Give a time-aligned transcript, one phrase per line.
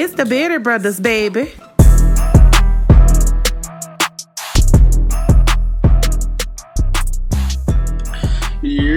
[0.00, 1.50] It's the Bearded Brothers, baby.
[8.62, 8.88] Yeah,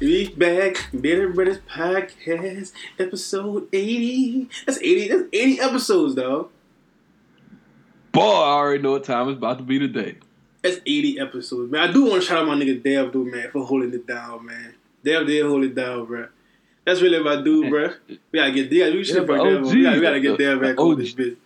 [0.00, 4.48] we back, Bearded Brothers Podcast, episode eighty.
[4.66, 5.06] That's eighty.
[5.06, 6.50] That's eighty episodes, dog.
[8.10, 10.16] Boy, I already know what time it's about to be today.
[10.62, 11.88] That's eighty episodes, man.
[11.88, 14.46] I do want to shout out my nigga Dev, though, man, for holding it down,
[14.46, 14.74] man.
[15.04, 16.26] Dev did hold it down, bro.
[16.84, 17.70] That's really my dude, eh.
[17.70, 17.90] bro.
[18.32, 18.92] We gotta get Dev.
[18.94, 19.64] We should Yeah, bring Dev.
[19.64, 19.74] on.
[19.74, 21.36] We gotta, we gotta get Dev back on this bitch.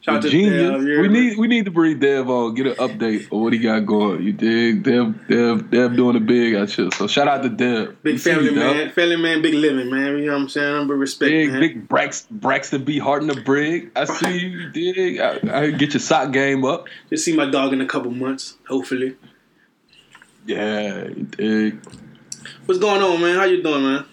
[0.00, 0.82] Shout out to Dev.
[0.86, 1.12] yeah, we man.
[1.12, 4.22] need we need to bring Dev on, get an update on what he got going.
[4.22, 4.84] You dig?
[4.84, 6.88] Dev Dev Dev doing the big out here.
[6.94, 8.00] So shout out to Dev.
[8.02, 8.76] big see family you, dog.
[8.76, 10.16] man, family man, big living man.
[10.18, 10.72] You know what I'm saying?
[10.76, 11.60] Number respect, Big man.
[11.60, 12.98] big Brax, Braxton B.
[12.98, 13.90] Harden the Brig.
[13.96, 15.18] I see you, you dig.
[15.20, 16.86] I, I get your sock game up.
[17.10, 19.16] Just see my dog in a couple months, hopefully.
[20.46, 21.84] Yeah, you dig.
[22.66, 23.36] What's going on, man?
[23.36, 24.04] How you doing, man?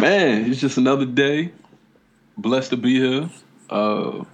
[0.00, 1.52] Man, it's just another day.
[2.36, 3.30] Blessed to be here.
[3.68, 4.24] Uh,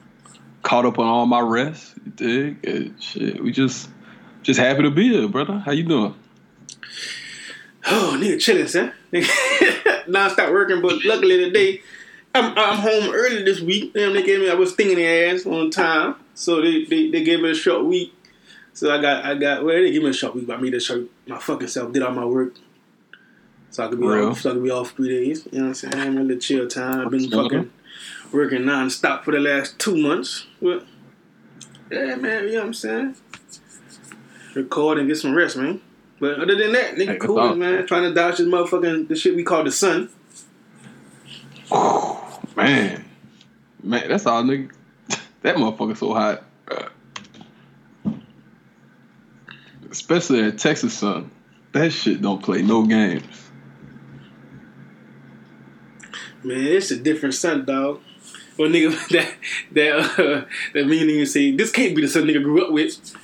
[0.62, 1.94] caught up on all my rest.
[2.04, 2.66] You dig?
[2.66, 3.88] And shit, we just
[4.42, 5.58] just happy to be here, brother.
[5.58, 6.14] How you doing?
[7.88, 8.92] Oh, nigga, chilling, son.
[10.08, 11.80] Non-stop working, but luckily today,
[12.34, 13.94] I'm, I'm home early this week.
[13.94, 17.24] Damn, they gave me, I was stinging their ass on time, so they, they, they
[17.24, 18.12] gave me a short week.
[18.72, 20.74] So I got, I got, well, they gave me a short week, but I made
[20.74, 22.54] a short, my fucking self, did all my work.
[23.70, 24.28] So I could be Real.
[24.30, 25.46] off, so I could be off three days.
[25.52, 25.94] You know what I'm saying?
[26.00, 27.00] I'm little chill time.
[27.00, 27.70] I've been fucking
[28.32, 30.46] working non-stop for the last two months.
[30.62, 30.86] But,
[31.90, 33.16] yeah, man, you know what I'm saying?
[34.54, 35.80] Record and get some rest, man.
[36.18, 37.54] But other than that, nigga, Hey, cool, all.
[37.54, 37.86] man.
[37.86, 40.08] Trying to dodge this motherfucking the shit we call the sun.
[41.70, 43.04] Oh Man,
[43.82, 44.70] man, that's all, nigga.
[45.42, 46.42] That motherfucker so hot.
[49.90, 51.30] Especially at Texas sun.
[51.72, 53.45] That shit don't play no games.
[56.46, 58.00] Man, it's a different sun, dog.
[58.56, 59.34] Well, nigga, that
[59.72, 63.16] that uh, that me nigga say this can't be the sun nigga grew up with.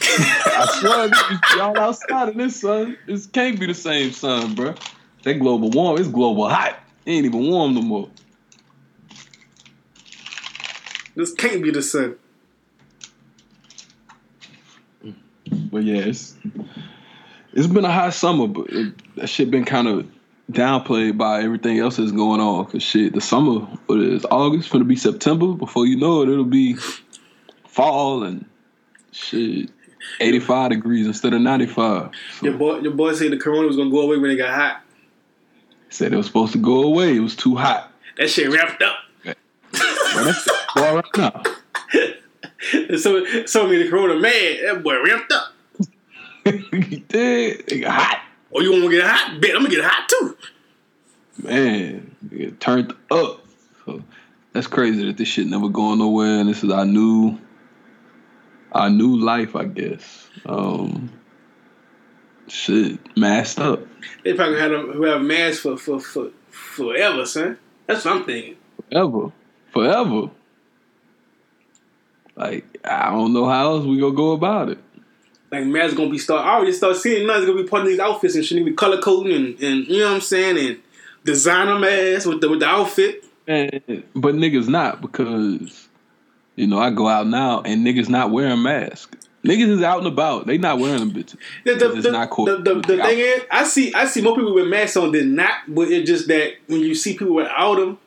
[0.00, 1.10] I swear,
[1.56, 2.96] y'all outside of this sun.
[3.08, 4.76] This can't be the same sun, bro.
[5.24, 6.78] That global warm, it's global hot.
[7.04, 8.08] It ain't even warm no more.
[11.16, 12.14] This can't be the sun.
[15.72, 16.36] But yeah, it's
[17.52, 20.06] it's been a hot summer, but it, that shit been kind of
[20.52, 22.66] downplayed by everything else that's going on.
[22.66, 24.70] Cause shit, the summer, what is August?
[24.70, 25.52] Gonna be September.
[25.52, 26.74] Before you know it, it'll be
[27.66, 28.44] fall and
[29.12, 29.70] shit,
[30.20, 32.10] eighty five degrees instead of ninety five.
[32.42, 34.82] Your boy, your boy said the corona was gonna go away when it got hot.
[35.88, 37.16] Said it was supposed to go away.
[37.16, 37.92] It was too hot.
[38.16, 38.96] That shit wrapped up.
[39.24, 39.34] Man,
[40.24, 41.42] that's all right now.
[42.98, 45.52] So, so me the corona, man, that boy ramped up.
[46.44, 47.72] you did.
[47.72, 48.22] It got hot.
[48.52, 49.40] Oh, you want to get hot?
[49.40, 50.36] Bet I'm gonna get hot too.
[51.42, 53.44] man, it turned up.
[53.84, 54.02] So
[54.52, 57.38] that's crazy that this shit never going nowhere, and this is our new,
[58.72, 60.28] our new life, I guess.
[60.46, 61.10] Um,
[62.48, 63.80] shit, masked up
[64.24, 67.58] They probably had them have masks for for for forever, son.
[67.86, 68.56] That's what I'm thinking.
[68.90, 69.32] forever,
[69.72, 70.30] forever.
[72.36, 74.78] Like I don't know how else we gonna go about it.
[75.50, 76.46] Like masks gonna be start.
[76.46, 78.64] I already start seeing now gonna be part of these outfits and shit.
[78.64, 80.80] Be color coding and, and you know what I'm saying and
[81.24, 83.24] designer masks with the with the outfit.
[83.46, 85.88] And, but niggas not because
[86.56, 89.16] you know I go out now and niggas not wearing masks.
[89.44, 90.46] Niggas is out and about.
[90.46, 91.38] They not wearing them bitches.
[91.64, 92.44] The, the, it's the, not cool.
[92.44, 95.34] the, the, the thing is, I see I see more people with masks on than
[95.34, 97.98] not, but it's just that when you see people without them,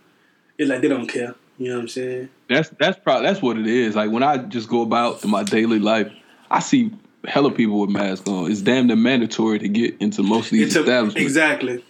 [0.58, 1.34] it's like they don't care.
[1.58, 2.30] You know what I'm saying?
[2.48, 3.96] That's that's probably that's what it is.
[3.96, 6.12] Like when I just go about in my daily life,
[6.52, 6.92] I see
[7.26, 8.52] hella people with masks on.
[8.52, 11.22] It's damn near mandatory to get into most of these It's a- establishments.
[11.26, 11.84] exactly.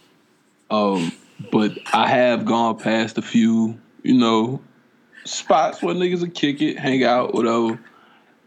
[0.69, 1.11] Um,
[1.51, 4.61] but I have gone past a few, you know,
[5.25, 7.79] spots where niggas will kick it, hang out, whatever,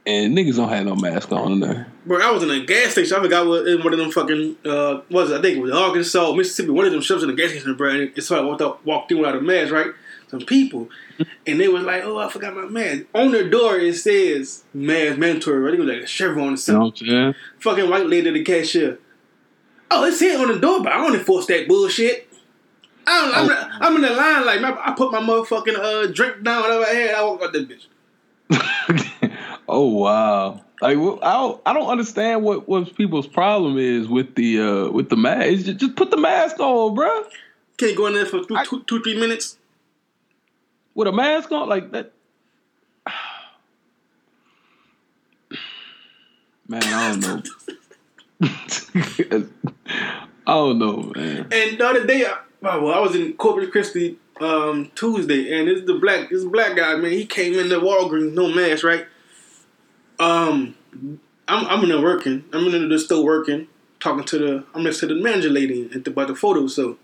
[0.07, 1.87] and niggas don't have no mask on in there.
[2.05, 3.17] Bro, I was in a gas station.
[3.17, 5.39] I forgot what in one of them fucking uh what was it?
[5.39, 6.71] I think it was Arkansas, Mississippi.
[6.71, 7.91] One of them shops in the gas station, bro.
[7.91, 9.91] And it's so I walked up, walked in without a mask, right?
[10.29, 10.89] Some people,
[11.47, 15.19] and they was like, "Oh, I forgot my mask." On their door, it says "mask
[15.19, 15.75] mandatory." Right?
[15.75, 16.83] It was like a Chevron or something.
[16.83, 17.35] what I'm saying?
[17.61, 18.99] Fucking white lady, the cashier.
[19.91, 22.29] Oh, it's said on the door, but I don't enforce that bullshit.
[23.07, 23.79] I don't, I'm, Oh.
[23.87, 26.89] I'm in the line like man, I put my motherfucking uh drink down, whatever I
[26.89, 27.15] had.
[27.15, 27.87] I walk out that bitch.
[29.69, 30.61] oh wow.
[30.83, 35.09] Like I don't, I don't understand what, what people's problem is with the uh with
[35.09, 35.67] the mask.
[35.67, 37.27] Just, just put the mask on, bruh.
[37.77, 39.57] Can't go in there for two, I- two, two three minutes.
[40.97, 42.11] With a mask on like that.
[46.67, 47.41] Man, I don't know.
[50.49, 51.47] I don't know, man.
[51.53, 55.85] And the other day, I, well, I was in Corpus Christi um, Tuesday, and this
[55.87, 57.13] the black this black guy, man.
[57.13, 59.07] He came in the Walgreens, no mask, right?
[60.19, 60.75] Um,
[61.47, 62.45] I'm I'm in there working.
[62.53, 63.69] I'm in the store working,
[64.01, 66.67] talking to the I'm next to the manager lady at the, about the photo.
[66.67, 66.99] So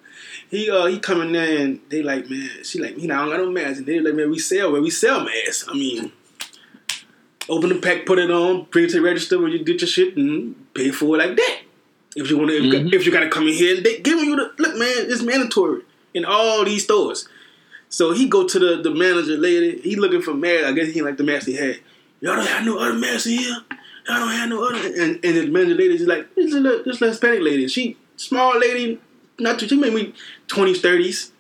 [0.53, 3.31] he uh he coming there and they like, man, she like, you know, I don't
[3.31, 5.65] got no mask, and they like, man, we sell where we sell masks.
[5.69, 6.13] I mean.
[7.49, 9.89] Open the pack, put it on, bring it to the register when you get your
[9.89, 11.59] shit, and pay for it like that.
[12.15, 12.95] If you want to, if, you got- Mhm.
[12.95, 14.93] if you got to come in here, they giving you the look, man.
[15.11, 15.83] It's mandatory
[16.15, 17.29] in all these stores.
[17.89, 19.81] So he go to the, the manager lady.
[19.83, 20.67] He looking for mask.
[20.67, 21.81] I guess he like the mask he had.
[22.21, 23.57] Y'all don't have no other masks in here.
[24.09, 24.79] Y'all don't have no other.
[25.03, 27.67] And and the manager lady is like, this is a this little Hispanic lady.
[27.67, 29.01] She small lady,
[29.43, 29.69] not too.
[29.69, 30.15] She me
[30.49, 31.33] twenties, thirties.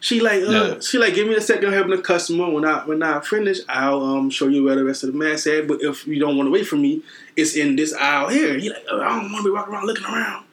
[0.00, 2.50] She like uh, she like give me a second helping the customer.
[2.50, 5.46] When I when I finish, I'll um show you where the rest of the mask
[5.46, 5.68] at.
[5.68, 7.02] But if you don't want to wait for me,
[7.36, 8.58] it's in this aisle here.
[8.58, 10.46] He like, oh, I don't want to be walking around looking around,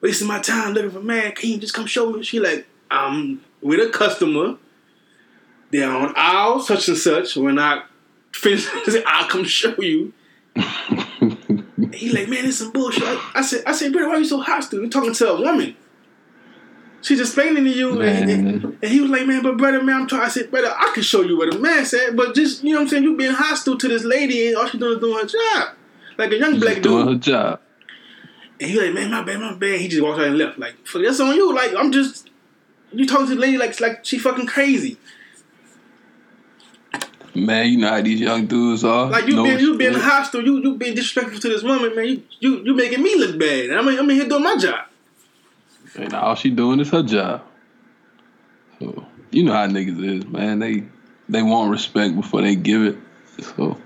[0.00, 1.36] wasting my time looking for mask.
[1.36, 2.22] Can you just come show me?
[2.22, 4.58] She like, I'm with a customer.
[5.70, 7.34] They're on aisle such and such.
[7.36, 7.84] When I
[8.32, 8.66] finish,
[9.06, 10.12] I'll come show you.
[11.94, 13.04] He like, man, this some bullshit.
[13.04, 14.80] I, I said, I said, brother, why are you so hostile?
[14.80, 15.76] You're talking to a woman.
[17.02, 20.06] She's explaining to you, and, and, and he was like, man, but brother, man, I'm
[20.06, 22.70] trying." I said, brother, I can show you where the man's at, but just, you
[22.70, 23.02] know what I'm saying?
[23.02, 25.76] You being hostile to this lady, and all she's doing is doing her job.
[26.16, 26.92] Like a young black doing dude.
[26.92, 27.60] Doing her job.
[28.60, 29.80] And he like, man, my bad, my bad.
[29.80, 30.58] He just walked out and left.
[30.58, 31.52] Like, fuck, that's on you.
[31.52, 32.30] Like, I'm just,
[32.92, 34.96] you talking to the lady like, like she fucking crazy.
[37.34, 39.10] Man, you know how these young dudes are.
[39.10, 42.04] Like you No being you being hostile, you you being disrespectful to this woman, man.
[42.06, 43.70] You you, you making me look bad.
[43.70, 44.84] I'm I'm in here doing my job.
[45.96, 47.42] And all she doing is her job.
[48.78, 50.58] So you know how niggas is, man.
[50.58, 50.84] They
[51.28, 52.96] they want respect before they give it.
[53.56, 53.78] So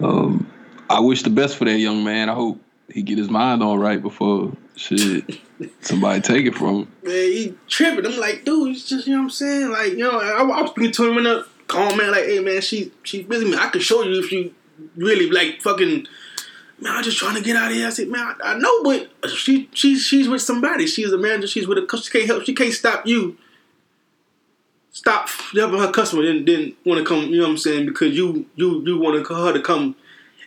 [0.00, 0.50] um,
[0.88, 2.28] I wish the best for that young man.
[2.28, 5.40] I hope he get his mind on right before shit
[5.80, 6.92] somebody take it from him.
[7.02, 8.06] Man, he tripping.
[8.06, 9.70] I'm like, dude, it's just you know what I'm saying.
[9.70, 12.40] Like, you know, I, I was speaking to him in a calm man, like, hey
[12.40, 13.50] man, she she's busy.
[13.50, 14.54] Man, I can show you if you
[14.96, 16.06] really like fucking.
[16.78, 17.86] Man, I'm just trying to get out of here.
[17.86, 20.86] I said, man, I, I know, but she she she's with somebody.
[20.86, 21.46] She's a manager.
[21.46, 22.02] She's with a customer.
[22.04, 22.44] she can't help.
[22.44, 23.38] She can't stop you.
[24.90, 26.22] Stop helping her customer.
[26.24, 27.24] Then then want to come.
[27.30, 27.86] You know what I'm saying?
[27.86, 29.96] Because you you you want her to come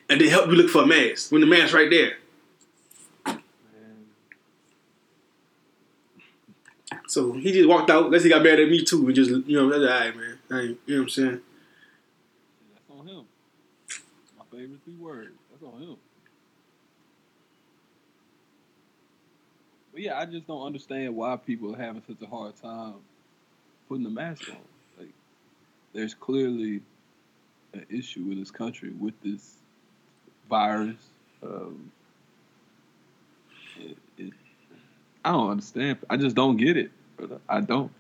[0.10, 2.18] and then help you look for a mask when the mask right there.
[7.08, 8.06] So he just walked out.
[8.06, 10.38] Unless he got mad at me too, and just you know that's all right, man.
[10.52, 11.42] I ain't, you know what I'm saying?
[12.74, 13.26] That's on him.
[14.38, 15.32] My favorite three words.
[15.50, 15.96] That's on him.
[20.00, 22.96] Yeah, I just don't understand why people are having such a hard time
[23.88, 24.58] putting the mask on.
[24.98, 25.14] Like,
[25.94, 26.82] there's clearly
[27.74, 29.56] an issue in this country with this
[30.50, 30.98] virus.
[31.44, 31.92] Um,
[33.80, 34.34] it, it,
[35.24, 35.98] I don't understand.
[36.10, 36.92] I just don't get it.
[37.48, 37.92] I don't.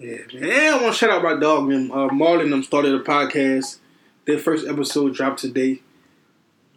[0.00, 0.74] Yeah, man.
[0.74, 1.90] I want to shout out my dog, man.
[1.92, 3.78] Uh, Marlon them started a podcast.
[4.26, 5.82] Their first episode dropped today.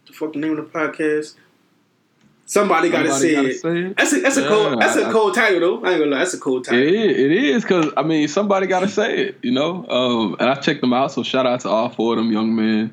[0.06, 1.34] The fucking name of the podcast?
[2.46, 3.60] Somebody gotta say gotta it.
[3.60, 3.96] say it.
[3.96, 5.84] That's a that's a cold that's a I- cold title though.
[5.86, 6.78] I ain't gonna lie, that's a cold title.
[6.82, 9.86] is, it is, because I mean, somebody got to say it, you know.
[9.88, 12.54] Um, and I checked them out, so shout out to all four of them young
[12.54, 12.92] men.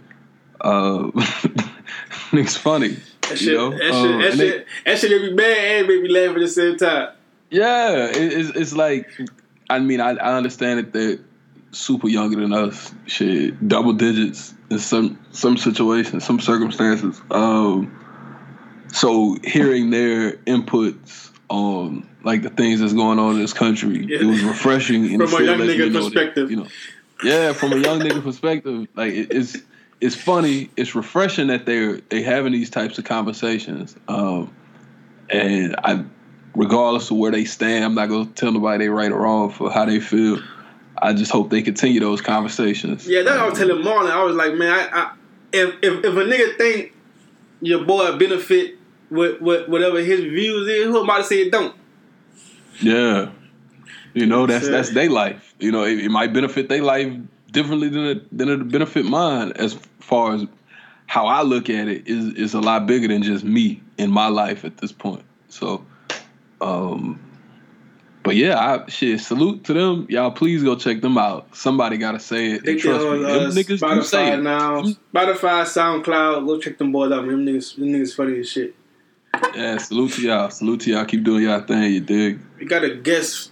[0.61, 1.11] Uh,
[2.31, 3.71] it's funny, That you shit, know.
[3.71, 6.09] that, shit, Um, that, and they- shit, that shit made me mad and made me
[6.09, 7.09] laugh at the same time.
[7.49, 9.09] yeah, it, it's it's like,
[9.71, 11.19] I mean, I, I understand that they're
[11.71, 17.21] super younger than us, shit, double digits in some some situations, some circumstances.
[17.31, 17.97] Um,
[18.89, 24.19] so hearing their inputs on like the things that's going on in this country, Yeah.
[24.19, 25.07] it was refreshing.
[25.27, 26.67] From a young nigga know that, you know,
[27.23, 29.57] yeah, from a young nigga perspective, like it, it's
[30.01, 33.95] it's funny, it's refreshing that they're they having these types of conversations.
[34.07, 34.53] Um,
[35.29, 36.03] and I,
[36.55, 39.71] regardless of where they stand, I'm not gonna tell nobody they right or wrong for
[39.71, 40.39] how they feel.
[41.01, 43.07] I just hope they continue those conversations.
[43.07, 44.11] Yeah, that's what I was telling Marlon.
[44.11, 45.13] I was like, man, I, I
[45.53, 46.93] if, if if a nigga think
[47.61, 48.77] your boy benefit
[49.09, 51.75] with, with whatever his views is, who am I to say it don't?
[52.79, 53.31] Yeah.
[54.13, 55.53] You know, that's that's their life.
[55.59, 57.13] You know, it, it might benefit their life
[57.51, 59.53] differently than it, than it benefit mine.
[59.55, 60.45] As far as
[61.07, 64.27] how I look at it is is a lot bigger than just me in my
[64.27, 65.23] life at this point.
[65.49, 65.85] So,
[66.61, 67.19] um,
[68.23, 69.19] but yeah, I shit.
[69.19, 70.31] Salute to them, y'all.
[70.31, 71.55] Please go check them out.
[71.55, 72.63] Somebody gotta say it.
[72.63, 74.37] They trust on me, uh, them niggas do say it.
[74.37, 76.45] now, Spotify, SoundCloud.
[76.45, 77.25] Go check them boys out.
[77.25, 78.75] Them niggas, them niggas funny as shit.
[79.55, 80.49] Yeah, salute to y'all.
[80.51, 81.05] Salute to y'all.
[81.05, 81.93] Keep doing y'all thing.
[81.93, 82.39] You dig?
[82.59, 83.51] We got a guest.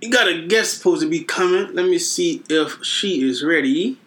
[0.00, 1.74] You got a guest supposed to be coming.
[1.74, 3.98] Let me see if she is ready.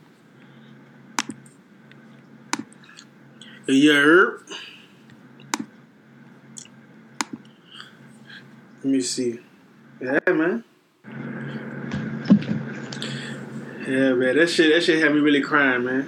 [3.68, 4.30] Yeah.
[8.84, 9.40] Let me see.
[10.02, 10.64] Yeah, man.
[13.88, 14.36] Yeah, man.
[14.38, 14.74] That shit.
[14.74, 16.08] That shit had me really crying, man.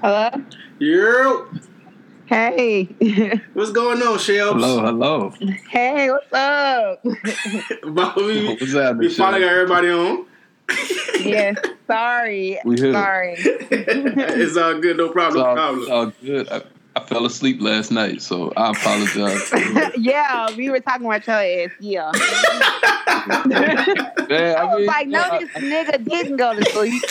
[0.00, 0.30] Hello.
[0.78, 1.44] Yeah.
[2.26, 2.84] Hey.
[3.54, 4.54] What's going on, Shells?
[4.54, 5.30] Hello, hello.
[5.70, 7.02] hey, what's up?
[7.94, 8.98] Bobby, What's happening?
[8.98, 10.26] we finally got everybody on.
[11.20, 11.56] yes.
[11.86, 12.58] Sorry.
[12.64, 12.92] We here.
[12.92, 13.34] Sorry.
[13.38, 14.96] it's all good.
[14.96, 15.44] No It's problem.
[15.46, 15.80] all, problem.
[15.82, 16.66] it's all good.
[16.96, 19.52] I, fell asleep last night, so I apologize.
[19.98, 21.70] yeah, we were talking about your ass.
[21.78, 22.10] Yeah.
[24.28, 27.02] Man, I was mean, like, no, I- this nigga didn't go to sleep.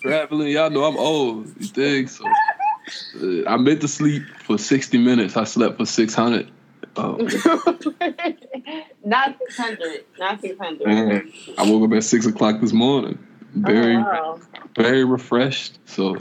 [0.00, 0.48] Traveling.
[0.48, 1.46] Y'all know I'm old.
[1.60, 5.36] You think So uh, I meant to sleep for 60 minutes.
[5.36, 6.50] I slept for 600.
[6.98, 7.16] Oh,
[9.04, 10.04] Not 600.
[10.18, 10.86] Not 600.
[10.86, 11.32] man.
[11.58, 13.18] I woke up at six o'clock this morning.
[13.54, 14.40] Very, Oh, wow.
[14.76, 15.78] very refreshed.
[15.86, 16.16] So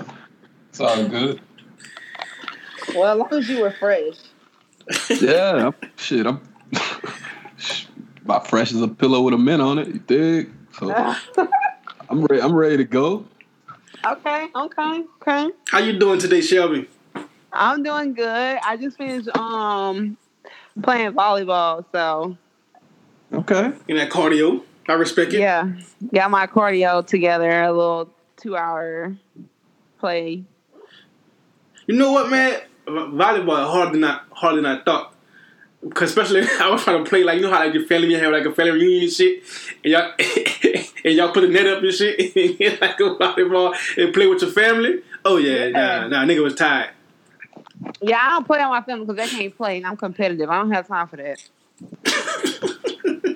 [0.70, 1.40] it's all good.
[2.94, 4.16] Well, as long as you were fresh.
[5.20, 6.26] Yeah, I'm, shit.
[6.28, 6.42] I'm
[8.24, 9.88] about fresh as a pillow with a mint on it.
[9.88, 10.52] You dig?
[10.80, 10.92] So
[12.10, 12.42] I'm ready.
[12.42, 13.26] I'm ready to go.
[14.06, 15.50] okay, okay, okay.
[15.70, 16.88] How you doing today, Shelby?
[17.52, 18.60] I'm doing good.
[18.64, 20.18] I just finished um
[20.84, 22.38] playing volleyball, so
[23.34, 23.72] Okay.
[23.88, 25.40] In that cardio, I respect it.
[25.40, 25.72] yeah,
[26.14, 27.64] got my cardio together.
[27.64, 29.16] A little two hour
[30.00, 30.44] play.
[31.88, 32.62] You know what, man?
[32.88, 35.14] Volleyball is harder than I harder than I thought.
[35.94, 38.32] Cause especially I was trying to play like you know how like your family have
[38.32, 39.44] like a family reunion and shit,
[39.84, 40.12] and y'all
[41.06, 44.42] and y'all put a net up and shit, and like a volleyball and play with
[44.42, 45.02] your family.
[45.24, 46.08] Oh yeah, Yeah.
[46.08, 46.90] nah, nah, nigga was tired.
[48.02, 50.50] Yeah, I don't play on my family because they can't play, and I'm competitive.
[50.50, 51.44] I don't have time for that.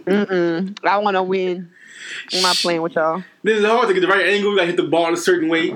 [0.05, 0.77] Mm-mm.
[0.83, 1.69] I want to win.
[2.33, 3.23] I'm not playing with y'all.
[3.43, 4.51] This is hard to get the right angle.
[4.51, 5.69] You gotta hit the ball a certain way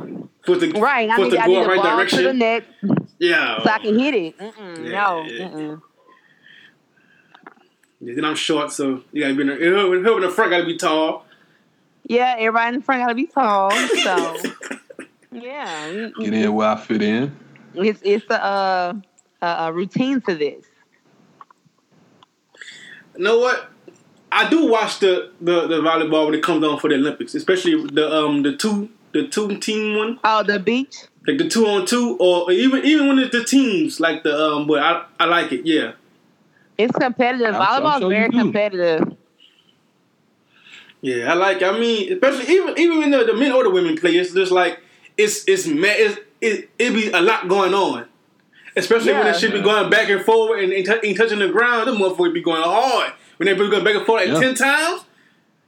[0.45, 2.21] for to, Right, for it need, to I go in the right ball to the
[2.33, 2.39] direction.
[2.39, 2.65] net
[3.23, 3.63] Yeah.
[3.63, 4.37] so I can hit it.
[4.37, 5.23] Mm-mm, Yeah, no.
[5.45, 5.81] Mm-mm.
[8.01, 10.65] Yeah, Then I'm short, so you gotta be in the, whoever in the front gotta
[10.65, 11.25] be tall.
[12.05, 13.71] Yeah, everybody in the front got to be tall.
[13.71, 14.37] So,
[15.31, 15.89] yeah.
[15.89, 17.33] we- we- Get in where I fit in.
[17.75, 18.93] It's it's a, uh,
[19.41, 20.65] a, a routine to this.
[23.17, 23.69] You know what?
[24.33, 27.87] I do watch the, the, the volleyball when it comes on for the Olympics, especially
[27.87, 30.95] the um the two the two team one, Oh, the beach.
[31.27, 34.67] like the two on two, or even even when it's the teams like the um.
[34.67, 35.65] But I I like it.
[35.65, 35.93] Yeah,
[36.77, 37.55] It's competitive.
[37.55, 39.15] I'm- I'm Volleyball is sure very competitive.
[41.01, 41.61] yeah, I like.
[41.61, 44.51] I mean, especially even even when the, the men or the women play, it's just
[44.51, 44.79] like
[45.17, 48.05] it's it's ma- it's it it be a lot going on.
[48.75, 49.31] Especially when Yeah.
[49.33, 51.91] it should be going back and forward and ain't, tou- ain't touching the ground, the
[51.91, 53.13] motherfucker be going hard.
[53.37, 54.39] When they be going back and forth like Yeah.
[54.39, 55.01] ten times,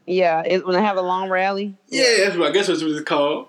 [0.08, 1.76] Yeah, it, when I have a long rally.
[1.88, 3.48] yeah, that's what I guess that's what it's called.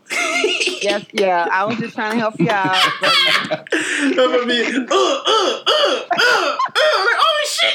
[0.83, 1.49] Yes, yeah.
[1.51, 2.77] I was just trying to help you out.
[3.01, 6.57] But I'm gonna be uh uh uh uh uh
[7.05, 7.75] like oh shit.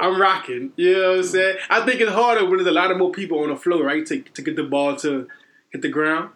[0.00, 0.72] I'm rocking.
[0.76, 1.56] You know what I'm saying?
[1.70, 4.04] I think it's harder when there's a lot of more people on the floor, right?
[4.06, 5.28] To to get the ball to
[5.70, 6.30] hit the ground.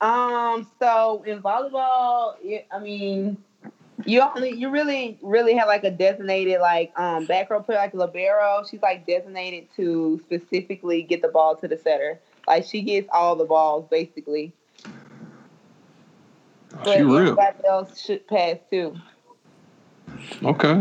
[0.00, 2.34] um, so in volleyball,
[2.70, 3.38] I mean,
[4.06, 7.94] you only you really really have like a designated like um back row player like
[7.94, 8.64] libero.
[8.68, 12.20] She's like designated to specifically get the ball to the setter.
[12.46, 14.52] Like she gets all the balls basically.
[16.74, 17.16] Oh, But she real.
[17.18, 18.96] everybody else should pass too.
[20.44, 20.80] Okay.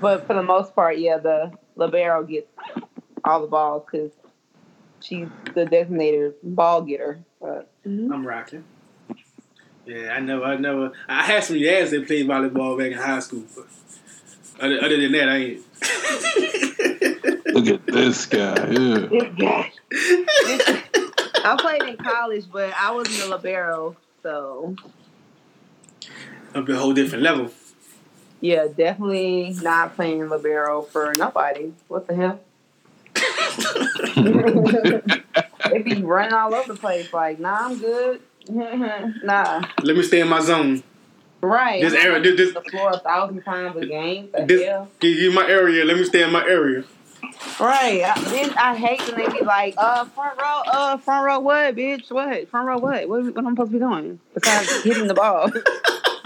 [0.00, 2.48] But for the most part, yeah, the libero gets
[3.24, 4.12] all the balls because
[5.00, 7.20] she's the designated ball getter.
[7.40, 8.64] But I'm rocking.
[9.86, 10.92] Yeah, I never, I never.
[11.08, 13.66] I had some dads that played volleyball back in high school, but
[14.60, 15.60] other, other than that, I ain't.
[17.54, 18.54] Look at this guy.
[18.70, 19.08] Yeah.
[21.42, 24.76] I played in college, but I was in the libero, so
[26.54, 27.50] Up a whole different level.
[28.40, 31.72] yeah, definitely not playing libero for nobody.
[31.88, 32.40] What the hell?
[35.70, 37.12] they be running all over the place.
[37.12, 38.20] Like, nah, I'm good.
[39.24, 40.82] nah, Let me stay in my zone.
[41.40, 41.80] right.
[41.82, 44.28] This not this- this- the floor a thousand times a game.
[44.46, 44.88] This, hell?
[45.00, 45.84] give you my area.
[45.84, 46.84] Let me stay in my area.
[47.58, 48.02] Right.
[48.04, 51.76] I, then I hate when they be like, uh, front row, uh, front row what,
[51.76, 52.10] bitch?
[52.10, 52.48] What?
[52.48, 53.08] Front row what?
[53.08, 54.18] What, what I'm supposed to be doing?
[54.34, 55.50] Besides hitting the ball.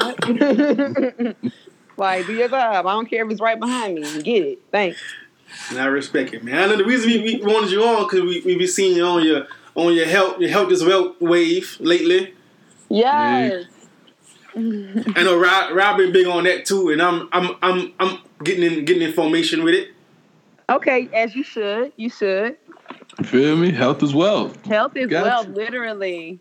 [1.96, 2.86] like, do your job.
[2.86, 4.22] I don't care if it's right behind me.
[4.22, 4.58] Get it.
[4.70, 5.00] Thanks.
[5.70, 6.56] And I respect it, man.
[6.58, 9.04] I know the reason we, we wanted you on because we we be seeing you
[9.04, 12.34] on your on your help your help this well wave lately.
[12.88, 13.66] Yes.
[14.56, 18.62] I know Rob, Rob been big on that too, and I'm I'm I'm I'm getting
[18.62, 19.90] in getting information with it.
[20.70, 21.92] Okay, as you should.
[21.96, 22.56] You should.
[23.18, 23.70] You feel me?
[23.70, 24.64] Health is wealth.
[24.64, 25.24] Health is Gotcha.
[25.24, 26.40] wealth, literally.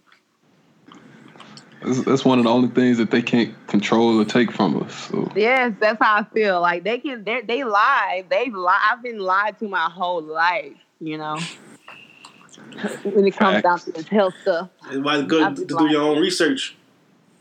[1.82, 5.10] That's, that's one of the only things that they can't control or take from us.
[5.10, 6.62] So Yes, that's how I feel.
[6.62, 8.24] Like they can, they they lie.
[8.30, 8.80] They lie.
[8.90, 10.74] I've been lied to my whole life.
[11.00, 11.40] You know,
[13.04, 13.86] when it comes down Facts.
[13.86, 14.70] to this health stuff.
[14.88, 16.76] It's why it's good to just do your own research.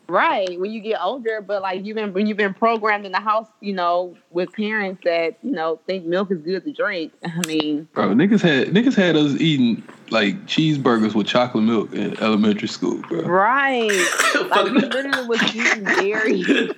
[0.09, 0.61] Right.
[0.61, 3.47] When you get older, but like you've been when you've been programmed in the house,
[3.61, 7.13] you know, with parents that you know think milk is good to drink.
[7.25, 12.19] I mean, Bro, niggas had niggas had us eating like cheeseburgers with chocolate milk in
[12.21, 13.23] elementary school, bro.
[13.23, 13.91] right.
[14.53, 16.75] Like we literally was eating dairy, eating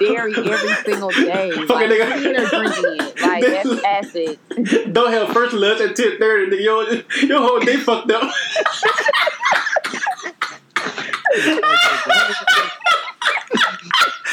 [0.00, 1.50] dairy every single day.
[1.52, 2.18] Like, Fucking nigga.
[2.18, 3.20] eating or drinking it.
[3.24, 4.92] Like that's acid.
[4.92, 6.56] Don't have first lunch at ten thirty.
[6.56, 8.30] Nigga, your your whole day fucked up.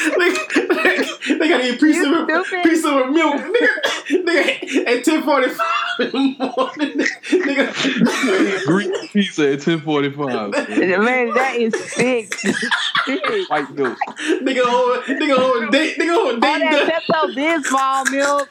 [0.02, 2.62] Nigga, they gotta eat piece You of it, stupid.
[2.64, 3.36] piece of it milk.
[3.36, 7.06] Nigga, nigga at ten forty five in the morning.
[7.30, 10.50] Nigga, Greek pizza at ten forty five.
[10.50, 12.34] Man, that is sick.
[12.34, 13.50] sick.
[13.50, 13.98] White milk.
[14.42, 16.40] nigga whole nigga whole date nigga whole All date.
[16.40, 18.48] that Pepto Bismol milk.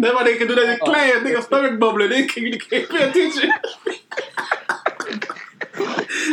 [0.00, 1.14] That's why they can do that in class.
[1.22, 2.10] Nigga stomach bubbling.
[2.10, 3.50] They can't, they can't pay attention.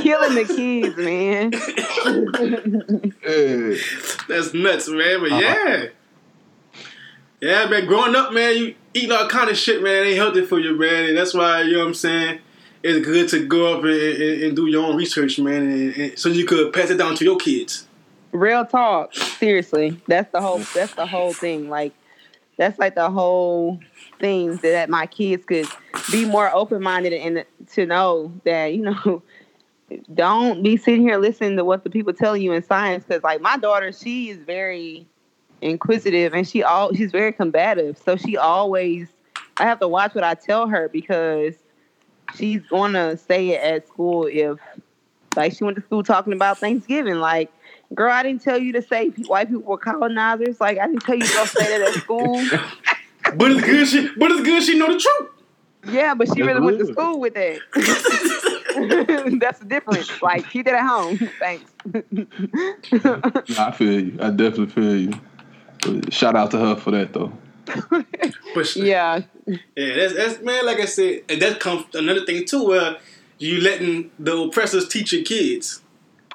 [0.01, 1.51] Killing the kids, man.
[3.23, 3.75] Yeah.
[4.27, 5.19] That's nuts, man.
[5.19, 5.41] But uh-huh.
[5.41, 5.85] yeah.
[7.41, 7.85] Yeah, man.
[7.85, 10.05] Growing up, man, you eating all kind of shit, man.
[10.05, 11.09] Ain't healthy for you, man.
[11.09, 12.39] And that's why, you know what I'm saying?
[12.83, 15.63] It's good to go up and, and, and do your own research, man.
[15.63, 17.87] And, and so you could pass it down to your kids.
[18.31, 19.13] Real talk.
[19.13, 20.01] Seriously.
[20.07, 21.69] That's the whole that's the whole thing.
[21.69, 21.93] Like
[22.57, 23.79] that's like the whole
[24.19, 25.67] thing that my kids could
[26.11, 29.21] be more open minded and to know that, you know,
[30.13, 33.41] don't be sitting here listening to what the people tell you in science because like
[33.41, 35.05] my daughter, she is very
[35.61, 37.97] inquisitive and she all she's very combative.
[37.97, 39.07] So she always
[39.57, 41.55] I have to watch what I tell her because
[42.35, 44.59] she's gonna say it at school if
[45.35, 47.15] like she went to school talking about Thanksgiving.
[47.15, 47.51] Like,
[47.93, 50.59] girl, I didn't tell you to say white people were colonizers.
[50.59, 52.43] Like, I didn't tell you to go say that at school.
[53.35, 55.29] But it's good she but it's good she know the truth.
[55.85, 57.59] Yeah, but she That's really went to school with that.
[59.39, 60.21] That's the difference.
[60.21, 61.19] Like, keep that at home.
[61.39, 61.71] Thanks.
[63.55, 64.17] Nah, I feel you.
[64.21, 65.13] I definitely feel you.
[65.81, 67.33] But shout out to her for that though.
[68.55, 69.21] But sh- yeah.
[69.47, 70.65] Yeah, that's that's man.
[70.65, 72.97] Like I said, and that comes another thing too, where
[73.39, 75.81] you letting the oppressors teach your kids.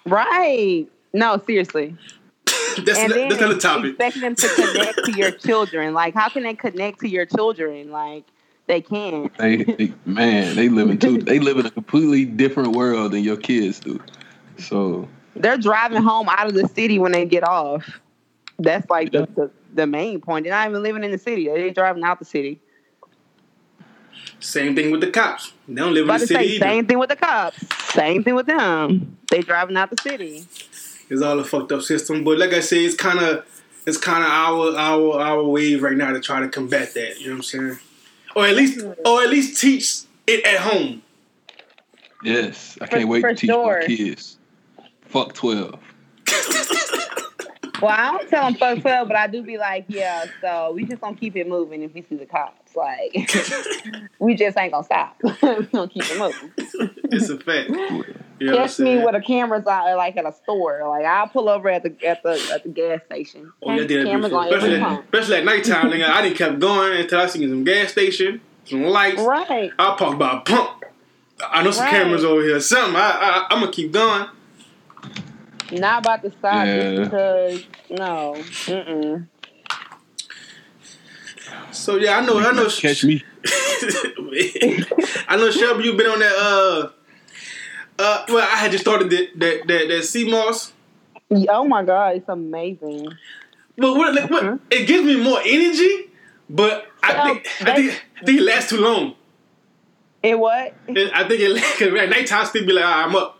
[0.04, 0.86] Right.
[1.12, 1.96] No, seriously.
[2.84, 3.90] That's and then that's another topic.
[3.90, 5.94] expecting them to connect to your children.
[5.94, 7.90] Like, how can they connect to your children?
[7.90, 8.24] Like,
[8.66, 9.36] they can't.
[9.36, 11.18] They, they man, they live in two.
[11.22, 14.00] They live in a completely different world than your kids do.
[14.58, 18.00] So they're driving home out of the city when they get off.
[18.58, 19.22] That's like Yeah.
[19.22, 20.44] the, the, the main point.
[20.44, 21.46] They're not even living in the city.
[21.48, 22.60] They're driving out the city.
[24.40, 25.52] Same thing with the cops.
[25.66, 26.64] They don't live in the city say either.
[26.64, 27.58] same thing with the cops.
[27.92, 29.16] Same thing with them.
[29.30, 30.46] They driving out the city.
[31.10, 32.24] It's all a fucked up system.
[32.24, 33.46] But like I say, it's kind of
[33.86, 37.20] it's kind of our our our wave right now to try to combat that.
[37.20, 37.78] You know what I'm saying?
[38.36, 41.02] Or at least or at least teach it at home.
[42.22, 43.80] yes, I can't wait for to teach sure.
[43.80, 44.36] my kids.
[45.06, 45.78] Fuck twelve.
[47.80, 50.24] Well, I don't tell them fuck twelve, but I do be like, yeah.
[50.40, 52.74] So we just gonna keep it moving if we see the cops.
[52.74, 53.12] Like
[54.18, 55.16] we just ain't gonna stop.
[55.22, 56.52] we gonna keep it moving.
[57.10, 57.70] It's a fact.
[57.70, 59.04] You know what Catch me saying?
[59.04, 60.86] with a camera's out, like at a store.
[60.88, 63.52] Like I'll pull over at the at the at the gas station.
[63.62, 64.44] Oh, yeah, I did that cameras before.
[64.46, 65.04] Especially, pump.
[65.04, 66.08] especially at nighttime, nigga.
[66.08, 69.20] I didn't kept going until I seen some gas station, some lights.
[69.22, 69.72] Right.
[69.78, 70.84] I parked by a pump.
[71.40, 71.90] I know some Right.
[71.92, 72.60] cameras over here.
[72.60, 72.96] Something.
[72.96, 74.28] I, I I'm gonna keep going.
[75.72, 76.94] Not about to stop Yeah.
[76.96, 78.34] just because no.
[78.66, 79.26] Mm-mm.
[81.72, 82.38] So yeah, I know.
[82.38, 82.68] I know.
[82.68, 83.22] Catch me.
[85.28, 85.84] I know, Shelby.
[85.84, 86.34] You've been on that.
[86.36, 86.90] Uh,
[88.02, 88.24] uh.
[88.28, 90.72] Well, I had just started that that that, that sea moss.
[91.30, 93.08] Oh my god, it's amazing.
[93.76, 94.60] But what, like, what Mhm.
[94.70, 96.10] it gives me more energy,
[96.50, 99.14] but I Well, think I think I think it lasts too long.
[100.22, 100.74] It what?
[100.88, 103.38] It- I think it cause at nighttime still be like, ah, I'm up.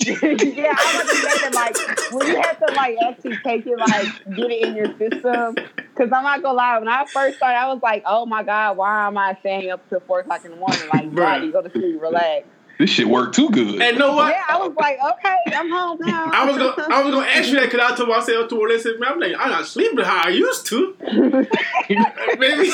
[0.06, 4.50] yeah, I was thinking like when you have to like actually take it, like get
[4.50, 5.54] it in your system.
[5.54, 8.78] Because I'm not gonna lie, when I first started, I was like, oh my god,
[8.78, 10.80] why am I staying up till four o'clock in the morning?
[10.92, 12.46] Like, body, go to sleep, relax.
[12.80, 13.82] This shit worked too good.
[13.82, 14.32] And know what?
[14.32, 16.30] Yeah, I was like, okay, I'm home now.
[16.32, 18.78] I was gonna I was gonna ask you that because I told myself to her,
[18.78, 20.96] said, man, I'm like, I'm not sleeping how I used to.
[22.38, 22.70] Maybe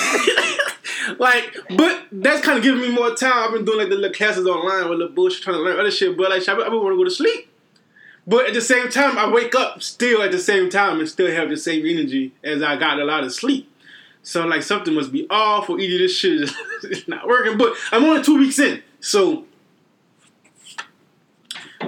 [1.18, 3.48] like, but that's kind of giving me more time.
[3.48, 5.90] I've been doing like the little classes online with the bullshit, trying to learn other
[5.90, 6.16] shit.
[6.16, 7.48] But like, I been want to go to sleep.
[8.28, 11.32] But at the same time, I wake up still at the same time and still
[11.32, 13.68] have the same energy as I got a lot of sleep.
[14.22, 16.48] So like something must be off, or either this shit
[16.84, 17.58] is not working.
[17.58, 19.45] But I'm only two weeks in, so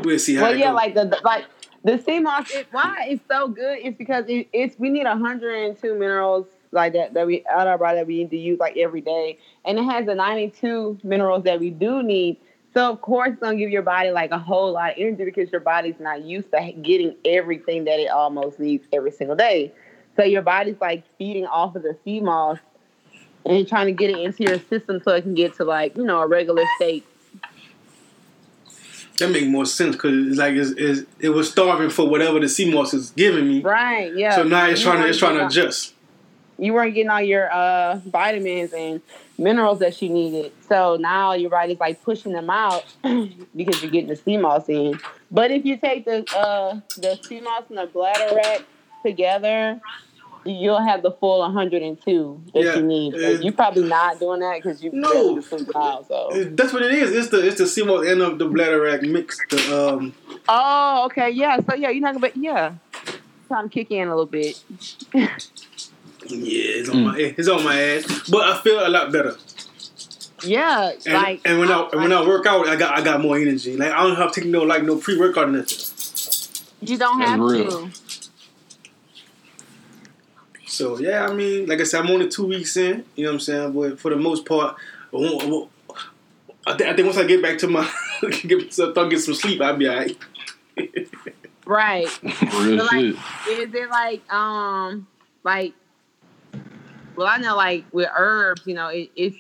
[0.09, 0.43] we'll see how.
[0.43, 0.75] Well, yeah, goes.
[0.75, 1.45] like the, the like
[1.85, 2.51] the sea moss.
[2.51, 7.15] It, why it's so good is because it, it's we need 102 minerals like that
[7.15, 9.85] that we out our body that we need to use like every day, and it
[9.85, 12.37] has the 92 minerals that we do need.
[12.75, 15.51] So of course, it's gonna give your body like a whole lot of energy because
[15.51, 19.73] your body's not used to getting everything that it almost needs every single day.
[20.17, 22.59] So your body's like feeding off of the sea moss
[23.45, 26.05] and trying to get it into your system so it can get to like you
[26.05, 27.05] know a regular state.
[29.19, 32.49] That make more sense because it's like it's, it's, it was starving for whatever the
[32.49, 33.63] sea moss is giving me.
[33.63, 34.15] Right?
[34.15, 34.35] Yeah.
[34.37, 35.95] So now it's You trying to it's trying to adjust.
[36.59, 39.01] you weren't getting all your uh, vitamins and
[39.39, 40.53] minerals that you needed.
[40.69, 44.99] So now your body's like pushing them out because you're getting the sea moss in.
[45.31, 48.63] But if you take the uh, the sea moss and the bladderwrack
[49.05, 49.81] together,
[50.45, 53.15] you'll have the full 102 that Yeah, you need.
[53.43, 55.13] you're probably not doing that because you No.
[55.13, 56.05] barely sleep now.
[56.09, 56.31] So.
[56.53, 57.13] That's what it is.
[57.13, 59.41] It's the it's the sea moss and of the bladderwrack mixed.
[59.51, 60.15] The um
[60.49, 61.59] Oh, okay, yeah.
[61.69, 62.33] So yeah, you're not gonna.
[62.33, 62.75] Be, yeah,
[63.49, 64.63] Time to kick in a little bit.
[65.15, 65.29] yeah,
[66.29, 69.37] it's on my it's on my ass, but I feel a lot better.
[70.45, 73.21] Yeah, And, like and when I and when I work out, I got I got
[73.21, 73.77] more energy.
[73.77, 75.79] Like I don't have to take no like no pre workout or nothing.
[76.81, 77.91] you don't have to.
[80.69, 83.05] So yeah, I mean, like I said, I'm only two weeks in.
[83.17, 83.73] You know what I'm saying?
[83.73, 84.77] But for the most part,
[85.13, 85.71] I, won't- I, won't-
[86.67, 87.89] I thi- I think once I get back to my
[88.43, 90.17] get myself start get some sleep, I'll be alright.
[91.65, 92.07] Right.
[92.23, 93.17] Real So, like, shit.
[93.69, 95.07] Is it like um
[95.45, 95.73] like
[97.17, 99.37] well I know like with herbs, you know, it it's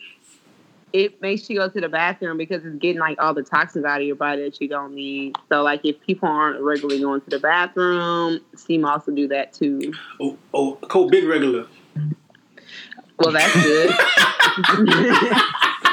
[0.92, 4.00] it makes you go to the bathroom because it's getting like all the toxins out
[4.00, 5.36] of your body that you don't need.
[5.48, 9.52] So like if people aren't regularly going to the bathroom, sea moss will do that
[9.52, 9.92] too.
[10.20, 11.66] Oh, oh, cold big regular.
[13.18, 13.90] Well that's good.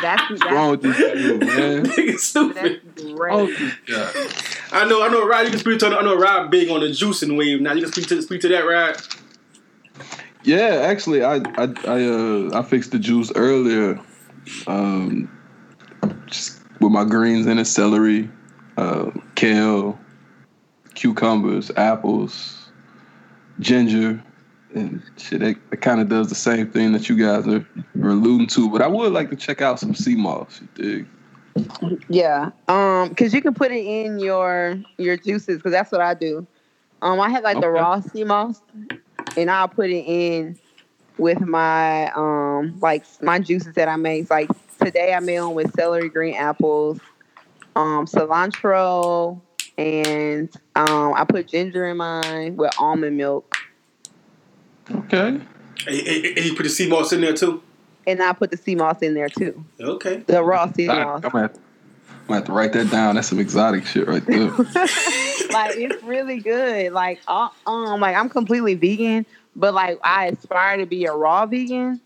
[0.01, 1.85] that's What's wrong with this dude, man?
[1.85, 2.55] Nigga stupid.
[2.95, 3.57] that's Oh, great.
[3.57, 3.73] this
[4.71, 4.79] guy.
[4.81, 5.27] I know, I know.
[5.27, 5.87] Rod, you can speak to.
[5.87, 7.61] I know Rod big on the juicing wave.
[7.61, 8.97] Now you can speak to speak to that, Rod.
[10.43, 13.99] Yeah, actually, I I I, uh, I fixed the juice earlier,
[14.67, 15.29] um,
[16.27, 18.29] just with my greens in it: celery,
[18.77, 19.99] uh, kale,
[20.93, 22.69] cucumbers, apples,
[23.59, 24.21] ginger,
[24.73, 25.41] and shit.
[25.41, 27.65] It, kind of does the same thing that you guys are,
[28.01, 28.69] are alluding to.
[28.69, 30.61] But I would like to check out some sea moss.
[30.61, 31.07] You dig?
[32.09, 36.13] Yeah, um, because you can put it in your your juices because that's what I
[36.13, 36.45] do.
[37.01, 38.61] Um, I have like the raw sea moss,
[39.37, 40.57] and I'll put it in
[41.17, 44.29] with my um like my juices that I make.
[44.29, 44.49] Like
[44.79, 46.99] today, I made one with celery, green apples,
[47.75, 49.39] um, cilantro,
[49.77, 53.55] and um, I put ginger in mine with almond milk,
[54.91, 55.27] Okay.
[55.27, 55.47] And,
[55.87, 57.61] and, and you put the sea moss in there too.
[58.07, 59.63] and I put the sea moss in there too.
[59.79, 60.17] Okay.
[60.27, 61.21] The raw sea I, I'm moss.
[61.21, 63.15] gonna, have to, I'm gonna have to write that down.
[63.15, 64.49] That's some exotic shit right there.
[65.51, 66.91] like it's really good.
[66.93, 71.45] Like uh, um, like I'm completely vegan, but like I aspire to be a raw
[71.45, 72.01] vegan.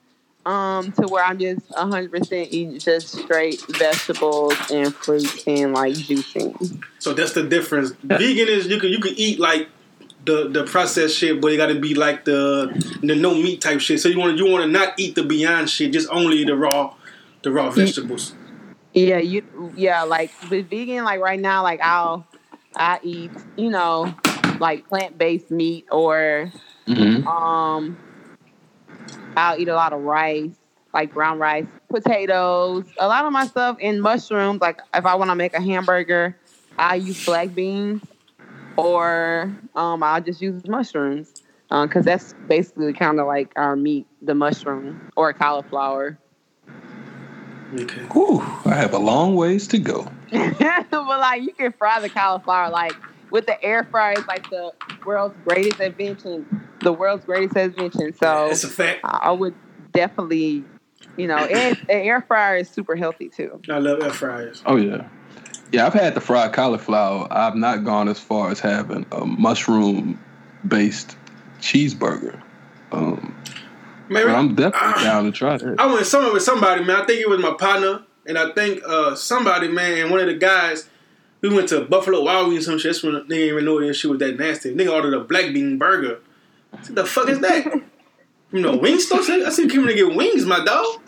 [0.45, 5.93] Um, to where I'm just 100 percent eating just straight vegetables and fruits and like
[5.93, 6.81] juicing.
[6.97, 7.91] So that's the difference.
[8.03, 9.67] Vegan is you can you can eat like
[10.25, 12.71] the the processed shit, but it got to be like the
[13.03, 13.99] the no meat type shit.
[13.99, 16.55] So you want to you want to not eat the beyond shit, just only the
[16.55, 16.95] raw
[17.43, 18.33] the raw vegetables.
[18.93, 19.43] Yeah, you
[19.75, 22.25] yeah, like with vegan, like right now, like I'll
[22.75, 24.13] I eat, you know,
[24.59, 26.51] like plant based meat or
[26.89, 27.97] hmm Um,
[29.37, 30.55] I'll eat a lot of rice,
[30.93, 34.59] like brown rice, potatoes, a lot of my stuff, and mushrooms.
[34.61, 36.35] Like if I want to make a hamburger,
[36.77, 38.01] I use black beans,
[38.77, 41.33] or um, I'll just use mushrooms,
[41.69, 46.17] because that's basically kind of like our meat, the mushroom or cauliflower.
[47.73, 48.01] Okay.
[48.13, 50.11] Whew, I have a long ways to go.
[50.31, 52.93] but like you can fry the cauliflower like
[53.29, 54.13] with the air fryer.
[54.13, 54.71] It's like the
[55.05, 56.47] world's greatest invention.
[56.81, 58.13] The world's greatest invention.
[58.17, 59.01] So It's a fact.
[59.03, 59.53] I I would
[59.93, 60.63] definitely,
[61.17, 63.59] you know, and an air fryer is super healthy too.
[63.69, 64.61] I love air fryers.
[64.65, 65.07] Oh yeah,
[65.71, 65.85] yeah.
[65.85, 67.27] I've had the fried cauliflower.
[67.31, 71.15] I've not gone as far as having a mushroom-based
[71.61, 72.39] cheeseburger.
[72.91, 73.35] Um,
[74.09, 75.03] Man, but I'm definitely Ah.
[75.03, 75.75] down to try that.
[75.79, 76.95] I went somewhere with somebody, man.
[77.01, 80.33] I think it was my partner, and I think uh, somebody, man, one of the
[80.35, 80.87] guys.
[81.41, 82.91] We went to Buffalo Wild Wings and some shit.
[82.91, 84.73] That's when they didn't even know that shit was that nasty.
[84.75, 86.19] Nigga ordered a black bean burger.
[86.81, 87.81] Said, the fuck is that?
[88.51, 89.19] you know, wing store?
[89.19, 91.01] I coming to get wings, my dog.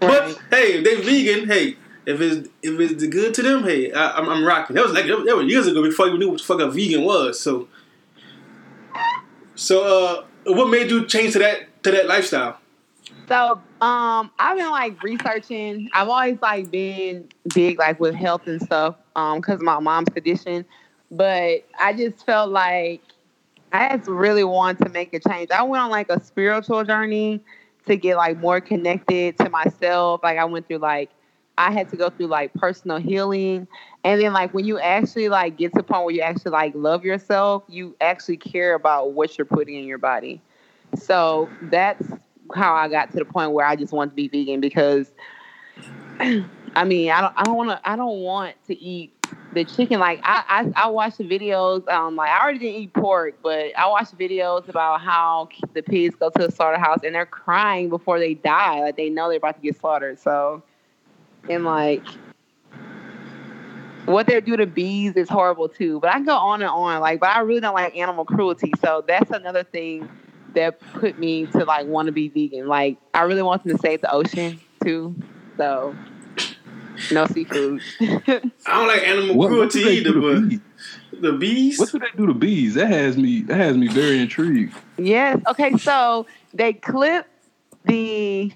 [0.00, 1.76] But hey, if they vegan, hey,
[2.06, 4.74] if it's if it's good to them, hey, I, I'm, I'm rocking.
[4.74, 7.04] That was like that was years ago before you knew what the fuck a vegan
[7.04, 7.38] was.
[7.38, 7.68] So,
[9.54, 12.58] so uh, what made you change to that to that lifestyle?
[13.28, 15.88] So, um, I've been like researching.
[15.92, 20.08] I've always like been big like with health and stuff, um, because of my mom's
[20.08, 20.64] condition.
[21.10, 23.02] But I just felt like
[23.72, 25.50] I just really want to make a change.
[25.50, 27.42] I went on like a spiritual journey
[27.86, 30.20] to get like more connected to myself.
[30.22, 31.10] Like I went through like
[31.58, 33.66] I had to go through like personal healing.
[34.04, 36.72] And then like when you actually like get to the point where you actually like
[36.74, 40.40] love yourself, you actually care about what you're putting in your body.
[40.96, 42.06] So that's
[42.54, 45.12] how I got to the point where I just want to be vegan because
[46.20, 49.14] I mean I don't I don't want to I don't want to eat
[49.52, 52.92] the chicken like I, I I watch the videos um like I already didn't eat
[52.94, 57.26] pork but I watch videos about how the pigs go to the slaughterhouse and they're
[57.26, 58.80] crying before they die.
[58.80, 60.18] Like they know they're about to get slaughtered.
[60.18, 60.62] So
[61.48, 62.04] and like
[64.06, 66.00] what they do to bees is horrible too.
[66.00, 68.72] But I can go on and on like but I really don't like animal cruelty.
[68.80, 70.08] So that's another thing
[70.54, 72.68] that put me to like want to be vegan.
[72.68, 75.14] Like I really want them to save the ocean too.
[75.56, 75.94] So
[77.10, 77.80] no seafood.
[78.00, 80.60] I don't like animal What, what cruelty do they either, but bees?
[81.20, 81.78] the bees.
[81.78, 82.74] What do they do to bees?
[82.74, 83.42] That has me.
[83.42, 84.74] That has me very intrigued.
[84.98, 85.40] Yes.
[85.48, 85.76] Okay.
[85.76, 87.26] So they clip
[87.84, 88.52] the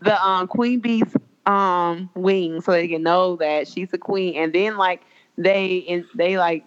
[0.00, 4.52] the um, queen bee's um, wings so they can know that she's a queen, and
[4.52, 5.02] then like
[5.38, 6.64] they in, they like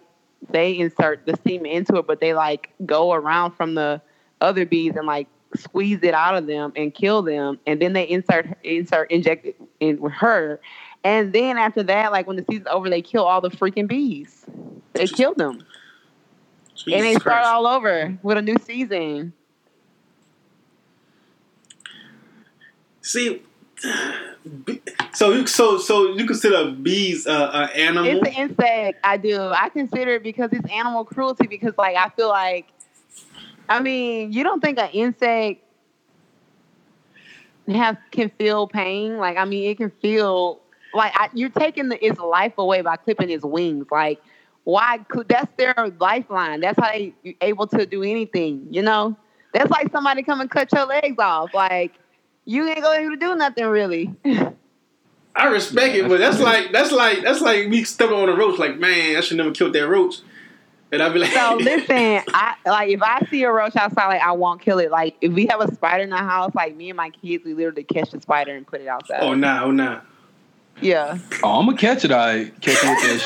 [0.50, 4.00] they insert the semen into it, but they like go around from the
[4.40, 8.08] other bees and like squeeze it out of them and kill them, and then they
[8.08, 10.60] insert insert inject it in with her.
[11.06, 14.44] And then after that, like when the season's over, they kill all the freaking bees.
[14.92, 15.64] They kill them.
[16.74, 17.46] Jesus and they start Christ.
[17.46, 19.32] all over with a new season.
[23.02, 23.40] See,
[25.12, 28.10] so you so so you consider bees uh, an animal?
[28.10, 28.98] It's an insect.
[29.04, 29.40] I do.
[29.40, 31.46] I consider it because it's animal cruelty.
[31.46, 32.66] Because like I feel like,
[33.68, 35.62] I mean, you don't think an insect
[37.68, 39.18] have can feel pain?
[39.18, 40.62] Like I mean, it can feel
[40.96, 43.86] like I, you're taking the, its life away by clipping his wings.
[43.90, 44.20] Like
[44.64, 44.98] why?
[45.08, 46.60] could- That's their lifeline.
[46.60, 48.66] That's how they able to do anything.
[48.70, 49.16] You know,
[49.54, 51.54] that's like somebody come and cut your legs off.
[51.54, 51.92] Like
[52.44, 54.12] you ain't able to do nothing really.
[55.36, 58.34] I respect it, but that's that's like that's like that's like me stepping on a
[58.34, 58.58] roach.
[58.58, 60.16] Like, man, I should never killed that roach.
[60.90, 64.22] And I'd be like, So listen, I like if I see a roach outside, like
[64.22, 64.90] I won't kill it.
[64.90, 67.54] Like if we have a spider in the house, like me and my kids, we
[67.54, 69.20] literally catch the spider and put it outside.
[69.20, 70.00] oh nah, oh nah.
[70.82, 72.10] Yeah, Oh, I'm gonna catch it.
[72.12, 73.20] I catch it with that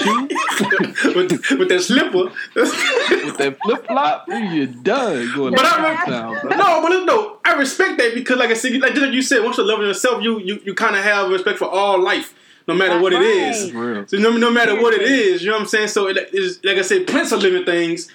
[1.02, 2.30] shoe, with, with that slipper.
[2.54, 4.24] with that flip flop.
[4.28, 6.50] You're done going But I- town, bro.
[6.56, 9.42] no, but no, I respect that because, like I said, like just like you said,
[9.42, 12.34] once you love yourself, you you, you kind of have respect for all life,
[12.68, 13.24] no matter what it Right.
[13.50, 13.62] is.
[13.64, 14.06] That's real.
[14.06, 15.88] So no, no matter what it is, you know what I'm saying.
[15.88, 18.08] So it is like I said, plants are living things.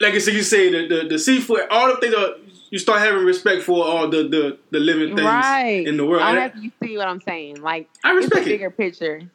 [0.00, 2.30] Like I said, you say the, the the seafood, all the things are.
[2.70, 5.86] You start having respect for all the the, the living things right.
[5.86, 6.22] in the world.
[6.22, 7.62] I And have you see what I'm saying.
[7.62, 8.50] Like I it's a respect it.
[8.50, 9.30] bigger picture.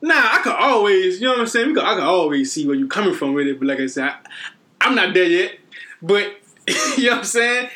[0.00, 1.74] Nah, I could always, you know what I'm saying?
[1.74, 4.12] Could, I could always see where you're coming from with it, but like I said,
[4.80, 5.52] I, am not there yet.
[6.02, 6.40] But
[6.96, 7.68] you know what I'm saying?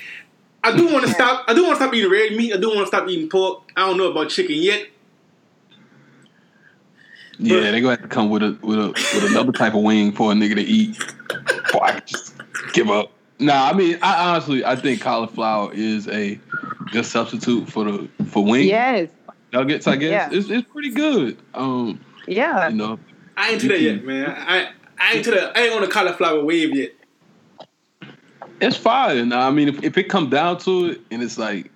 [0.65, 1.45] I do want to stop.
[1.47, 2.53] I do want to stop eating red meat.
[2.53, 3.71] I do want to stop eating pork.
[3.77, 4.89] I don't know about chicken yet.
[7.39, 10.11] Yeah, they gonna have to come with a with a with another type of wing
[10.13, 10.99] for a nigga to eat.
[11.73, 12.35] Boy, I just
[12.73, 13.13] give up.
[13.39, 16.39] Nah, I mean, I honestly, I think cauliflower is a
[16.91, 19.11] good substitute for the for wing Yes.
[19.53, 19.87] nuggets.
[19.87, 20.39] I guess Yeah.
[20.39, 21.37] it's it's pretty good.
[21.55, 22.71] Um, Yeah.
[22.71, 22.99] you know,
[23.37, 24.31] I ain't to that yet, man.
[24.31, 25.59] I I ain't to the.
[25.59, 26.93] I ain't on the cauliflower wave yet.
[28.61, 29.29] it's fine.
[29.29, 31.71] Now, I mean, if, if it comes down to it, and it's like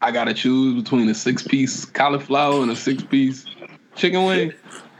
[0.00, 3.46] I gotta choose between a six piece cauliflower and a six piece
[3.94, 4.52] chicken wing,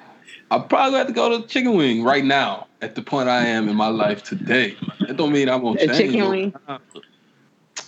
[0.52, 2.68] I'll probably have to go to the chicken wing right now.
[2.82, 5.86] At the point I am in my life today, that don't mean I won't A
[5.86, 5.98] change.
[5.98, 6.54] chicken wing?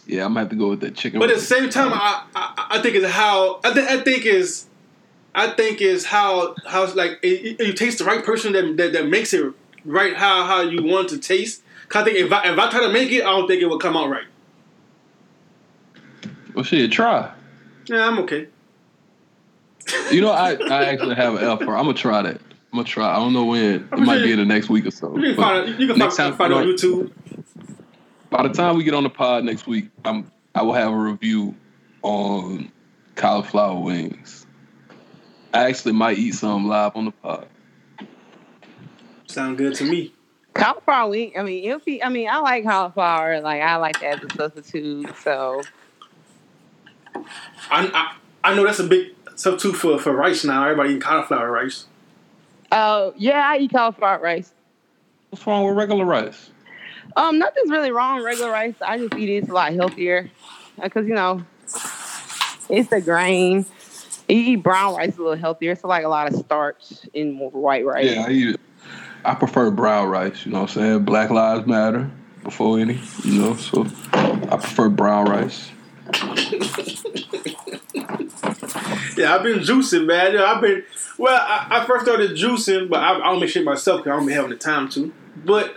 [0.06, 1.18] Yeah, I'm gonna have to go with that chicken.
[1.20, 4.26] But at the same time, I I, I think is how I think I think
[4.26, 4.66] is
[5.34, 8.92] I think is how how like it, it, you taste the right person that, that
[8.92, 9.52] that makes it
[9.84, 11.62] right how how you want to taste.
[11.88, 13.66] 'Cause I think if I if I try to make it, I don't think it
[13.66, 14.24] will come out right.
[16.54, 17.30] well, shit, try.
[17.86, 18.48] Yeah, I'm okay.
[20.10, 21.76] You know, I, I actually have an L for.
[21.76, 22.40] I'm gonna try that.
[22.72, 23.10] I'm gonna try.
[23.12, 23.88] I don't know when.
[23.92, 25.14] It might be in the next week or so.
[25.16, 27.12] You can But find it, you can next find, time- find it on YouTube.
[28.30, 30.96] by the time we get on the pod next week, I'm I will have a
[30.96, 31.54] review
[32.02, 32.72] on
[33.14, 34.46] cauliflower wings.
[35.52, 37.46] I actually might eat some live on the pod.
[39.26, 40.14] Sound good to me.
[40.54, 41.32] Cauliflower wing.
[41.38, 41.80] I mean, it'll.
[42.02, 43.40] I mean, I like cauliflower.
[43.42, 45.14] Like I like that as a substitute.
[45.18, 45.60] So
[47.70, 48.16] I, I
[48.50, 50.62] I know that's a big substitute for, for rice now.
[50.64, 51.86] Everybody eating cauliflower rice.
[52.72, 54.52] Oh yeah, I eat cauliflower rice.
[55.30, 56.50] What's wrong with regular rice?
[57.16, 58.74] Um, nothing's really wrong with regular rice.
[58.80, 59.36] I just eat it.
[59.36, 60.30] It's a lot healthier
[60.82, 61.44] because you know
[62.70, 63.66] It's the grain.
[64.28, 65.72] You eat brown rice a little healthier.
[65.72, 68.06] It's like a lot of starch in white rice.
[68.06, 68.60] Yeah, I eat it.
[69.24, 70.46] I prefer brown rice.
[70.46, 71.04] You know what I'm saying?
[71.04, 72.10] Black Lives Matter
[72.42, 72.98] before any.
[73.24, 75.70] You know, so I prefer brown rice.
[79.16, 80.34] Yeah, I've been juicing, man.
[80.34, 80.84] Yeah, I've been.
[81.18, 84.16] Well, I, I first started juicing, but I, I don't make shit myself because I
[84.16, 85.12] don't be having the time to.
[85.44, 85.76] But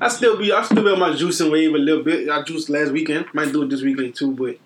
[0.00, 2.28] I still be, I still be on my juicing wave a little bit.
[2.28, 3.26] I juiced last weekend.
[3.32, 4.58] Might do it this weekend too, but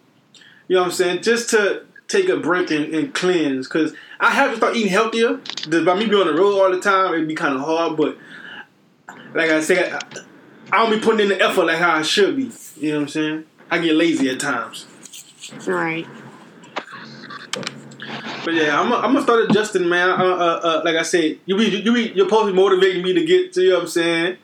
[0.66, 1.22] you know what I'm saying?
[1.22, 5.34] Just to take a break and, and cleanse, because I have to start eating healthier.
[5.68, 7.96] By me being on the road all the time, it'd be kind of hard.
[7.96, 8.16] But
[9.34, 10.00] like I said, I,
[10.72, 12.50] I don't be putting in the effort like how I should be.
[12.76, 13.44] You know what I'm saying?
[13.70, 14.86] I get lazy at times.
[15.66, 16.06] Right.
[18.44, 20.10] But yeah, I'm, I'm gonna start adjusting, man.
[20.10, 23.02] Uh, uh, uh, like I said, you be you be you're supposed to be motivating
[23.02, 23.62] me to get to.
[23.62, 24.36] You know what I'm saying?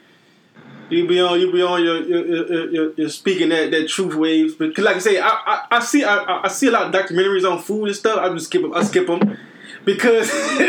[0.90, 4.54] You be on you be on your your, your, your speaking that, that truth waves.
[4.54, 7.50] But like I say, I, I, I see I, I see a lot of documentaries
[7.50, 8.18] on food and stuff.
[8.18, 8.74] I just skip them.
[8.74, 9.38] I skip them
[9.84, 10.32] because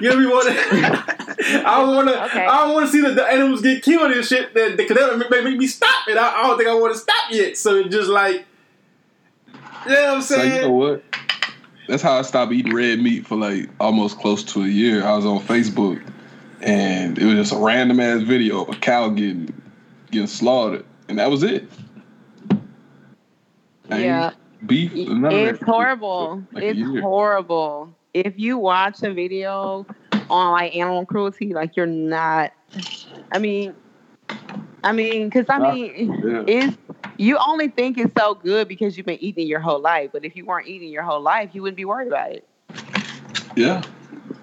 [0.00, 1.14] you know to.
[1.46, 2.24] I don't want to.
[2.26, 2.44] Okay.
[2.44, 4.54] I don't want to see the, the animals get killed and shit.
[4.54, 6.16] That because that make, make me stop it.
[6.16, 7.56] I, I don't think I want to stop yet.
[7.56, 8.46] So just like,
[9.86, 10.22] you know what I'm saying.
[10.22, 10.54] So saying?
[10.56, 11.04] you know what?
[11.86, 15.04] That's how I stopped eating red meat for like almost close to a year.
[15.04, 16.02] I was on Facebook,
[16.62, 19.52] and it was just a random ass video of a cow getting
[20.10, 21.68] getting slaughtered, and that was it.
[23.90, 24.30] I Yeah.
[24.66, 24.92] beef.
[24.94, 25.66] none It's that.
[25.66, 26.42] horrible.
[26.52, 27.94] Like it's horrible.
[28.14, 29.86] If you watch a video
[30.30, 32.52] on like animal cruelty, like you're not.
[33.30, 33.74] I mean,
[34.84, 36.44] I mean, because I mean, yeah.
[36.46, 36.76] it's
[37.16, 40.10] you only think it's so good because you've been eating your whole life.
[40.12, 42.46] But if you weren't eating your whole life, you wouldn't be worried about it.
[43.56, 43.82] Yeah,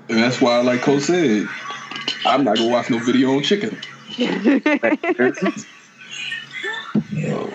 [0.09, 1.47] and that's why, like Cole said,
[2.25, 3.77] I'm not gonna watch no video on chicken.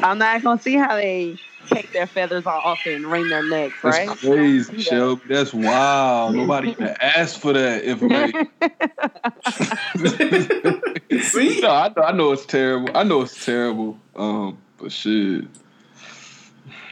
[0.02, 1.36] I'm not gonna see how they
[1.66, 4.18] take their feathers off and wring their necks, That's right?
[4.18, 5.22] crazy, Shelby.
[5.26, 6.34] That's wild.
[6.34, 8.48] Nobody even asked for that information.
[11.22, 11.60] See?
[11.60, 12.96] no, I know, I know it's terrible.
[12.96, 13.98] I know it's terrible.
[14.14, 15.44] Um, but shit,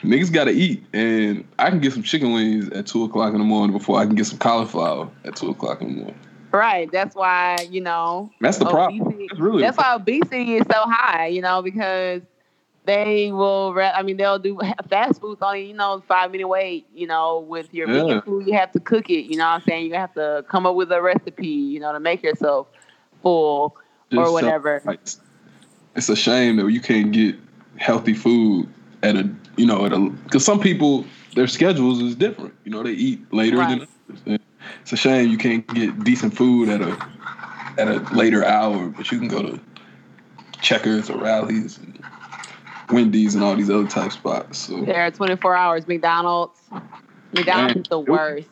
[0.02, 3.44] niggas gotta eat, and I can get some chicken wings at two o'clock in the
[3.44, 6.18] morning before I can get some cauliflower at two o'clock in the morning.
[6.52, 6.90] Right.
[6.92, 8.30] That's why you know.
[8.40, 9.18] That's the problem.
[9.28, 11.26] That's really that's why obesity is so high.
[11.26, 12.22] You know because
[12.84, 13.72] they will.
[13.74, 15.66] Re- I mean, they'll do fast foods only.
[15.66, 16.86] You know, five minute wait.
[16.94, 18.02] You know, with your Yeah.
[18.04, 19.24] vegan food, you have to cook it.
[19.26, 19.86] You know what I'm saying?
[19.86, 21.46] You have to come up with a recipe.
[21.46, 22.68] You know, to make yourself
[23.22, 23.76] full
[24.16, 24.82] or whatever.
[24.84, 25.00] Like,
[25.96, 27.36] it's a shame that you can't get
[27.76, 28.68] healthy food
[29.02, 32.54] at a you know at a because some people their schedules is different.
[32.64, 33.88] You know they eat later than Right.
[34.08, 34.22] others.
[34.26, 34.38] And
[34.82, 36.96] It's a shame you can't get decent food at a
[37.78, 39.60] at a later hour, but you can go to
[40.60, 41.98] Checkers or Rallies, and
[42.90, 44.58] Wendy's, and all these other type spots.
[44.58, 45.86] So There are 24 hours.
[45.88, 46.58] McDonald's.
[47.32, 48.48] McDonald's Man, is the it- worst.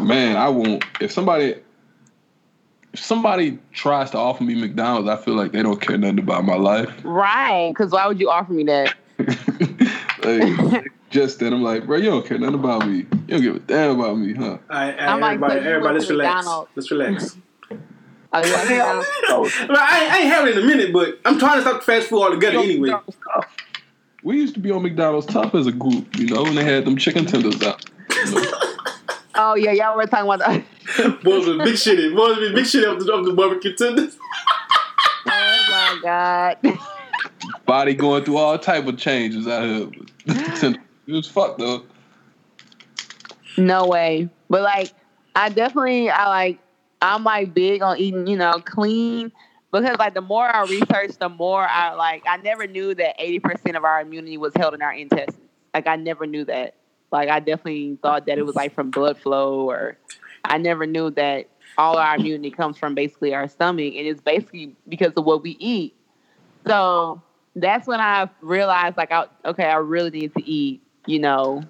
[0.00, 1.56] man, I won't if somebody.
[2.92, 6.46] If somebody tries to offer me McDonald's, I feel like they don't care nothing about
[6.46, 6.90] my life.
[7.04, 7.68] Right.
[7.70, 8.94] Because why would you offer me that?
[10.24, 12.98] like, just then, I'm like, bro, you don't care nothing about me.
[12.98, 14.44] You don't give a damn about me, huh?
[14.44, 16.36] All right, I'm like, everybody, everybody, let's relax.
[16.46, 16.70] McDonald's.
[16.74, 17.36] Let's relax.
[18.32, 19.08] Oh, you like McDonald's?
[19.28, 21.82] Well, I, ain't- I ain't having it in a minute, but I'm trying to stop
[21.82, 22.92] fast food altogether anyway.
[24.22, 26.84] We used to be on McDonald's tough as a group, you know, when they had
[26.84, 27.84] them chicken tenders out.
[28.10, 28.50] You know?
[29.38, 31.22] Oh yeah, y'all were talking about that.
[31.22, 32.14] Boys was big shit.
[32.16, 34.16] Boys was big shit of the, of the barbecue tenders.
[35.26, 36.78] oh my god.
[37.66, 39.90] Body going through all type of changes out here.
[40.26, 41.84] it was fucked though.
[43.58, 44.28] No way.
[44.48, 44.92] But like,
[45.34, 46.58] I definitely, I like,
[47.02, 49.32] I'm like big on eating, you know, clean
[49.72, 52.24] because like the more I research, the more I like.
[52.26, 55.38] I never knew that 80% of our immunity was held in our intestines.
[55.74, 56.74] Like I never knew that.
[57.12, 59.96] Like I definitely thought that it was like from blood flow, or
[60.44, 61.48] I never knew that
[61.78, 65.56] all our immunity comes from basically our stomach, and it's basically because of what we
[65.60, 65.94] eat.
[66.66, 67.22] So
[67.54, 71.62] that's when I realized, like, I, okay, I really need to eat, you know,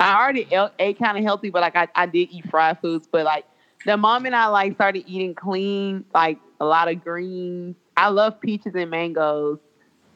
[0.00, 3.08] I already ate, ate kind of healthy, but like I, I did eat fried foods.
[3.10, 3.44] But like
[3.84, 8.74] the moment I like started eating clean, like a lot of greens, I love peaches
[8.74, 9.58] and mangoes,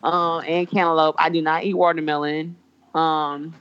[0.03, 1.17] um, and cantaloupe.
[1.19, 2.57] I do not eat watermelon.
[2.95, 3.55] Um,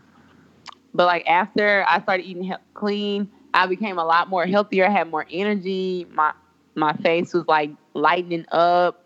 [0.93, 4.85] but like after I started eating he- clean, I became a lot more healthier.
[4.85, 6.05] I had more energy.
[6.11, 6.33] My
[6.75, 9.05] my face was like lightening up,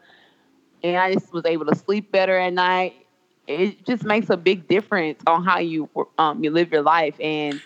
[0.84, 2.96] and I just was able to sleep better at night
[3.48, 7.62] it just makes a big difference on how you um you live your life and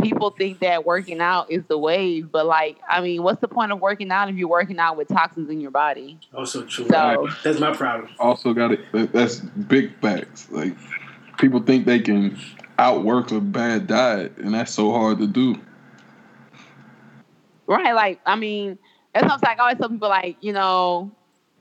[0.00, 3.72] people think that working out is the wave but like i mean what's the point
[3.72, 6.86] of working out if you're working out with toxins in your body oh, Also true.
[6.88, 8.10] So- That's my problem.
[8.18, 9.12] Also got it.
[9.12, 10.48] That's big facts.
[10.50, 10.74] Like
[11.38, 12.38] people think they can
[12.78, 15.56] outwork a bad diet, and that's so hard to do.
[17.66, 17.92] Right.
[17.92, 18.78] Like, I mean,
[19.12, 19.56] that's what I'm saying.
[19.58, 21.10] I always tell people, like, you know,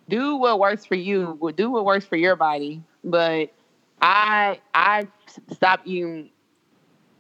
[0.10, 1.52] do what works for you.
[1.56, 2.82] Do what works for your body.
[3.04, 3.54] But
[4.02, 5.08] I I
[5.52, 6.30] stopped eating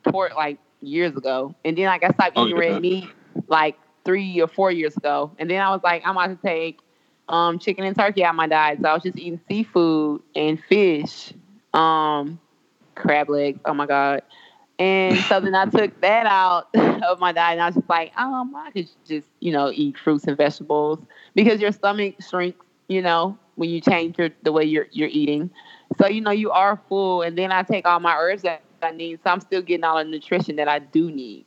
[0.03, 2.57] pork like years ago, and then like I stopped Oh, eating yeah.
[2.57, 3.09] red meat
[3.47, 6.79] like three or four years ago, and then I was like, I'm about to take
[7.27, 10.59] um, chicken and turkey out of my diet, so I was just eating seafood and
[10.69, 11.33] fish,
[11.73, 12.39] um,
[12.95, 13.59] crab legs.
[13.65, 14.21] Oh my god.
[14.79, 18.15] And so then I took that out of my diet, and I was just like,
[18.17, 20.99] um, I could just, you know, eat fruits and vegetables
[21.35, 25.49] because your stomach shrinks, you know, when you change your the way you're you're eating.
[25.99, 28.91] So you know you are full, and then I take all my herbs that I
[28.91, 31.45] need, so I'm still getting all the nutrition that I do need.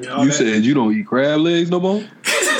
[0.00, 2.02] Yeah, You that- said you don't eat crab legs no more.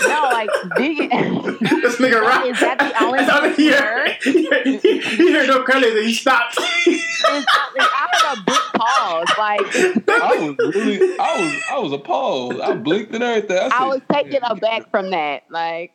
[0.07, 1.11] No, like vegan.
[1.61, 2.47] this nigga rock.
[2.47, 5.03] Is that the only thing he you heard.
[5.03, 6.59] He heard no credit and he stopped.
[6.87, 7.45] It's not-
[7.81, 9.29] I had a big pause.
[9.37, 9.61] Like
[10.09, 12.61] I was really, I was, I was appalled.
[12.61, 13.59] I blinked and everything.
[13.59, 15.43] I, I was taken aback from that.
[15.51, 15.93] Like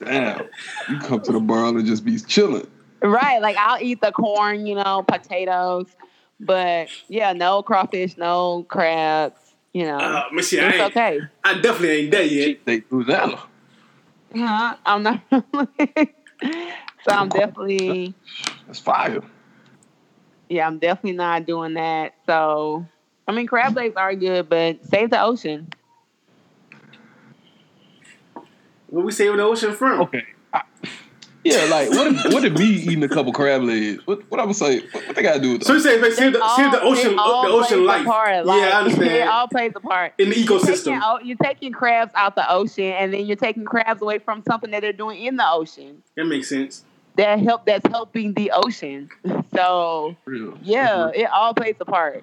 [0.00, 0.46] Damn,
[0.88, 2.66] you come to the bar and just be chilling.
[3.02, 5.86] right, like I'll eat the corn, you know, potatoes,
[6.40, 9.40] but yeah, no crawfish, no crabs.
[9.72, 10.58] You know, Uh, let me see.
[10.58, 11.20] It's ain't, okay.
[11.44, 12.64] I definitely ain't there yet.
[12.64, 13.38] They do that.
[14.34, 15.20] Yeah, I'm not.
[15.30, 15.40] so
[17.08, 18.14] I'm definitely,
[18.66, 19.20] That's fire.
[20.48, 22.14] yeah, I'm definitely not doing that.
[22.26, 22.86] So,
[23.26, 25.68] I mean, crab legs are good, but save the ocean.
[28.88, 30.00] What we say with the ocean from?
[30.02, 30.24] Okay.
[30.52, 30.62] I-
[31.44, 34.04] yeah, like what if what if me eating a couple crab legs?
[34.06, 34.80] What what I would say?
[34.80, 35.66] What, what they gotta do with that?
[35.66, 35.84] So you those?
[35.94, 38.06] say, like, see the, see the ocean, it all the ocean plays a life.
[38.06, 38.44] part.
[38.44, 39.10] Like, yeah, I understand.
[39.10, 40.12] It all plays a part.
[40.18, 41.20] In the You're taking, ecosystem.
[41.24, 44.80] you're taking crabs out the ocean, and then you're taking crabs away from something that
[44.80, 46.84] they're doing in the ocean That makes sense.
[47.16, 47.64] that help.
[47.64, 49.08] That's helping the ocean.
[49.54, 50.58] So Real.
[50.62, 52.22] yeah, it all plays a part.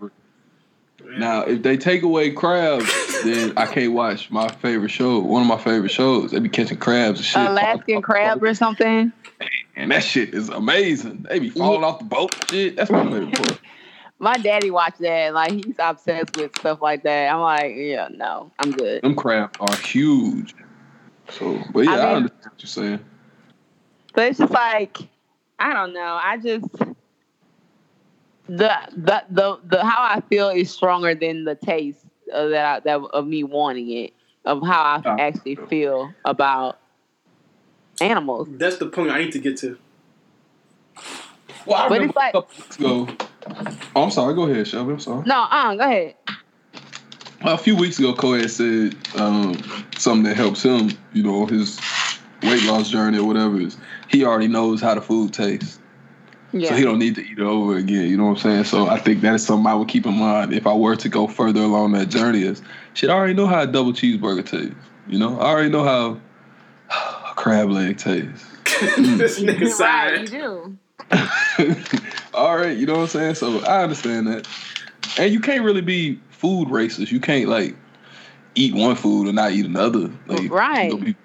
[1.17, 2.85] Now, if they take away crabs,
[3.23, 5.19] then I can't watch my favorite show.
[5.19, 6.31] One of my favorite shows.
[6.31, 7.41] They be catching crabs and shit.
[7.41, 9.11] Alaskan crab or something.
[9.75, 11.25] And that shit is amazing.
[11.29, 12.33] They be falling off the boat.
[12.49, 13.59] Shit, that's my favorite part.
[14.17, 15.33] My daddy watched that.
[15.33, 17.33] Like he's obsessed with stuff like that.
[17.33, 19.03] I'm like, yeah, no, I'm good.
[19.03, 20.55] Them crabs are huge.
[21.29, 22.99] So, but yeah, I, I understand what you're saying.
[24.13, 24.99] But it's just like
[25.59, 26.19] I don't know.
[26.21, 26.65] I just
[28.47, 32.79] the the the, the how I feel is stronger than the taste of that I,
[32.81, 34.13] that of me wanting it
[34.45, 35.15] of how I Ah.
[35.19, 36.79] actually feel about
[38.01, 38.47] animals.
[38.51, 39.77] That's the point I need to get to.
[41.65, 43.07] Well, I But remember it's like- a couple weeks ago.
[43.95, 44.33] Oh, I'm sorry.
[44.35, 44.93] Go ahead, Shelby.
[44.93, 45.23] I'm sorry.
[45.25, 46.15] No, uh, go ahead.
[47.43, 49.55] Well, a few weeks ago, Cole said um,
[49.97, 51.79] something that helps him, you know, his
[52.43, 53.59] weight loss journey or whatever.
[53.59, 53.77] Is
[54.07, 55.79] he already knows how the food tastes,
[56.55, 56.69] Yeah.
[56.69, 58.07] so he don't need to eat it over again.
[58.09, 58.63] You know what I'm saying?
[58.63, 61.09] So I think that is something I would keep in mind if I were to
[61.09, 62.43] go further along that journey.
[62.43, 62.61] Is
[62.93, 64.73] shit, I already know how a double cheeseburger tastes.
[65.07, 66.17] You know, I already know how
[66.89, 68.45] a crab leg tastes.
[68.63, 69.49] this mm.
[69.49, 70.77] nigga right, you do.
[72.33, 73.35] All right, you know what I'm saying?
[73.35, 74.47] So I understand that.
[75.19, 77.11] And you can't really be food racist.
[77.11, 77.75] You can't like
[78.55, 80.09] eat one food and not eat another.
[80.27, 80.91] Like, Right.
[80.91, 81.15] You know, you-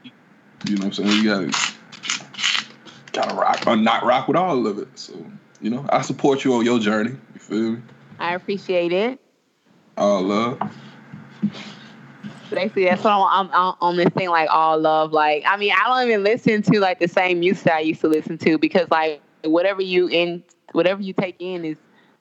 [0.66, 1.22] you know what I'm saying?
[1.22, 1.70] You gotta
[3.12, 4.88] gotta rock or not rock with all of it.
[4.98, 5.14] So,
[5.61, 7.16] you know, I support you on your journey.
[7.34, 7.82] You feel me?
[8.18, 9.20] I appreciate it.
[9.96, 10.61] All love.
[12.50, 15.12] Basically, that's what I'm, I'm, on this thing like all love.
[15.12, 18.08] Like, I mean, I don't even listen to like the same music I used to
[18.08, 20.42] listen to because like whatever you in,
[20.72, 21.76] whatever you take in is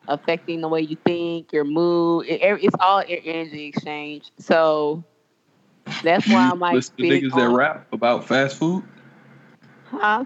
[0.08, 2.28] affecting the way you think, your mood.
[2.28, 4.32] It, it's all energy exchange.
[4.38, 5.04] So
[6.04, 8.84] that's why I'm like, listen to niggas that rap about fast food.
[9.92, 10.26] Huh?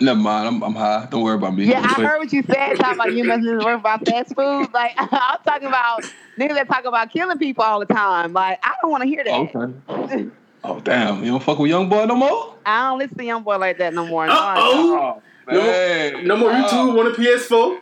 [0.00, 1.06] Never mind, I'm, I'm high.
[1.10, 1.64] Don't worry about me.
[1.64, 2.76] Yeah, I But- heard what you said.
[2.76, 4.72] Talking about you must work about fast food.
[4.72, 6.02] Like I'm talking about
[6.38, 8.32] niggas that talk about killing people all the time.
[8.32, 9.84] Like I don't want to hear that.
[9.94, 10.26] Okay.
[10.64, 12.54] Oh damn, you don't fuck with YoungBoy no more?
[12.66, 14.26] I don't listen to YoungBoy like that no more.
[14.26, 14.98] No, Uh-oh.
[14.98, 16.26] Oh, No more- man.
[16.26, 16.50] No more.
[16.50, 17.78] YouTube on the PS4.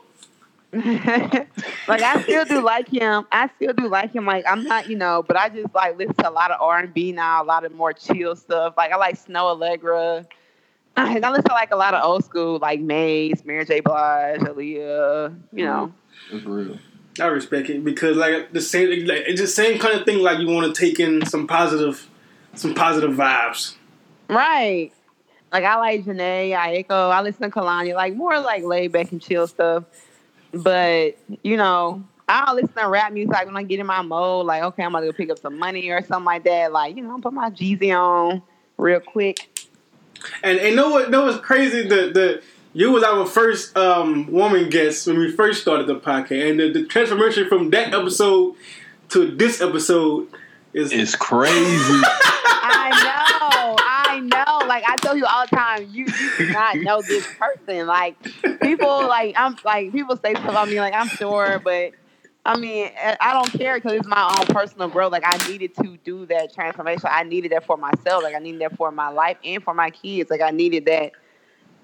[1.89, 3.27] like I still do like him.
[3.33, 4.27] I still do like him.
[4.27, 6.79] Like I'm not, you know, but I just like listen to a lot of R
[6.81, 8.75] and B now, a lot of more chill stuff.
[8.77, 10.27] Like I like Snoh Aalegra.
[10.97, 13.81] And I listen to like a lot of old school, like Maze, Mary J.
[13.81, 15.39] Blige, Aaliyah.
[15.53, 15.93] You know,
[16.31, 16.37] mm-hmm.
[16.37, 16.79] That's real.
[17.19, 20.19] I respect it because like the same, like, it's the same kind of thing.
[20.19, 22.09] Like you want to take in some positive,
[22.55, 23.75] some positive vibes.
[24.29, 24.93] right?
[25.53, 27.11] Like I like Jhené, Aiko.
[27.11, 29.85] I listen to Kehlani, like more like laid back and chill stuff.
[30.53, 34.47] But you know, I'll listen to rap music like when I get in my mode.
[34.47, 36.73] Like okay, I'm gonna go pick up some money or something like that.
[36.73, 38.43] Like you know, put my Jeezy on
[38.77, 39.49] real quick.
[40.43, 41.11] And and know what?
[41.11, 41.83] Know what's crazy?
[41.83, 42.43] The the
[42.73, 46.71] you was our first um, woman guest when we first started the podcast, and the,
[46.71, 48.55] the transformation from that episode
[49.11, 50.29] to this episode
[50.75, 51.55] is It's crazy.
[52.69, 54.67] I know, I know.
[54.67, 57.87] Like I tell you all the time, you you do not know this person.
[57.87, 58.17] Like
[58.61, 61.93] people, like I'm like people say stuff about me, like I'm sure, but
[62.47, 62.91] I mean,
[63.21, 65.11] I don't care because it's my own personal growth.
[65.11, 67.09] Like I needed to do that transformation.
[67.11, 68.23] I needed that for myself.
[68.23, 70.31] Like I needed that for my life and for my kids.
[70.31, 71.13] Like I needed that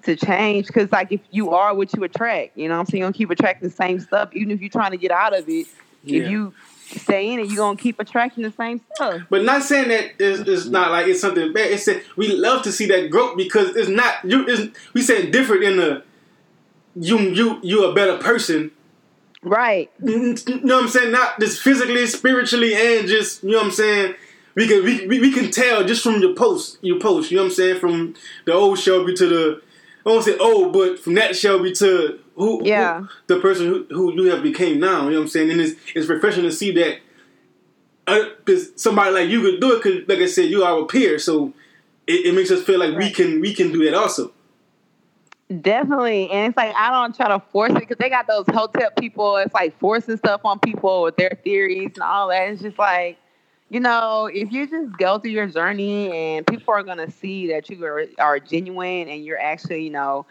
[0.03, 3.01] to change because like if you are what you attract, you know what I'm saying?
[3.01, 5.49] You're gonna keep attracting the same stuff, even if you're trying to get out of
[5.49, 5.67] it.
[6.05, 6.23] Yeah.
[6.23, 6.53] If you
[6.85, 9.21] stay in it, you're gonna keep attracting the same stuff.
[9.29, 11.71] But not saying that it's, it's not like it's something bad.
[11.71, 14.45] It's that we love to see that growth because it's not you.
[14.47, 16.03] It's, we saying different in the
[16.95, 18.71] you you You're a better person.
[19.43, 19.91] Right.
[20.03, 21.11] You know what I'm saying?
[21.11, 24.15] Not just physically, spiritually, and just you know what I'm saying.
[24.55, 27.31] We can we, we, we can tell just from your post your post.
[27.31, 27.79] You know what I'm saying?
[27.79, 28.13] From
[28.45, 29.61] the old Shelby to the
[30.05, 33.05] I won't say old, but from that Shelby to who, who- Yeah.
[33.27, 35.05] the person who, who you have became now.
[35.05, 35.51] You know what I'm saying?
[35.51, 36.99] And it's it's refreshing to see that
[38.07, 39.83] uh, because somebody like you could do it.
[39.83, 41.53] Because like I said, you are a peer, so
[42.07, 44.31] it, it makes us feel like we can we can do that also.
[45.61, 46.29] Definitely.
[46.29, 49.35] And it's like I don't try to force it because they got those hotel people.
[49.37, 52.49] It's like forcing stuff on people with their theories and all that.
[52.49, 53.17] It's just like,
[53.69, 57.69] you know, if you just go through your journey and people are gonna see that
[57.69, 60.25] you are, are genuine and you're actually, you know,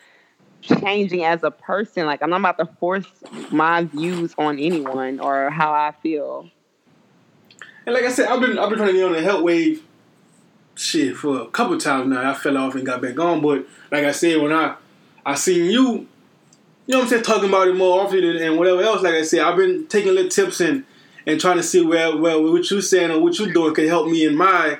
[0.62, 2.06] changing as a person.
[2.06, 3.06] Like I'm not about to force
[3.50, 6.48] my views on anyone or how I feel.
[7.84, 9.82] And like I said, I've been I've been trying to get on the help wave
[10.74, 12.30] shit for a couple times now.
[12.30, 14.76] I fell off and got back on, but like I said, when I
[15.24, 16.06] I seen you,
[16.86, 19.02] you know what I'm saying, talking about it more often and, and whatever else.
[19.02, 20.84] Like I said, I've been taking little tips and
[21.26, 24.08] and trying to see where where what you saying or what you're doing can help
[24.08, 24.78] me in my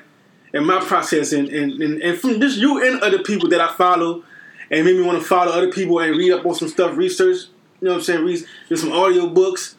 [0.53, 3.73] in my process and and, and, and from just you and other people that I
[3.73, 4.25] follow
[4.71, 7.47] and made me want to follow other people and read up on some stuff, research.
[7.81, 8.25] You know what I'm saying?
[8.25, 9.77] Read, read some audio books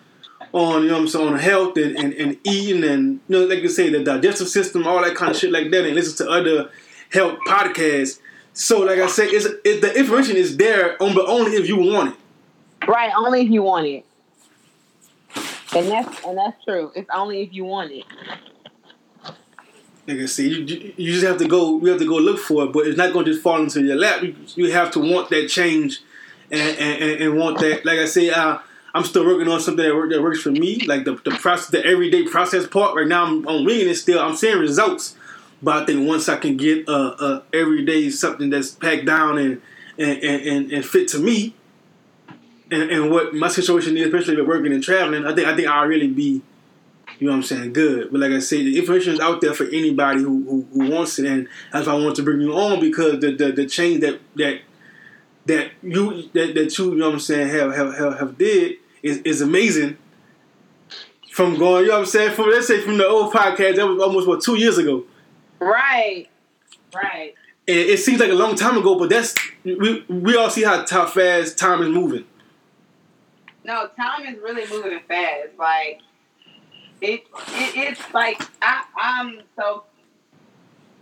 [0.53, 3.45] on you know what I'm saying on health and, and, and eating and you know
[3.45, 6.25] like you say the digestive system, all that kind of shit like that, and listen
[6.25, 6.69] to other
[7.11, 8.19] health podcasts.
[8.53, 11.77] So like I said, it's, it, the information is there, on, but only if you
[11.77, 12.87] want it.
[12.87, 14.05] Right, only if you want it.
[15.75, 16.91] And that's and that's true.
[16.95, 18.05] It's only if you want it.
[20.05, 21.79] Like I said, you, you just have to go.
[21.79, 23.81] You have to go look for it, but it's not going to just fall into
[23.81, 24.21] your lap.
[24.21, 26.01] You, you have to want that change,
[26.51, 27.85] and and, and, and want that.
[27.85, 28.59] Like I say, uh,
[28.93, 31.69] I'm still working on something that, work, that works for me, like the the process,
[31.69, 32.95] the everyday process part.
[32.95, 34.19] Right now, I'm, I'm winging it still.
[34.19, 35.15] I'm seeing results,
[35.63, 39.05] but I think once I can get uh, uh, a, a everyday something that's packed
[39.05, 39.61] down and
[39.97, 41.55] and, and, and, fit to me,
[42.71, 45.67] and, and what my situation is, especially with working and traveling, I think I think
[45.67, 46.41] I'll really be
[47.19, 47.73] you know what I'm saying?
[47.73, 48.11] Good.
[48.11, 51.19] But like I said, the information is out there for anybody who, who, who wants
[51.19, 54.01] it, and that's why I want to bring you on because the the, the change
[54.01, 54.61] that that
[55.45, 58.77] that you that, that you, you know what I'm saying have have have, have did
[59.01, 59.97] is, is amazing.
[61.31, 63.87] From going, you know what I'm saying, from let's say from the old podcast that
[63.87, 65.05] was almost what two years ago.
[65.63, 66.27] Right.
[66.93, 67.33] Right.
[67.67, 69.33] And it seems like a long time ago, but that's
[69.63, 72.25] we we all see how, how fast time is moving.
[73.63, 75.49] No, time is really moving fast.
[75.57, 76.01] Like
[77.01, 79.85] it, it it's like I, I'm so.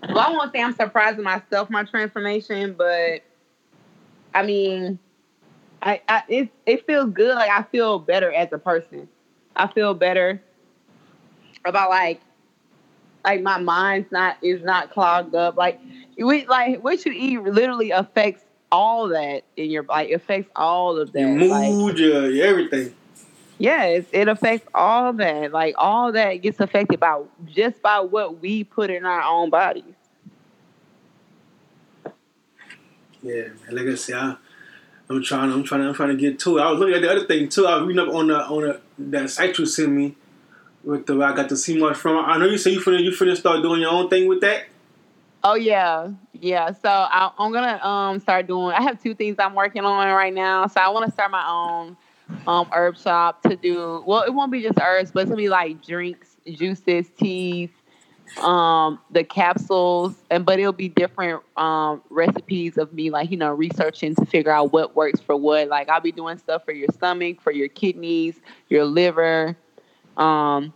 [0.08, 3.22] Well, I won't say I'm surprising myself my transformation, but
[4.34, 5.00] I mean,
[5.82, 7.36] I, I it it feels good.
[7.36, 9.08] Like I feel better as a person.
[9.56, 10.42] I feel better
[11.66, 12.22] about like
[13.24, 15.58] like my mind's not is not clogged up.
[15.58, 15.80] Like
[16.18, 21.12] we like what you eat literally affects all that in your like affects all of
[21.14, 21.20] that.
[21.20, 22.96] Your mood, your, your everything.
[23.58, 25.52] Yes, it affects all that.
[25.52, 29.84] Like all that gets affected by just by what we put in our own bodies.
[33.22, 33.56] Yeah, man.
[33.72, 34.36] Like I said, I,
[35.10, 35.52] I'm trying.
[35.52, 35.84] I'm trying.
[35.84, 36.62] I'm trying to get to it.
[36.62, 37.68] I was looking at the other thing too.
[37.68, 40.16] I was reading up on the on the, that site you sent me
[40.84, 42.18] with the I got to see much from.
[42.18, 44.66] I know you say you finna you finna start doing your own thing with that.
[45.44, 46.72] Oh yeah, yeah.
[46.72, 48.74] So I, I'm gonna um start doing.
[48.74, 50.68] I have two things I'm working on right now.
[50.68, 51.98] So I want to start my own
[52.48, 54.04] um herb shop to do.
[54.06, 57.70] Well, it won't be just herbs, but it's gonna be like drinks, juices, teas,
[58.38, 63.52] um, the capsules, and but it'll be different um recipes of me like you know
[63.52, 65.70] researching to figure out what works for what.
[65.70, 69.58] Like I'll be doing stuff for your stomach, for your kidneys, your liver,
[70.18, 70.74] um,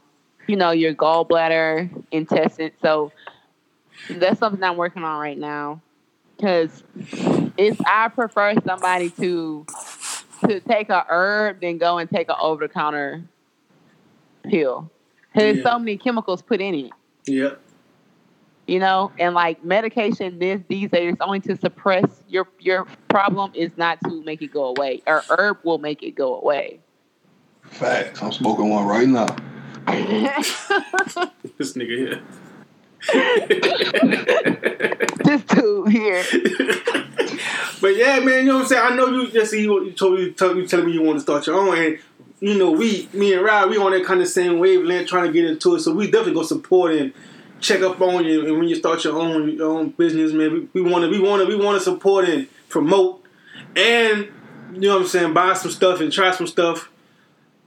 [0.48, 2.72] you know, your gallbladder, intestine.
[2.82, 3.12] So
[4.10, 5.82] that's something I'm working on right now.
[6.42, 6.84] Cause
[7.58, 9.66] it's I prefer somebody to
[10.48, 13.24] to take a herb than go and take an over the counter
[14.44, 14.92] pill.
[15.34, 16.92] Cause there's so many chemicals put in it.
[17.26, 17.52] Yeah.
[18.68, 23.72] you know, and like medication this these days only to suppress your your problem is
[23.78, 25.02] not to make it go away.
[25.08, 26.80] Or herb will make it go away.
[27.72, 28.22] Facts.
[28.22, 29.36] I'm smoking one right now.
[31.58, 32.22] This nigga here.
[35.24, 36.24] this dude here.
[37.82, 38.82] but yeah, man, you know what I'm saying.
[38.84, 41.18] I know you just see you, you told you, tell, you telling me you want
[41.18, 42.00] to start your own, and
[42.40, 45.32] you know we, me and Rod, we on that kind of same wavelength, trying to
[45.32, 45.82] get into it.
[45.82, 47.14] So we definitely go support and
[47.62, 48.46] check up on you.
[48.48, 51.42] And when you start your own your own business, man, we want to we want
[51.42, 53.24] to we want to support and promote,
[53.76, 54.28] and
[54.74, 56.90] you know what I'm saying, buy some stuff and try some stuff.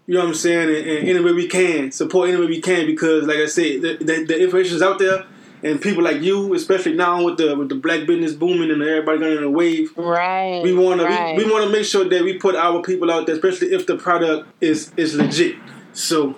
[0.09, 2.63] You know what I'm saying, and, and any way we can support any way we
[2.63, 5.27] can because, like I said, the, the, the information is out there.
[5.63, 9.19] And people like you, especially now with the with the black business booming and everybody
[9.19, 10.63] going in a wave, Right.
[10.63, 11.33] we want right.
[11.33, 13.75] to we, we want to make sure that we put our people out there, especially
[13.75, 15.57] if the product is is legit.
[15.93, 16.37] So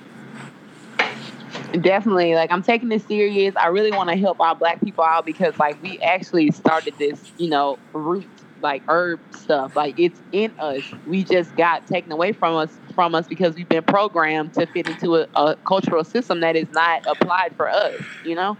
[1.81, 2.35] Definitely.
[2.35, 3.55] Like I'm taking this serious.
[3.57, 7.31] I really want to help our black people out because like we actually started this,
[7.39, 8.27] you know, root
[8.63, 9.77] like herb stuff.
[9.77, 10.83] Like it's in us.
[11.07, 14.87] We just got taken away from us from us because we've been programmed to fit
[14.87, 18.59] into a, a cultural system that is not applied for us, you know?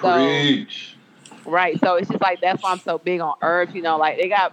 [0.00, 0.94] So Preach.
[1.44, 1.76] Right.
[1.80, 3.74] So it's just like that's why I'm so big on herbs.
[3.74, 4.52] You know, like they got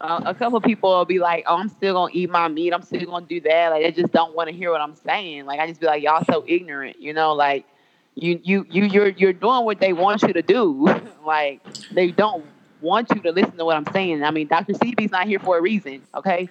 [0.00, 2.72] uh, a couple people will be like, "Oh, I'm still gonna eat my meat.
[2.72, 5.46] I'm still gonna do that." Like they just don't want to hear what I'm saying.
[5.46, 7.66] Like I just be like, "Y'all so ignorant." You know, like
[8.16, 10.88] you you you you're you're doing what they want you to do.
[11.24, 11.60] like
[11.92, 12.44] they don't
[12.80, 14.24] want you to listen to what I'm saying.
[14.24, 14.72] I mean, Dr.
[14.72, 16.02] Sebi's not here for a reason.
[16.16, 16.48] Okay.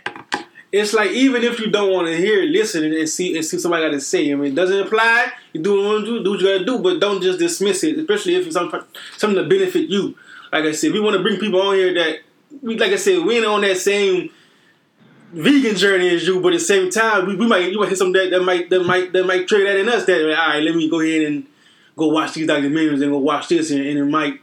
[0.74, 3.59] It's like even if you don't want to hear, it, listen and see and see
[3.59, 4.32] somebody got to say.
[4.32, 5.32] I mean, it doesn't apply.
[5.53, 7.84] You do what you do, do what you got to do, but don't just dismiss
[7.84, 8.82] it, especially if it's something
[9.15, 10.17] something to benefit you.
[10.51, 12.19] Like I said, we want to bring people on here that,
[12.63, 14.32] we, like I said, we ain't on that same
[15.32, 17.99] vegan journey as you, but at the same time, we, we might you might hit
[17.99, 20.05] something that, that might that might that might trigger that in us.
[20.05, 21.45] That all right, let me go ahead and
[21.95, 24.41] go watch these documentaries and go watch this, and, and it might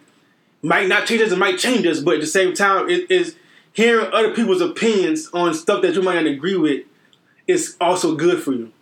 [0.63, 3.35] might not change us, it might change us, but at the same time, it is
[3.81, 6.85] hearing other people's opinions on stuff that you might not agree with
[7.47, 8.73] is also good for you.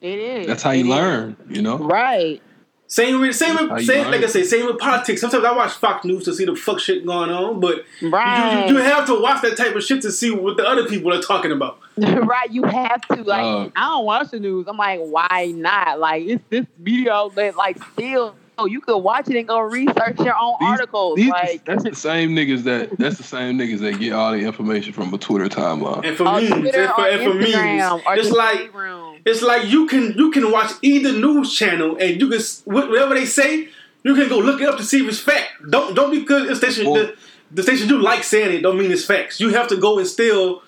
[0.00, 0.46] It is.
[0.46, 0.90] That's how It you is.
[0.90, 1.78] learn, you know?
[1.78, 2.40] Right.
[2.88, 4.12] Same with same with same learn.
[4.12, 5.20] like I say, same with politics.
[5.20, 8.68] Sometimes I watch Fox News to see the fuck shit going on, but Right.
[8.68, 10.84] you, you, you have to watch that type of shit to see what the other
[10.86, 11.80] people are talking about.
[11.96, 13.42] right, you have to like.
[13.42, 14.66] Uh, I don't watch the news.
[14.68, 15.98] I'm like, why not?
[15.98, 17.56] Like, it's this media outlet.
[17.56, 21.16] Like, still, you could watch it and go research your own These- articles.
[21.16, 24.38] these- like, that's the same niggas that that's the same niggas that get all the
[24.38, 26.04] information from a Twitter timeline.
[26.06, 29.18] And for on memes, Twitter, and for, on and for memes, it's like room.
[29.26, 33.26] it's like you can you can watch either news channel and you can whatever they
[33.26, 33.68] say,
[34.04, 35.48] you can go look it up to see if it's fact.
[35.70, 37.16] Don't don't because it's station Well- the,
[37.52, 39.38] the station you like saying it don't mean it's facts.
[39.38, 40.62] You have to go and still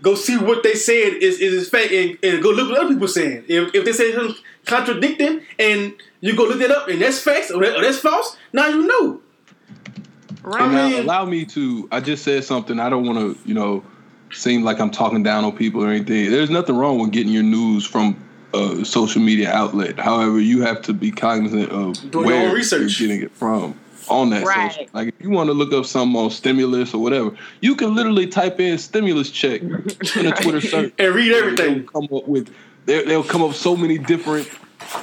[0.00, 2.94] go see what they said is is, is fact and, and go look what other
[2.94, 3.44] people saying.
[3.48, 4.12] If if they say
[4.68, 7.98] something contradicting and you go look it up and that's facts or, that, or that's
[7.98, 9.20] false, now you know.
[10.42, 10.62] Right.
[10.62, 11.88] And now allow me to.
[11.92, 12.78] I just said something.
[12.80, 13.84] I don't want to, you know,
[14.32, 16.30] seem like I'm talking down on people or anything.
[16.30, 18.16] There's nothing wrong with getting your news from
[18.54, 19.98] a social media outlet.
[19.98, 22.98] However, you have to be cognizant of Doing where own research.
[22.98, 24.72] you're getting it from on that Right.
[24.72, 24.86] social.
[24.94, 28.26] Like if you want to look up something on stimulus or whatever, you can literally
[28.26, 29.74] type in stimulus check in
[30.26, 31.74] a Twitter search And read everything.
[31.80, 32.48] They'll come up with
[32.88, 34.48] they- they'll come up with so many different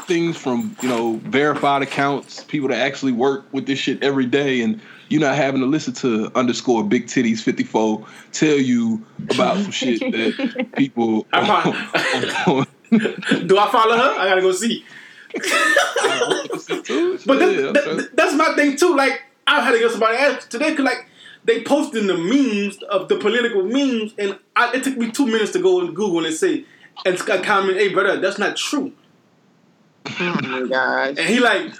[0.07, 4.61] things from you know verified accounts, people that actually work with this shit every day,
[4.61, 9.71] and you're not having to listen to underscore big titties 54 tell you about some
[9.71, 11.25] shit that people.
[11.31, 12.67] I'm on-
[13.47, 14.19] Do I follow her?
[14.19, 14.83] I gotta go see.
[17.25, 18.95] But that, that- that's my thing too.
[18.95, 21.07] Like I had to get somebody else today because like
[21.43, 25.51] they posting the memes of the political memes, and I, it took me two minutes
[25.51, 26.65] to go on Google and say
[27.05, 28.93] and a comment, "Hey brother, that's not true."
[30.07, 31.09] oh my gosh.
[31.17, 31.73] And he like,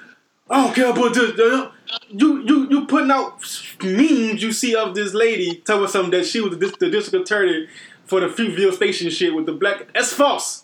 [0.49, 1.71] I don't care about this.
[2.09, 3.39] You you you putting out
[3.83, 7.29] memes you see of this lady telling something that she was the, dis- the district
[7.29, 7.67] attorney
[8.05, 9.93] for the Fruitvale Station shit with the black.
[9.93, 10.63] That's false.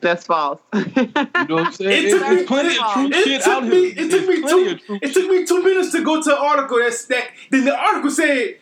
[0.00, 0.60] That's false.
[0.74, 1.12] You
[1.48, 2.06] know what I'm saying?
[2.06, 3.90] It took There's me- plenty of true It shit took out me.
[3.90, 4.04] here.
[4.04, 4.98] It took There's me two.
[5.02, 7.28] It took me two minutes to go to an article that's that.
[7.50, 8.56] Then the article said.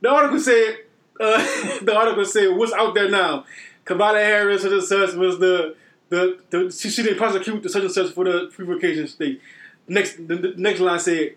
[0.00, 0.76] The article said.
[1.20, 1.38] Uh,
[1.82, 3.44] the article said what's out there now.
[3.88, 5.74] Kamala Harris such and such was the
[6.10, 9.40] the, the she, she didn't prosecute the such and such for the revocation state.
[9.88, 11.36] Next the, the next line said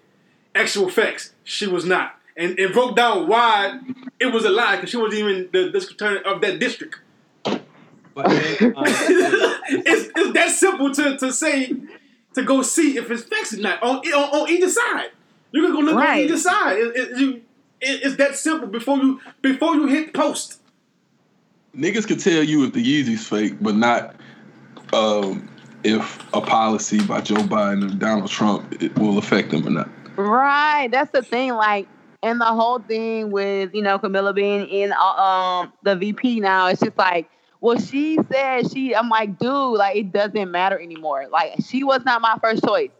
[0.54, 1.34] actual facts.
[1.44, 2.16] She was not.
[2.38, 3.80] And it broke down why
[4.20, 7.00] it was a lie because she wasn't even the district attorney of that district.
[7.44, 8.84] But, man, uh,
[9.70, 11.74] it's, it's that simple to, to say
[12.34, 15.12] to go see if it's facts or not on, on, on either side.
[15.52, 16.78] You can go look on either side.
[16.78, 17.34] It, it, you,
[17.82, 20.61] it, it's that simple before you before you hit post.
[21.76, 24.16] Niggas can tell you if the Yeezy's fake, but not
[24.94, 25.48] um,
[25.84, 29.90] if a policy by Joe Biden or Donald Trump will affect them or not.
[30.18, 30.90] Right.
[30.92, 31.54] That's the thing.
[31.54, 31.88] Like,
[32.24, 36.68] and the whole thing with you know Kamala being in uh, um the VP now,
[36.68, 37.30] it's just like,
[37.62, 38.94] well, she said she.
[38.94, 41.28] I'm like, dude, like it doesn't matter anymore.
[41.32, 42.92] Like she was not my first choice.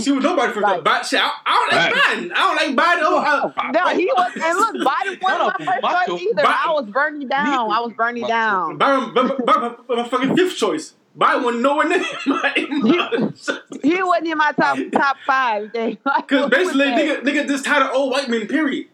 [0.00, 1.04] She was nobody for Like- Biden.
[1.08, 2.18] Shit, I, I don't like Right.
[2.18, 2.32] Biden.
[2.34, 3.00] I don't like Biden.
[3.02, 4.32] Oh, I, No, he was.
[4.42, 6.06] And look, Biden wasn't my first macho.
[6.16, 6.42] choice either.
[6.46, 7.70] I was burning down.
[7.70, 8.76] I was burning down.
[8.78, 10.94] Byron, Byron, Byron, my fucking fifth choice.
[11.16, 12.52] Biden wasn't nowhere near my.
[13.82, 15.72] He wasn't in my top top five.
[15.72, 15.96] Because
[16.26, 18.46] Because basically, nigga, nigga just tired of old white men.
[18.48, 18.86] Period.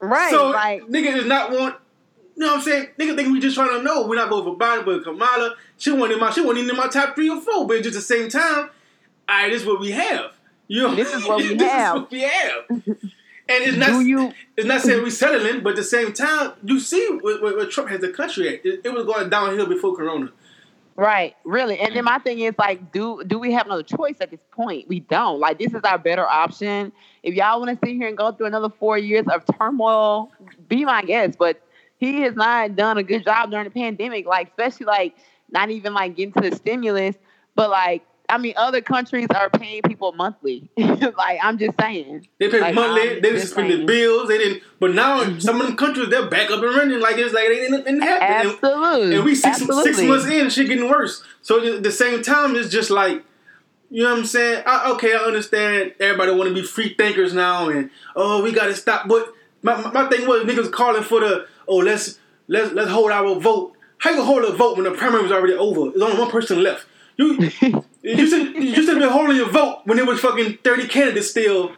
[0.00, 0.30] right?
[0.30, 1.76] so like, nigga does not want.
[2.36, 2.88] You know what I'm saying?
[2.98, 4.06] Nigga think we just trying to know.
[4.06, 6.86] We're not voting for Biden, but Kamala, she wasn't in my, she wasn't in my
[6.88, 7.66] top three or four.
[7.66, 8.68] But just at the same time,
[9.28, 10.32] all right, this is what we have.
[10.68, 11.96] You know, This is what we this have.
[11.96, 12.82] Is what we have.
[13.48, 14.04] And it's not.
[14.04, 14.32] you?
[14.56, 17.70] It's not saying we're settling, but at the same time, you see where, what, what
[17.70, 18.66] Trump has the country at.
[18.66, 20.32] It, it was going downhill before Corona.
[20.96, 21.78] Right, really.
[21.78, 24.88] And then my thing is like, do do we have another choice at this point?
[24.88, 25.38] We don't.
[25.38, 26.90] Like this is our better option.
[27.22, 30.32] If y'all want to sit here and go through another four years of turmoil,
[30.68, 31.38] be my guest.
[31.38, 31.60] But
[31.98, 35.14] he has not done a good job during the pandemic, like especially like
[35.50, 37.14] not even like getting to the stimulus,
[37.54, 40.68] but like I mean other countries are paying people monthly.
[40.76, 42.28] like I'm just saying.
[42.38, 43.16] They pay Like, monthly.
[43.16, 44.28] I'm They just suspend the bills.
[44.28, 44.62] They didn't.
[44.80, 47.68] But now some of them countries they're back up and running like it's like they
[47.68, 48.50] didn't, happen.
[48.50, 49.16] Absolutely.
[49.16, 51.22] And we six months in, shit getting worse.
[51.42, 53.22] So at the same time, it's just like,
[53.90, 54.64] you know what I'm saying?
[54.66, 55.94] I, okay, I understand.
[56.00, 59.06] Everybody want to be free thinkers now, and oh, we got to stop.
[59.08, 62.18] But my, my, my thing was niggas calling for the oh let's
[62.48, 63.74] let's let's hold our vote.
[63.98, 65.90] How you gonna hold a vote when the primary was already over?
[65.90, 66.86] There's only one person left.
[67.16, 67.50] You
[68.06, 71.30] you should you should have been holding your vote when there was fucking 30 candidates
[71.30, 71.72] still.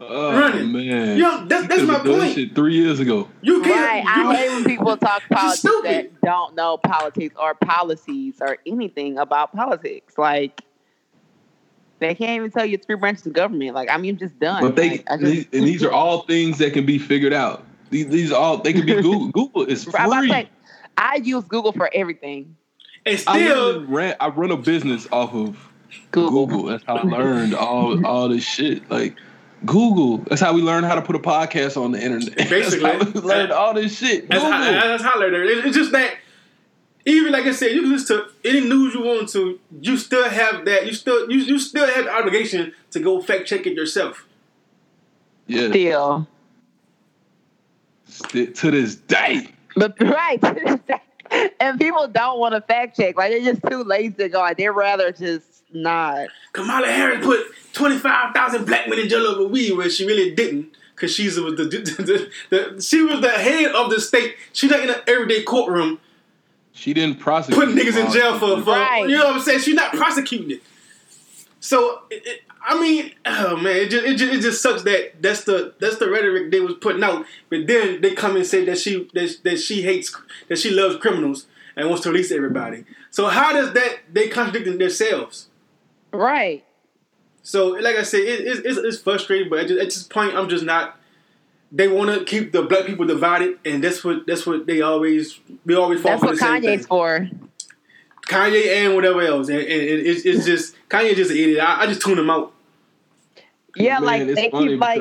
[0.00, 0.70] Oh Running.
[0.70, 2.34] man, Yeah, that's- You that's my done that point.
[2.34, 3.28] Shit three years ago.
[3.42, 4.06] You can't.
[4.06, 4.16] Right.
[4.16, 9.18] you- I hate when people talk politics that don't know politics or policies or anything
[9.18, 10.16] about politics.
[10.16, 10.60] Like
[11.98, 13.74] they can't even tell you three branches of government.
[13.74, 14.62] Like I mean, I'm just done.
[14.62, 17.64] But they Like, these, just, and these are all things that can be figured out.
[17.90, 19.28] These these are all they can be Google.
[19.30, 19.94] Google is free.
[19.98, 20.48] I'm about to say,
[20.96, 22.54] I use Google for everything.
[23.04, 24.16] and still, literally ran.
[24.20, 25.67] I run a business off of
[26.10, 26.46] Google.
[26.46, 26.64] Google.
[26.66, 28.90] That's how I learned all all this shit.
[28.90, 29.16] Like
[29.64, 30.18] Google.
[30.18, 32.36] That's how we learned how to put a podcast on the internet.
[32.50, 32.80] Basically.
[32.80, 34.28] that's how we learned all this shit.
[34.28, 34.56] That's, Google.
[34.58, 35.42] how, that's how later.
[35.44, 36.14] It- It's just that
[37.06, 39.58] even like I said, you can listen to any news you want to.
[39.80, 40.86] You still have that.
[40.86, 44.26] You still you, you still have the obligation to go fact check it yourself.
[45.46, 45.68] yeah.
[45.70, 46.26] Still,
[48.06, 49.46] st- to this day.
[49.74, 50.42] but right.
[51.60, 53.16] and people don't want to fact check.
[53.16, 54.40] Like they're just too lazy to go.
[54.40, 56.28] Like they'd rather just not.
[56.52, 57.40] Kamala Harris put
[57.72, 61.36] twenty five thousand black men in jail over weed, where she really didn't, because she's
[61.36, 62.30] the, the, the,
[62.74, 64.34] the, she was the head of the state.
[64.52, 66.00] She's not in an everyday courtroom
[66.72, 67.58] She didn't prosecute.
[67.58, 69.08] putting niggas in jail for, for Right.
[69.08, 69.60] you know what I'm saying.
[69.60, 70.62] She's not prosecuting it.
[71.60, 75.20] So it, it, I mean, oh man, it just, it just it just sucks that
[75.22, 77.24] that's the that's the rhetoric they was putting out.
[77.50, 80.14] But then they come and say that she that, that she hates
[80.48, 81.46] that she loves criminals
[81.76, 82.84] and wants to release everybody.
[83.10, 85.47] So how does that they contradicting themselves?
[86.12, 86.64] Right.
[87.42, 89.48] So like I said, it, it, it's, it's frustrating.
[89.48, 90.96] But at, just, at this point, I'm just not.
[91.70, 95.38] They want to keep the black people divided, and that's what that's what they always
[95.66, 96.78] we always fall That's for what the same thing.
[96.78, 97.28] Kanye's for.
[98.26, 101.60] Kanye and whatever else, and, and it, it's, it's just Kanye just an idiot.
[101.62, 102.52] I, I just tune him out.
[103.76, 105.00] Yeah, Man, like they keep like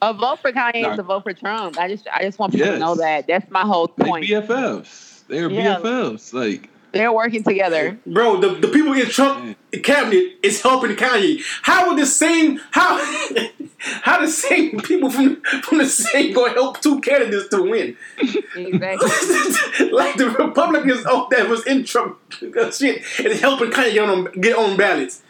[0.00, 0.92] a vote for Kanye Nah.
[0.92, 1.78] is a vote for Trump.
[1.78, 2.76] I just I just want people Yes.
[2.76, 3.26] to know that.
[3.26, 4.26] That's my whole point.
[4.26, 4.48] they point.
[4.48, 5.26] BFFs.
[5.28, 5.76] They're Yeah.
[5.80, 6.32] BFFs.
[6.32, 7.98] Like They're working together.
[8.06, 11.42] Bro, the, the people in Trump cabinet is helping Kanye.
[11.62, 12.98] How would the same how
[13.78, 17.96] how the same people from from the same go help two candidates to win?
[18.18, 19.90] Exactly.
[19.90, 22.18] like the Republicans oh, that was in Trump
[22.72, 25.22] shit is helping Kanye get on get on ballots.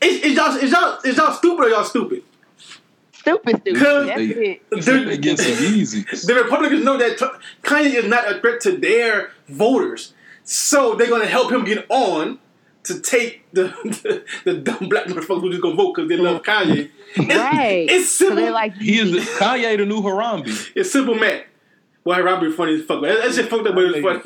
[0.00, 2.22] Is, is y'all is y'all is y'all stupid or y'all stupid?
[3.24, 3.82] stupid, stupid.
[3.82, 5.06] That's they, it.
[5.06, 6.26] they get some Yeezys.
[6.26, 10.12] The Republicans know that Tr- Kanye is not a threat to their voters,
[10.44, 12.38] so they're gonna help him get on
[12.84, 16.42] to take the the, the dumb black motherfuckers who just gonna vote because they love
[16.42, 16.90] Kanye.
[17.16, 17.86] It's, Right.
[17.90, 18.36] It's So simple.
[18.42, 20.70] they're like, He is the, Kanye the new Harambe.
[20.74, 21.46] it's simple, Matt.
[22.02, 23.00] Why Robert funny as fuck?
[23.02, 24.20] That, that shit fucked up, but it's funny.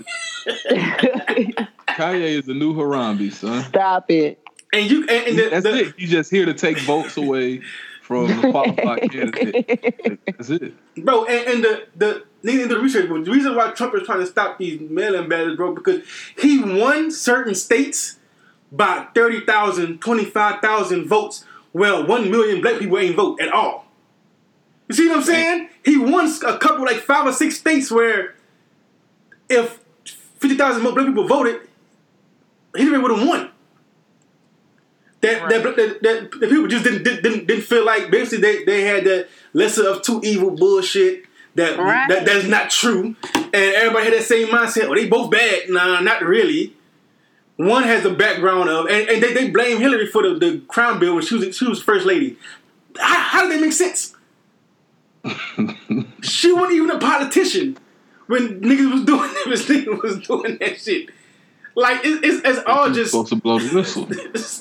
[1.88, 3.62] Kanye is the new Harambe, son.
[3.64, 4.38] stop it.
[4.72, 5.94] And you and, and the, That's the, it.
[5.96, 7.62] He's just here to take votes away
[8.02, 10.20] from the qualified candidate.
[10.26, 10.74] That's it.
[11.04, 14.20] bro, and, and the the needing the research, but the reason why Trump is trying
[14.20, 16.02] to stop these mail-in ballots, bro, because
[16.38, 18.18] he won certain states
[18.70, 21.44] by 30,000, 25,000 votes.
[21.72, 23.86] Well, one million black people ain't vote at all.
[24.88, 25.68] You see what I'm saying?
[25.84, 28.34] He won a couple, like five or six states where
[29.48, 29.80] if
[30.38, 31.60] 50,000 more black people voted,
[32.74, 33.50] Hillary would have won.
[35.20, 35.50] that, Right.
[35.50, 39.04] that, that, that the people just didn't, didn't didn't feel like basically they, they had
[39.04, 41.24] that lesser of two evil bullshit
[41.58, 42.08] that Right.
[42.08, 44.88] that that's not true, and everybody had that same mindset.
[44.88, 45.68] Oh, they both bad.
[45.68, 46.74] Nah, not really.
[47.56, 50.98] One has a background of, and, and they, they blame Hillary for the, the crime
[51.00, 52.36] bill when she was she was first lady.
[52.98, 54.14] How, how did that make sense?
[56.22, 57.76] she wasn't even a politician
[58.26, 61.10] when niggas was doing this nigga was doing that shit.
[61.80, 64.08] Like it, it's, it's all She's just supposed to blow the whistle.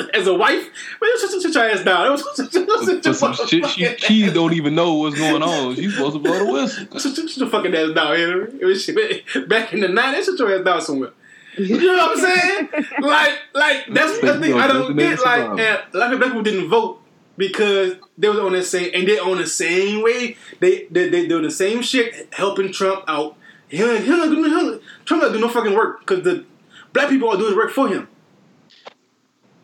[0.13, 0.61] as a wife,
[1.01, 2.15] man, sit, sit, sit your ass down.
[2.17, 5.17] Sit, sit, sit your For some shit she, fucking she ass- don't even know what's
[5.17, 5.73] going on.
[5.75, 6.99] She's supposed to blow the whistle.
[6.99, 8.53] Sit, sit, sit your fucking ass down, Hillary.
[8.61, 11.11] It was shit, back in the nineties, sit your ass down somewhere.
[11.57, 12.69] You know what I'm saying?
[13.01, 15.19] Like, like that's the thing I don't get.
[15.25, 17.01] Like, and a lot of black people didn't vote
[17.35, 20.37] because they was on the same, and they on the same way.
[20.59, 23.37] They they they doing the same shit, helping Trump out.
[23.69, 26.45] He don't- he don't do- he don't- Trump not do no fucking work because the
[26.93, 28.07] black people are doing the work for him.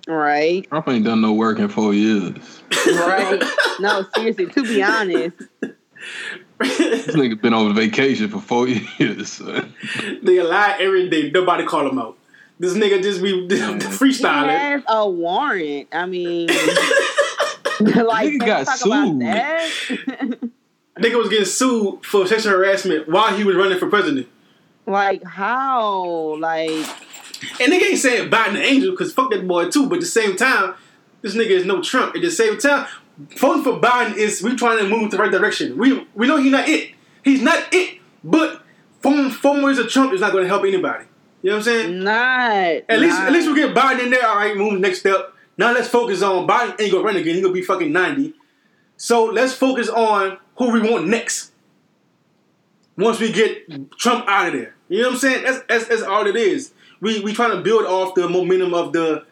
[0.08, 0.68] Right.
[0.70, 2.62] Trump ain't done no work in four years.
[2.88, 3.42] Right.
[3.80, 4.48] no, seriously.
[4.48, 5.38] To be honest,
[6.60, 8.68] This nigga been on vacation for four
[9.00, 9.32] years.
[9.34, 9.74] Son.
[10.22, 11.30] They lie every day.
[11.32, 12.18] Nobody call him out.
[12.60, 14.50] This nigga just be he freestyling.
[14.58, 15.88] has a warrant.
[15.92, 16.48] I mean,
[17.80, 19.22] like Nigga got talk about sued.
[19.22, 19.70] that.
[21.00, 24.28] Nigga was getting sued for sexual harassment while he was running for president.
[24.86, 26.38] like how?
[26.40, 26.86] Like
[27.60, 29.88] And nigga ain't saying Biden an angel because fuck that boy too.
[29.88, 30.76] But at the same time,
[31.22, 32.16] this nigga is no Trump.
[32.16, 32.88] At the same time,
[33.38, 35.78] voting for Biden is we trying to move in the right direction.
[35.78, 36.92] We we know he's not it.
[37.24, 38.00] He's not it.
[38.24, 38.62] But
[39.02, 41.06] four, four years of Trump is not going to help anybody.
[41.42, 42.04] You know what I'm saying?
[42.04, 42.84] not.
[42.90, 43.28] At least not.
[43.28, 44.26] at least we get Biden in there.
[44.26, 45.34] All right, move next step.
[45.58, 47.36] Now let's focus on Biden ain't gonna run again.
[47.36, 48.34] He gonna be fucking ninety.
[48.96, 51.52] So let's focus on who we want next.
[52.98, 55.44] Once we get Trump out of there, you know what I'm saying?
[55.44, 56.72] That's that's, that's all it is.
[57.04, 59.26] We we trying to build off the momentum of the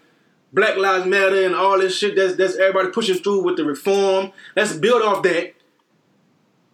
[0.52, 2.18] Black Lives Matter and all this shit.
[2.18, 4.34] That's that's everybody pushing through with the reform.
[4.56, 5.54] Let's build off that.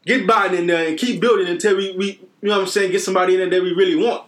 [0.06, 2.06] Get Biden in there and keep building until we, we
[2.41, 4.28] you know what I'm saying, get somebody in there that we really want.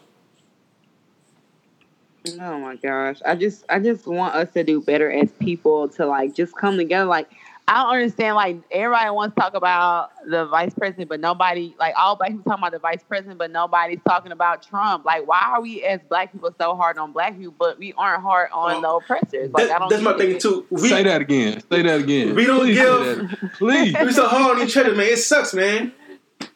[2.39, 3.19] Oh my gosh.
[3.25, 6.77] I just I just want us to do better as people to like just come
[6.77, 7.05] together.
[7.05, 7.31] Like
[7.71, 11.93] I don't understand like everybody wants to talk about the vice president, but nobody like
[12.01, 15.05] all black people talking about the vice president, but nobody's talking about Trump.
[15.05, 18.23] Like why are we as black people so hard on black people, but we aren't
[18.23, 19.51] hard on Well, the oppressors?
[19.51, 20.41] Like That- I don't that's my get thing it.
[20.41, 20.65] too.
[20.71, 21.61] We, Say that again.
[21.71, 22.33] Say that again.
[22.33, 23.95] We don't Please give- Please.
[24.03, 25.05] we so hard on each other, man.
[25.05, 25.93] It sucks, man.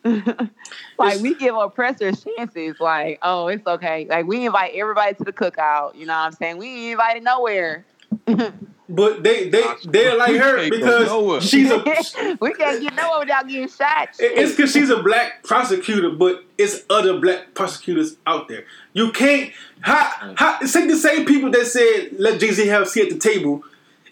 [0.98, 2.80] like we give oppressors chances.
[2.80, 4.08] Like, oh, it's okay.
[4.10, 5.94] Like we invite everybody to the cookout.
[5.96, 6.58] You know what I'm saying?
[6.58, 7.86] We ain't invited nowhere.
[8.96, 11.40] But they they they're like her We can't go nowhere.
[11.40, 11.82] because she's a.
[11.86, 14.10] it- we can't get nowhere without getting shot.
[14.20, 18.66] It's because she's a black prosecutor, but it's other black prosecutors out there.
[18.94, 19.52] You can't.
[19.82, 23.12] How, how, it's like the same people that said let Jay Z have a seat
[23.12, 23.64] at the table.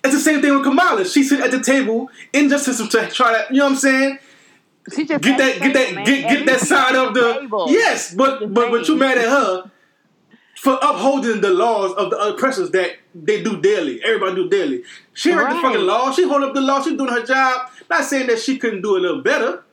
[0.03, 1.05] It's the same thing with Kamala.
[1.05, 3.45] She sit at the table in justice to try to.
[3.53, 4.19] You know what I'm saying?
[4.95, 7.33] She just Get that, get that, get, get that side of the.
[7.41, 7.67] table.
[7.69, 9.70] Yes, but but but you mad at her
[10.61, 13.99] for upholding the laws of the oppressors that they do daily.
[14.03, 14.83] Everybody do daily.
[15.13, 16.11] She heard the fucking law.
[16.11, 16.83] She hold up the law.
[16.83, 17.71] She doing her job.
[17.89, 19.63] Not saying that she couldn't do a little better,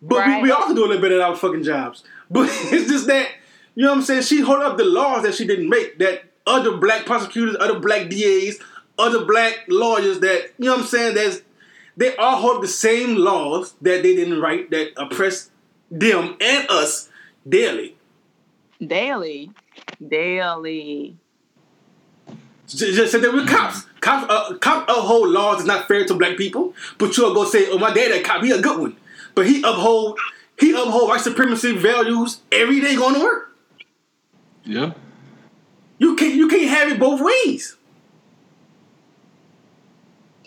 [0.00, 0.36] but Right.
[0.36, 2.04] we, we all can do a little better at our fucking jobs.
[2.30, 3.26] But it's just that
[3.74, 4.22] you know what I'm saying.
[4.22, 5.98] She hold up the laws that she didn't make.
[5.98, 8.60] That other black prosecutors, other black DAs,
[8.98, 11.14] other black lawyers that you know what I'm saying.
[11.16, 11.42] There's
[11.96, 15.50] they all hold the same laws that they didn't write that oppress
[15.90, 17.08] them and us
[17.48, 17.96] daily.
[18.80, 19.50] daily,
[20.06, 21.16] daily.
[22.66, 23.86] Just, just said that with cops.
[24.00, 27.68] Cops, uh, cop uphold laws that's not fair to black people, but you'll go say,
[27.68, 28.96] "Oh, my dad, a cop, he a good one,"
[29.34, 30.18] but he uphold
[30.58, 33.56] he uphold white supremacy values every day going to work.
[34.64, 34.92] Yeah.
[35.98, 37.76] You can't you can't have it both ways.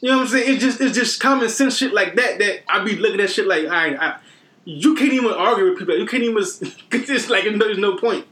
[0.02, 0.54] You know what I'm saying?
[0.54, 3.48] It's just it's just common sense shit like that that I be looking at shit
[3.48, 4.20] like, all right, I,
[4.66, 5.98] you can't even argue with people.
[5.98, 6.44] You can't even.
[6.92, 8.28] It's just like there's no point.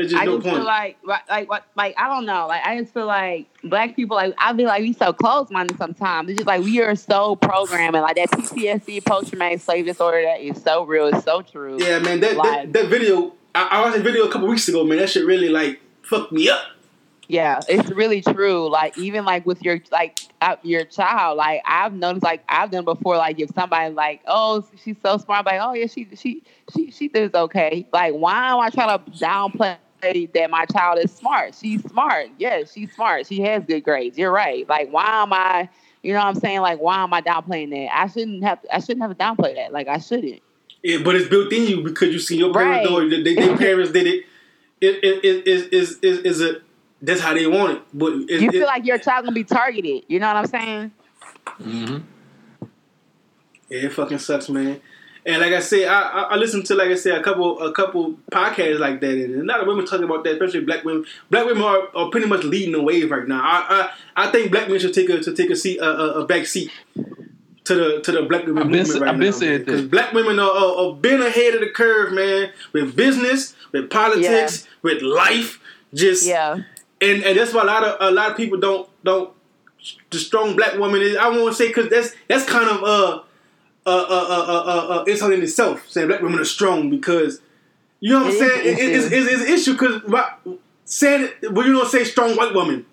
[0.00, 0.56] There's just I no just point.
[0.56, 2.46] feel like, like, like, what, like, I don't know.
[2.46, 6.30] Like, I just feel like black people, like, I feel like we so close-minded sometimes.
[6.30, 10.62] It's just like we are so programming, like that PTSD, post-traumatic slave disorder, that is
[10.62, 11.08] so real.
[11.08, 11.76] It's so true.
[11.78, 13.34] Yeah, man, that Like- that, that video.
[13.54, 14.96] I, I watched a video a couple weeks ago, man.
[14.98, 16.62] That shit really like fucked me up.
[17.28, 18.68] Yeah, it's really true.
[18.68, 22.84] Like even like with your like uh, your child, like I've noticed, like I've done
[22.84, 23.16] before.
[23.16, 26.42] Like if somebody like, oh, she's so smart, like oh yeah, she she
[26.74, 27.86] she she does okay.
[27.92, 31.54] Like why am I trying to downplay that my child is smart?
[31.60, 32.26] She's smart.
[32.38, 33.26] Yes, she's smart.
[33.26, 34.16] She has good grades.
[34.18, 34.68] You're right.
[34.68, 35.68] Like why am I?
[36.02, 36.60] You know what I'm saying?
[36.60, 37.96] Like why am I downplaying that?
[37.96, 38.58] I shouldn't have.
[38.72, 39.72] I shouldn't have to downplay that.
[39.72, 40.40] Like I shouldn't.
[40.82, 43.08] Yeah, but it's built in you because you see your parents Right.
[43.10, 43.24] do it.
[43.24, 44.24] They, their parents did it.
[44.80, 46.60] It it it is is is is a
[47.02, 47.82] that's how they want it.
[47.92, 50.04] But it, You it- feel like your child gonna be targeted.
[50.08, 50.92] You know what I'm saying?
[51.58, 51.98] hmm
[53.68, 54.80] Yeah, it fucking sucks, man.
[55.26, 57.72] And like I said, I, I I listened to like I said a couple a
[57.72, 61.04] couple podcasts like that, and a lot of women talking about that, especially black women.
[61.30, 63.40] Black women are, are pretty much leading the wave right now.
[63.42, 66.20] I I, I think black men should take a to take a seat a, a,
[66.22, 66.70] a back seat
[67.64, 69.36] to the to the black women I've been movement right I've been now.
[69.36, 69.66] saying man.
[69.66, 73.90] 'Cause black women are, are, are been ahead of the curve, man, with business, with
[73.90, 75.60] politics, with life,
[75.92, 76.62] just Yeah.
[77.02, 79.30] and and that's why a lot of a lot of people don't don't
[80.10, 83.22] the strong black woman is I won't say because that's that's kind of uh
[83.86, 87.40] uh uh uh uh, uh, uh insult in itself saying black women are strong because
[88.00, 88.60] you know what I'm saying?
[88.66, 92.54] It, it, it's, it's, it's an issue because saying well you don't say strong white
[92.54, 92.86] woman.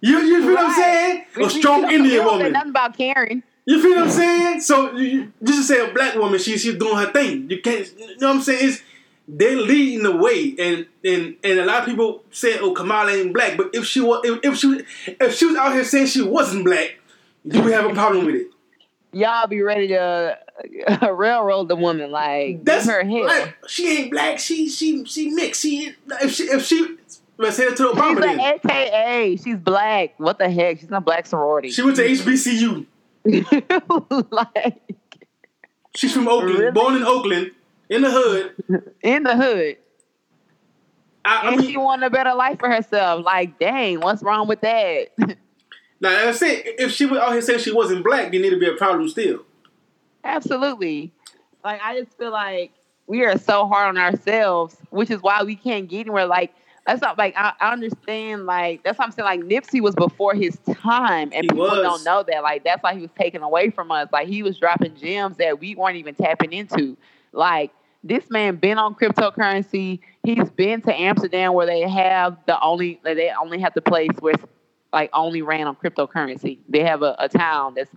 [0.00, 1.24] You you feel what I'm saying?
[1.42, 2.52] A strong Indian woman.
[2.52, 3.42] Nothing about Karen.
[3.64, 4.60] you feel what I'm saying?
[4.60, 7.50] So you, you- just say a black woman she she's doing her thing.
[7.50, 8.68] You can't you know what I'm saying?
[8.68, 8.82] It's
[9.28, 13.34] they're leading the way, and and and a lot of people say, "Oh, Kamala ain't
[13.34, 14.82] black," but if she was, if, if she,
[15.18, 17.00] if she was out here saying she wasn't black,
[17.44, 18.46] you would have a problem with it.
[19.16, 20.38] Y'all be ready to
[21.02, 23.24] uh, railroad the woman, like That's her hell.
[23.26, 24.38] like, she ain't black.
[24.38, 25.62] She she she mixed.
[25.62, 26.96] She if she if she
[27.38, 29.36] let's head to She's Obama, an then AKA.
[29.42, 30.14] She's black.
[30.18, 30.80] What the heck?
[30.80, 31.70] She's not black sorority.
[31.70, 32.86] she went to HBCU.
[34.30, 34.82] like
[35.94, 36.72] She's from Oakland, Really?
[36.72, 37.52] born in Oakland,
[37.88, 38.92] in the hood.
[39.02, 39.76] in the hood.
[41.24, 43.24] I, I And she mean, wanted a better life for herself.
[43.24, 45.06] Like, dang, what's wrong with that?
[46.00, 48.68] Now I said, if she was out here saying she wasn't black, then it'd be
[48.68, 49.44] a problem still.
[50.24, 51.12] Absolutely.
[51.64, 52.72] Like I just feel like
[53.06, 56.26] we are so hard on ourselves, which is why we can't get anywhere.
[56.26, 56.52] Like
[56.86, 58.46] that's not like I, I understand.
[58.46, 59.24] Like that's what I'm saying.
[59.24, 61.82] Like Nipsey was before his time, and He people was.
[61.82, 62.42] don't know that.
[62.42, 64.08] Like that's why he was taken away from us.
[64.12, 66.96] Like he was dropping gems that we weren't even tapping into.
[67.32, 67.72] Like
[68.04, 70.00] this man been on cryptocurrency.
[70.24, 74.34] He's been to Amsterdam where they have the only they only have the place where
[74.34, 74.44] it's
[74.92, 76.58] like only ran on cryptocurrency.
[76.68, 77.90] They have a, a town that's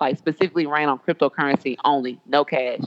[0.00, 2.80] like specifically ran on cryptocurrency only, no cash.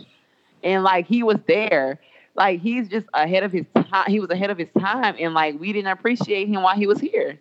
[0.63, 1.99] And like he was there,
[2.35, 4.09] like he's just ahead of his time.
[4.09, 6.99] He was ahead of his time, and like we didn't appreciate him while he was
[6.99, 7.39] here.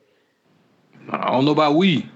[1.11, 2.09] I don't know about we.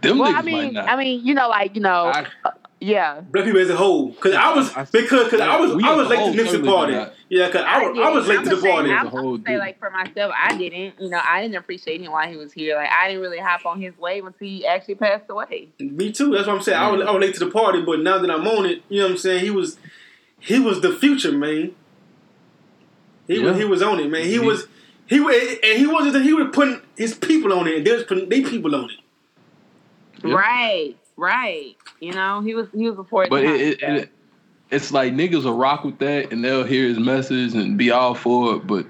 [0.00, 0.76] Them Well, I mean.
[0.76, 2.50] I mean, you know, like you know, I- uh,
[2.80, 3.20] yeah.
[3.20, 5.94] Black people as a whole, because I was I- I- because because I was I
[5.94, 6.92] was late to Nipsey certainly party.
[7.28, 8.92] Yeah, because I, was I was late to the party.
[8.92, 9.58] I'm, a whole I'm gonna say dude.
[9.60, 10.94] like for myself, I didn't.
[11.00, 12.76] You know, I didn't appreciate him while he was here.
[12.76, 15.68] Like I didn't really hop on his wave until he actually passed away.
[15.80, 16.30] Me too.
[16.32, 16.78] That's what I'm saying.
[16.78, 18.98] I was, I was late to the party, but now that I'm on it, you
[19.00, 19.42] know what I'm saying.
[19.44, 19.78] He was,
[20.38, 21.74] he was the future man.
[23.26, 24.22] He was he was on it, man.
[24.22, 24.66] He He- was
[25.06, 26.24] he was and he wasn't.
[26.24, 27.76] He was putting his people on it.
[27.78, 28.96] and They was putting they people on it.
[30.24, 30.34] Yeah.
[30.34, 31.76] Right, right.
[32.00, 34.10] You know, he was he was before But it, it, it,
[34.70, 38.14] it's like niggas will rock with that and they'll hear his message and be all
[38.14, 38.86] for it, but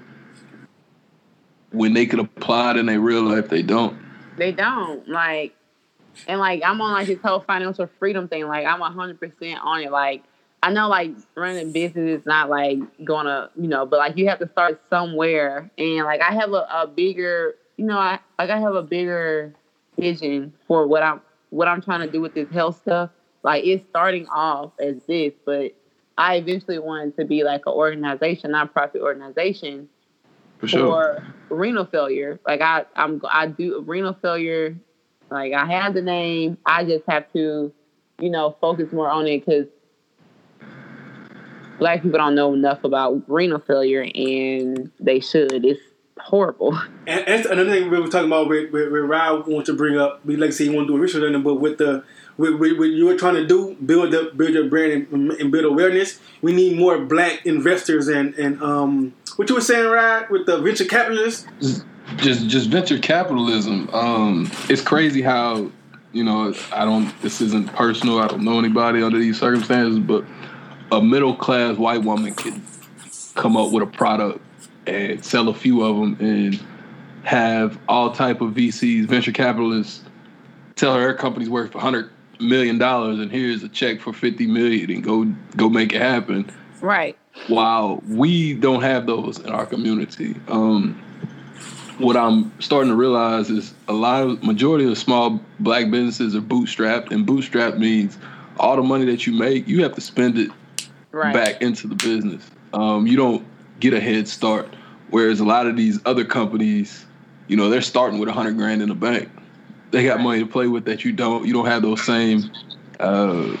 [1.71, 3.97] when they could apply it in their real life, they don't.
[4.37, 5.55] They don't like,
[6.27, 8.47] and like I'm on like his whole financial freedom thing.
[8.47, 9.91] Like I'm hundred percent on it.
[9.91, 10.23] Like
[10.63, 14.39] I know like running business is not like gonna you know, but like you have
[14.39, 15.69] to start somewhere.
[15.77, 19.53] And like I have a, a bigger, you know, I like I have a bigger
[19.97, 23.09] vision for what I'm what I'm trying to do with this health stuff.
[23.43, 25.73] Like it's starting off as this, but
[26.17, 29.87] I eventually wanted to be like an organization, nonprofit organization
[30.57, 31.23] For sure.
[31.47, 32.39] for renal failure.
[32.45, 34.75] Like I, I'm, I do renal failure.
[35.29, 36.57] Like I have the name.
[36.65, 37.71] I just have to,
[38.19, 39.67] you know, focus more on it because
[41.77, 45.65] black people don't know enough about renal failure, and they should.
[45.65, 45.81] It's
[46.19, 46.77] horrible.
[47.05, 49.97] And that's another thing we were talking about with, with, with Rob wants to bring
[49.97, 50.25] up.
[50.25, 52.03] We like to say he want to do a research on it, but with the
[52.37, 55.51] with, with, with you were trying to do build up, build your brand and, and
[55.51, 56.19] build awareness.
[56.41, 60.59] We need more black investors and and um what you were saying, Rod, with the
[60.59, 61.45] venture capitalists.
[62.17, 63.89] just just venture capitalism.
[63.93, 65.71] Um, it's crazy how
[66.11, 67.19] you know I don't.
[67.21, 68.19] This isn't personal.
[68.19, 70.25] I don't know anybody under these circumstances, but
[70.91, 72.63] a middle class white woman can
[73.35, 74.39] come up with a product
[74.87, 76.59] and sell a few of them and
[77.23, 80.01] have all type of VCs, venture capitalists,
[80.75, 82.09] tell her her company's worth hundred
[82.39, 85.25] million dollars and here's a check for fifty million and go
[85.55, 86.49] go make it happen
[86.81, 87.17] Right.
[87.47, 90.35] while we don't have those in our community.
[90.47, 91.01] Um,
[91.97, 96.41] what I'm starting to realize is a lot of majority of small black businesses are
[96.41, 98.19] bootstrapped, and bootstrap means
[98.59, 100.51] all the money that you make, you have to spend it
[101.11, 101.33] Right.
[101.33, 102.47] back into the business.
[102.73, 103.43] Um, you don't
[103.79, 104.71] get a head start.
[105.09, 107.05] Whereas a lot of these other companies,
[107.47, 109.29] you know, they're starting with a hundred grand in the bank.
[109.91, 111.45] They got money to play with that you don't.
[111.45, 112.51] You don't have those same.
[112.99, 113.55] Uh,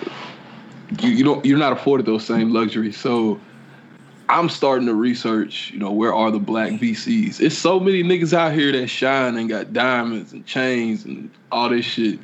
[0.99, 1.45] you, you don't.
[1.45, 2.97] You're not afforded those same luxuries.
[2.97, 3.39] So
[4.29, 7.39] I'm starting to research, you know, where are the black VCs?
[7.39, 11.69] It's so many niggas out here that shine and got diamonds and chains and all
[11.69, 12.19] this shit.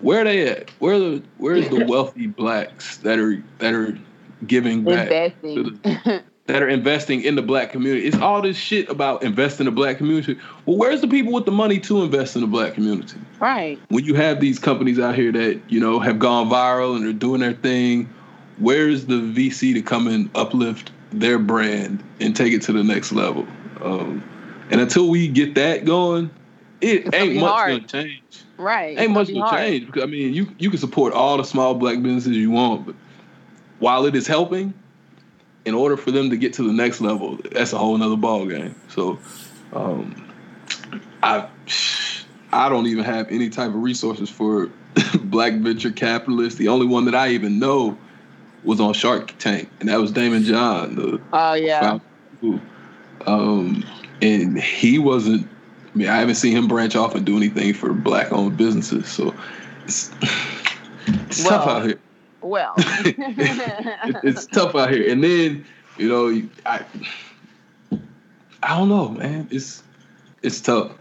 [0.00, 0.70] Where they at?
[0.78, 3.98] Where the where's the wealthy blacks that are that are
[4.46, 5.10] giving back
[5.44, 6.22] Investing.
[6.46, 8.06] that are investing in the black community?
[8.06, 10.38] It's all this shit about investing in the black community.
[10.64, 13.16] Well, where's the people with the money to invest in the black community?
[13.40, 13.78] right.
[13.88, 17.12] when you have these companies out here that you know have gone viral and are
[17.12, 18.08] doing their thing,
[18.58, 23.12] where's the VC to come and uplift their brand and take it to the next
[23.12, 23.46] level?
[23.82, 24.22] Um,
[24.70, 26.30] and until we get that going,
[26.80, 27.70] it It's ain't much hard.
[27.72, 28.22] gonna change.
[28.58, 28.92] Right.
[28.92, 29.60] It's Ain't much gonna hard.
[29.60, 29.86] change.
[29.86, 32.94] Because, I mean, you you can support all the small black businesses you want, but
[33.80, 34.72] while it is helping,
[35.66, 38.46] in order for them to get to the next level, that's a whole nother ball
[38.46, 38.74] game.
[38.88, 39.18] So,
[39.72, 40.32] um,
[41.22, 41.48] I
[42.52, 44.70] I don't even have any type of resources for
[45.24, 46.58] black venture capitalists.
[46.58, 47.98] The only one that I even know
[48.64, 51.80] was on Shark Tank, and that was Daymond John, the Oh yeah.
[51.80, 52.62] founder
[53.26, 53.84] um,
[54.22, 55.46] and he wasn't.
[55.94, 59.08] I mean, I haven't seen him branch off and do anything for black-owned businesses.
[59.08, 59.34] So
[59.84, 60.10] it's,
[61.06, 61.98] it's tough out here.
[62.48, 62.74] Well.
[64.22, 65.10] It's tough out here.
[65.10, 65.64] And then,
[65.98, 66.84] you know, I
[68.62, 69.48] I don't know, man.
[69.50, 69.82] It's
[70.42, 70.92] it's tough.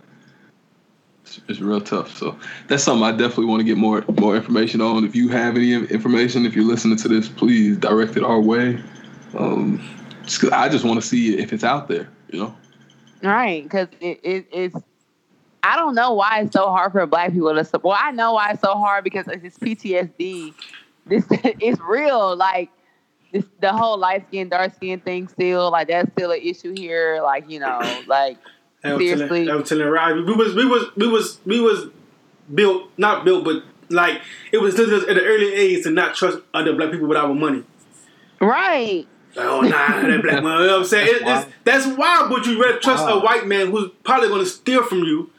[1.24, 2.16] It's, it's real tough.
[2.18, 2.38] So
[2.68, 5.04] that's something I definitely want to get more more information on.
[5.06, 8.82] If you have any information, if you're listening to this, please direct it our way.
[9.38, 9.82] Um,
[10.24, 12.10] just 'cause I just want to see if it's out there.
[12.32, 12.56] You know.
[13.22, 14.76] Right, because it, it, it's.
[15.64, 17.84] I don't know why it's so hard for black people to support.
[17.84, 20.54] Well, I know why it's so hard because it's PTSD.
[21.06, 22.36] This it's real.
[22.36, 22.70] Like
[23.32, 25.28] this, the whole light skin, dark skin thing.
[25.28, 27.22] Still, like that's still an issue here.
[27.24, 28.38] Like you know, like
[28.84, 29.28] I was Seriously.
[29.46, 31.88] telling, I was telling Ryan, we was we was we was we was
[32.54, 36.40] built not built, but like it was just at an early age to not trust
[36.54, 37.64] other black people with our money.
[38.42, 39.68] right, Like, oh nah,
[40.02, 40.62] that black man.
[40.62, 41.08] You know what I'm saying?
[41.08, 43.20] It, it's, that's why, would you rather trust Wow.
[43.20, 45.30] a white man who's probably going to steal from you.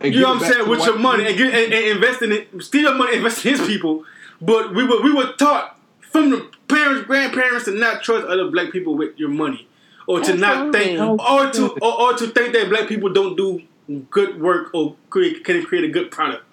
[0.00, 0.68] And You know what I'm saying?
[0.68, 1.50] With your money and, people.
[1.52, 4.04] get, and, and invest in it, steal your money, invest in his people.
[4.40, 8.72] But we were we were taught from the parents, grandparents to not trust other black
[8.72, 9.68] people with your money,
[10.06, 13.62] or to not think, or to or, or to think that black people don't do
[14.10, 16.44] good work or create can create a good product.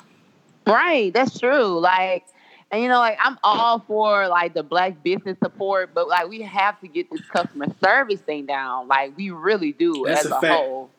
[0.65, 1.13] right.
[1.13, 1.79] That's true.
[1.79, 2.25] Like,
[2.71, 6.41] and you know, like I'm all for like the black business support, but like we
[6.41, 8.87] have to get this customer service thing down.
[8.87, 10.89] Like we really do That's as a a, whole.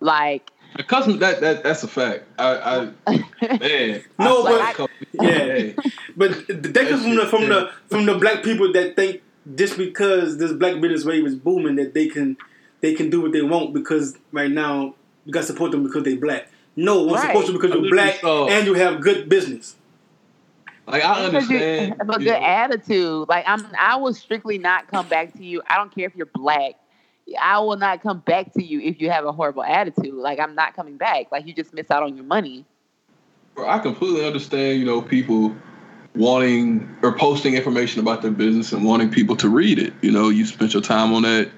[0.00, 2.24] Like, The customer that, that that's a fact.
[2.38, 3.16] I, I
[3.58, 4.02] man.
[4.18, 4.86] No, I but- saw
[5.22, 5.72] yeah.
[6.16, 9.22] But that comes from the from the from the black people that think
[9.54, 12.36] just because this black business wave is booming that they can
[12.80, 16.04] they can do what they want because right now you got to support them because
[16.04, 16.48] they black.
[16.76, 17.26] No, we're Right.
[17.28, 19.76] supposed to because you're black saw- and you have good business.
[20.86, 21.94] Like I Because you understand.
[21.98, 23.28] have a good know, attitude.
[23.28, 25.62] Like I'm, I will strictly not come back to you.
[25.68, 26.74] I don't care if you're black.
[27.40, 30.14] I will not come back to you if you have a horrible attitude.
[30.14, 31.32] Like I'm not coming back.
[31.32, 32.64] Like you just miss out on your money.
[33.54, 35.54] Bro, I completely understand, you know, people
[36.14, 39.92] wanting or posting information about their business and wanting people to read it.
[40.02, 41.50] You know, you spent your time on that.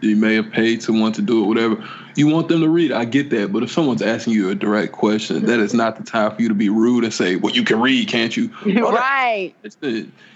[0.00, 1.86] You may have paid someone to do it, whatever.
[2.16, 2.94] You want them to read it.
[2.94, 3.52] I get that.
[3.52, 6.48] But if someone's asking you a direct question, that is not the time for you
[6.48, 8.50] to be rude and say, well, you can read, can't you?
[8.64, 9.54] Right.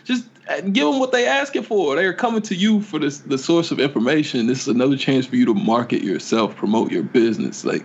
[0.04, 1.96] Just uh, give them what they asking for.
[1.96, 4.46] They're coming to you for this, the source of information.
[4.46, 7.64] This is another chance for you to market yourself, promote your business.
[7.64, 7.84] Like,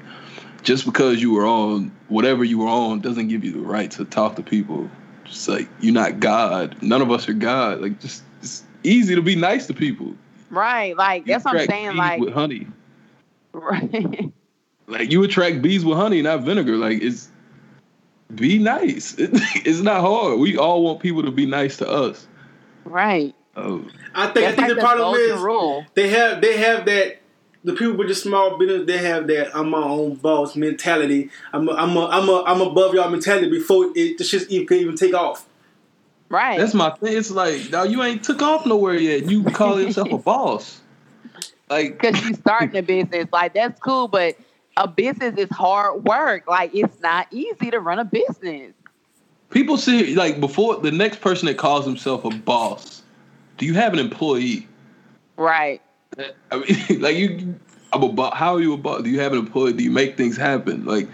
[0.64, 4.06] just because you were on whatever you were on doesn't give you the right to
[4.06, 4.89] talk to people.
[5.23, 6.81] Just like you're not God.
[6.81, 7.81] None of us are God.
[7.81, 10.14] Like, just it's easy to be nice to people.
[10.49, 10.95] Right.
[10.95, 11.89] Like You that's what I'm attract saying.
[11.91, 12.67] bees Like with honey.
[13.53, 14.31] right.
[14.88, 16.76] Like you attract bees with honey, not vinegar.
[16.76, 17.30] Like it's
[18.34, 19.15] be nice.
[19.19, 20.39] it's not hard.
[20.39, 22.27] We all want people to be nice to us.
[22.85, 23.34] right.
[23.55, 23.85] Oh,
[24.15, 25.85] I think I think like the the problem is rule.
[25.95, 27.19] they have they have that
[27.63, 31.30] the people with the small business they have that I'm my own boss mentality.
[31.51, 34.67] I'm a, I'm a, I'm a, I'm above y'all mentality before it the shit even
[34.67, 35.45] can even take off.
[36.30, 36.60] Right.
[36.60, 37.18] That's my thing.
[37.18, 39.30] It's like, now you ain't took off nowhere yet.
[39.30, 40.80] You call yourself a boss.
[41.69, 43.27] Like, because you're starting a business.
[43.31, 44.35] Like that's cool, but
[44.77, 46.47] a business is hard work.
[46.47, 48.73] Like it's not easy to run a business.
[49.49, 53.01] people see, like, before the next person that calls himself a boss,
[53.57, 54.68] do you have an employee?
[55.38, 55.81] Right.
[56.51, 57.56] I mean, like, you,
[57.93, 58.35] I'm a boss.
[58.35, 59.03] How are you a boss?
[59.03, 59.73] Do you have an employee?
[59.73, 60.85] Do you make things happen?
[60.85, 61.07] Like,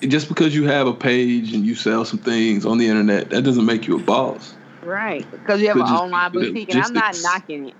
[0.00, 3.42] just because you have a page and you sell some things on the internet, that
[3.42, 4.54] doesn't make you a boss.
[4.82, 5.30] Right.
[5.30, 7.74] Because you have an just online be good at boutique, and I'm not knocking it.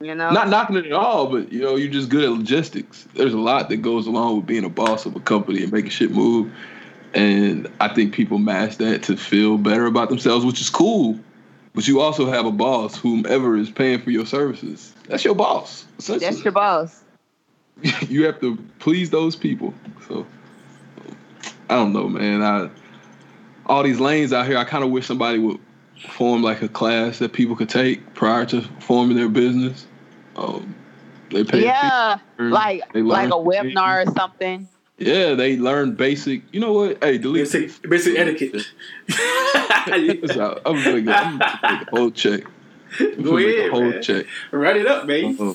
[0.00, 0.30] You know.
[0.30, 3.08] Not knocking it at all, but you know, you're just good at logistics.
[3.14, 5.90] There's a lot that goes along with being a boss of a company and making
[5.90, 6.52] shit move.
[7.14, 11.18] And I think people mask that to feel better about themselves, which is cool.
[11.74, 14.94] but you also have a boss, whomever is paying for your services.
[15.08, 15.86] That's your boss.
[16.06, 17.02] That's your boss.
[18.08, 19.72] you have to please those people.
[20.06, 20.26] So
[21.68, 22.42] I don't know, man.
[22.42, 22.70] I
[23.66, 24.56] all these lanes out here.
[24.56, 25.58] I kind of wish somebody would
[26.10, 29.86] form like a class that people could take prior to forming their business.
[30.36, 30.74] Um,
[31.30, 31.64] they pay.
[31.64, 34.68] Yeah, like They like a webinar or something.
[34.98, 36.42] Yeah, they learn basic.
[36.52, 37.02] You know what?
[37.04, 38.52] Hey, delete Basic, basic etiquette.
[38.52, 38.72] this.
[40.66, 42.42] I'm gonna get I'm gonna make a whole check.
[43.00, 44.02] I'm Go ahead, whole man.
[44.02, 44.26] check.
[44.50, 45.36] Write it up, baby.
[45.38, 45.54] Uh-uh.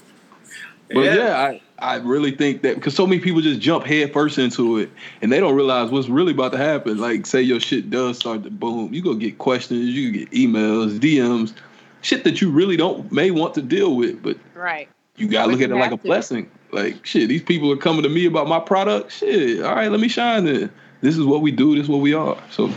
[0.94, 4.78] But yeah, I, I really think that because so many people just jump headfirst into
[4.78, 4.90] it
[5.22, 6.98] and they don't realize what's really about to happen.
[6.98, 10.98] Like, say your shit does start to boom, you go get questions, you get emails,
[10.98, 11.54] DMs,
[12.02, 14.88] shit that you really don't may want to deal with, but Right.
[15.18, 16.04] you gotta But look at it like a to.
[16.04, 16.50] blessing.
[16.72, 19.12] Like, shit, these people are coming to me about my product.
[19.12, 20.72] Shit, all right, let me shine then.
[21.02, 21.76] This is what we do.
[21.76, 22.38] This is what we are.
[22.50, 22.72] So,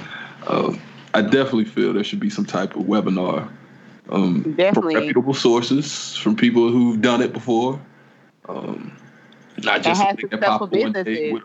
[0.49, 0.81] um,
[1.15, 3.49] I definitely feel there should be some type of webinar.
[4.11, 4.43] Um,
[4.75, 7.81] from reputable sources, from people who've done it before.
[8.49, 8.97] Um,
[9.63, 11.33] not just has something that successful pop on one day businesses.
[11.33, 11.43] with-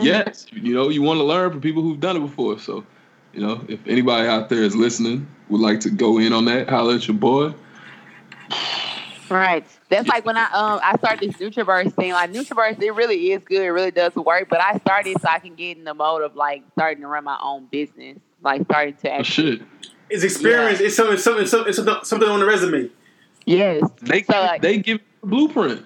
[0.00, 2.58] Yes, you know, you want to learn from people who've done it before.
[2.60, 2.84] So,
[3.32, 6.68] you know, if anybody out there is listening, would like to go in on that,
[6.68, 7.52] holler at your boy.
[9.28, 9.66] Right.
[9.90, 12.12] That's like when I um I started this NutriBurst thing.
[12.12, 13.60] Like NutriBurst, it really is good.
[13.62, 14.48] It really does work.
[14.48, 17.24] But I started so I can get in the mode of like starting to run
[17.24, 18.18] my own business.
[18.42, 19.58] Like starting to Oh, actually.
[19.58, 19.66] shit.
[20.08, 20.80] It's experience.
[20.80, 22.88] It's something, something, something, something, something on the resume.
[23.44, 23.82] Yes.
[24.00, 25.84] They So, like- they give you blueprint.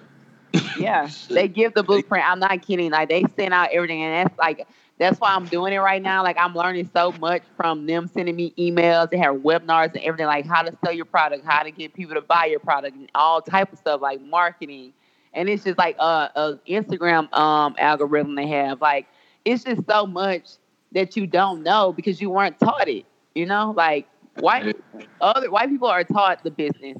[0.77, 1.09] Yeah.
[1.29, 2.27] They give the blueprint.
[2.29, 2.91] I'm not kidding.
[2.91, 4.67] Like they send out everything, and that's like
[4.99, 6.23] that's why I'm doing it right now.
[6.23, 9.09] Like I'm learning so much from them sending me emails.
[9.11, 12.15] They have webinars and everything, like how to sell your product, how to get people
[12.15, 14.93] to buy your product, and all type of stuff like marketing.
[15.33, 18.81] And it's just like a, a Instagram um algorithm they have.
[18.81, 19.07] Like
[19.45, 20.49] it's just so much
[20.93, 23.05] that you don't know because you weren't taught it.
[23.35, 24.07] You know, like
[24.39, 24.75] white
[25.21, 26.97] other white people are taught the business.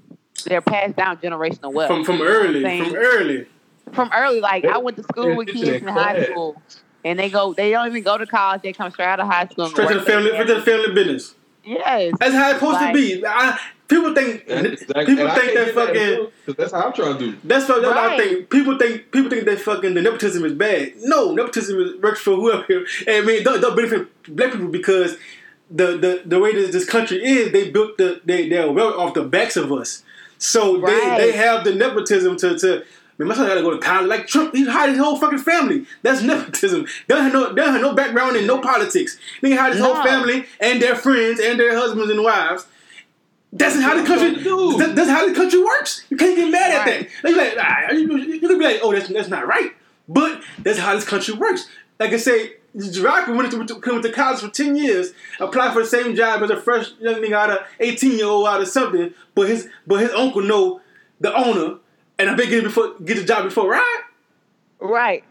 [0.49, 1.88] They're passed down generational wealth.
[1.90, 2.86] From from early, Same.
[2.86, 3.48] from early.
[3.94, 4.40] from early.
[4.41, 6.61] Like I went to school with kids in in high school,
[7.06, 7.53] and they go.
[7.53, 8.61] They don't even go to college.
[8.61, 9.65] They come straight out of high school.
[9.65, 11.36] and Straight to the family, straight to the family business.
[11.65, 12.14] Yes.
[12.20, 13.24] That's how it's supposed Like- to be.
[13.26, 13.57] I,
[13.88, 16.56] people think people think that fucking.
[16.57, 17.38] that's how I'm trying to do.
[17.44, 18.49] That's what that's what I think.
[18.49, 20.94] People think people think that fucking the nepotism is bad.
[20.98, 22.65] No, nepotism is, works for whoever.
[23.07, 25.15] And I mean, don't, don't benefit black people because
[25.72, 29.14] the the, the way this, this country is, they built the they they're well off
[29.14, 30.03] the backs of us.
[30.44, 31.18] So Right.
[31.18, 32.84] they they have the nepotism to to.
[33.20, 34.07] Man, my son gotta go to college.
[34.07, 35.86] Like Trump, he hired his whole fucking family.
[36.02, 36.86] That's nepotism.
[37.07, 39.18] They don't have no, they don't have no background in no politics.
[39.41, 42.65] Nigga hired his whole family and their friends and their husbands and wives.
[43.52, 44.32] That's how the country.
[44.34, 44.78] That's what they do.
[44.80, 46.03] that- that's how the country works.
[46.10, 47.10] You can't get mad at Right.
[47.22, 47.32] that.
[47.32, 49.72] Like, like, ah, you, you, you can be like, oh, that's that's not right.
[50.10, 51.68] But that's how this country works.
[51.99, 55.88] Like I say, Jiraka went to, went to college for ten years, applied for the
[55.88, 59.14] same job as a fresh young nigga out of eighteen year old out of something.
[59.36, 60.82] But his but his uncle know
[61.20, 61.78] the owner,
[62.18, 64.02] and I bet get it before get the job before right.
[64.80, 65.24] Right.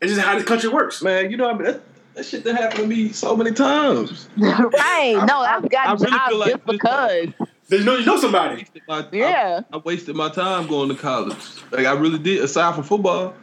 [0.00, 1.02] It's just how this country works.
[1.02, 1.80] Man, you know, I mean, that,
[2.14, 4.28] that shit that happened to me so many times.
[4.38, 5.22] right.
[5.26, 7.48] No, I've I gotten really jobs feel like just this- uh, because.
[7.68, 8.58] There's no you know somebody.
[8.58, 9.60] wasted my- Yeah.
[9.72, 11.36] I, I wasted my time going to college.
[11.72, 12.44] Like I really did.
[12.44, 13.34] Aside from football,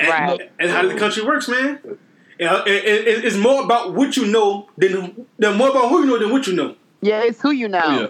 [0.00, 0.50] And, Right.
[0.58, 0.98] and how the oh.
[0.98, 1.78] country works, man.
[2.38, 6.06] And, and- and it's more about what you know than, than more about who you
[6.06, 6.76] know than what you know.
[7.00, 8.00] Yeah, it's who you know.
[8.00, 8.08] Yeah.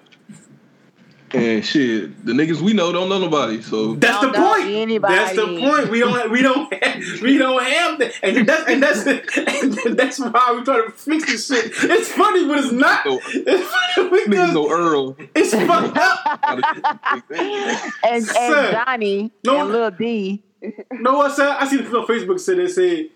[1.33, 3.61] And shit, the niggas we know don't know nobody.
[3.61, 4.71] So That's the Don't know point.
[4.71, 5.15] anybody.
[5.17, 5.91] That's the point.
[5.91, 6.31] We don't.
[6.31, 6.73] We don't.
[6.73, 8.13] Have, we don't have that.
[8.23, 9.07] And that's and that's
[9.85, 11.73] and that's why we try to fix this shit.
[11.91, 13.05] It's funny, but it's not.
[13.05, 13.21] No.
[13.25, 15.17] It's funny niggas because know Earl.
[15.35, 16.41] it's fucked up.
[17.31, 19.63] and and Johnny No.
[19.63, 20.43] and Lil D.
[20.63, 21.55] You know what, sir?
[21.59, 23.11] I seen people on Facebook said they say,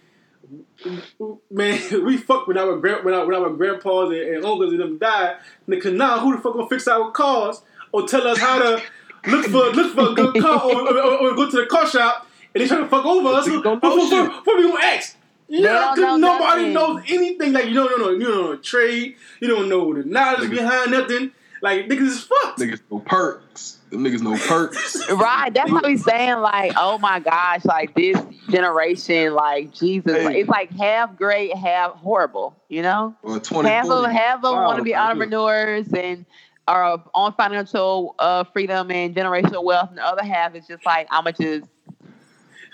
[1.51, 4.81] "Man, we fuck when our grand when our, when our grandpas and, and uncles and
[4.81, 5.37] them died.
[5.69, 7.63] Because now who the fuck gonna fix our cars
[7.93, 8.83] or tell us how to
[9.27, 11.87] look for look for a good car or, or, or- or go to the car
[11.87, 13.47] shop and they try to fuck over us?
[13.49, 15.17] Niggas don't What, what, what, what we gonna ask?
[15.49, 16.75] Yeah, don't know because nobody nothing.
[16.75, 17.53] knows anything.
[17.53, 19.17] Like you don't know, you don't know trade.
[19.41, 21.33] You don't know the knowledge Niggas- behind nothing.
[21.63, 22.61] Like niggas is fucked.
[22.61, 23.79] Niggas know perks.
[23.91, 24.97] Them niggas know perks.
[25.11, 25.53] Right.
[25.53, 26.39] That's what he's saying.
[26.39, 28.17] Like, oh my gosh, like this
[28.51, 30.25] generation, like Jesus, Hey.
[30.25, 32.55] like, it's like half great, half horrible.
[32.69, 33.69] You know, Or twenty.
[33.69, 34.97] half of half of them Wow, want to be good.
[34.99, 36.25] entrepreneurs and
[36.69, 41.09] are on financial uh, freedom and generational wealth, and the other half is just like
[41.11, 41.69] I'm gonna just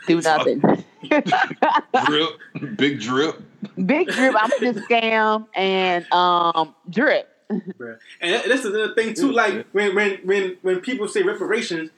[0.06, 0.60] do nothing.
[2.06, 3.40] drip, big drip.
[3.86, 4.34] Big drip.
[4.38, 7.32] I'm gonna just scam and um drip.
[7.78, 7.98] Bruh.
[8.20, 9.32] And that- that's another thing too.
[9.32, 11.90] Like when when when when people say reparations,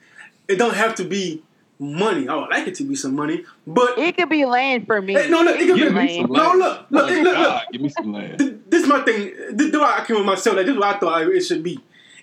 [0.47, 1.43] it don't have to be
[1.79, 2.27] money.
[2.27, 5.13] I would like it to be some money, but It could be land for me.
[5.13, 6.59] Hey, no, look, it could be- me some No, land.
[6.59, 7.61] look, look, Oh, look, look.
[7.71, 8.37] Give me some land.
[8.39, 9.33] th- this is my thing.
[9.51, 10.57] This is why I came with myself.
[10.57, 11.79] Like this is what I thought it should be.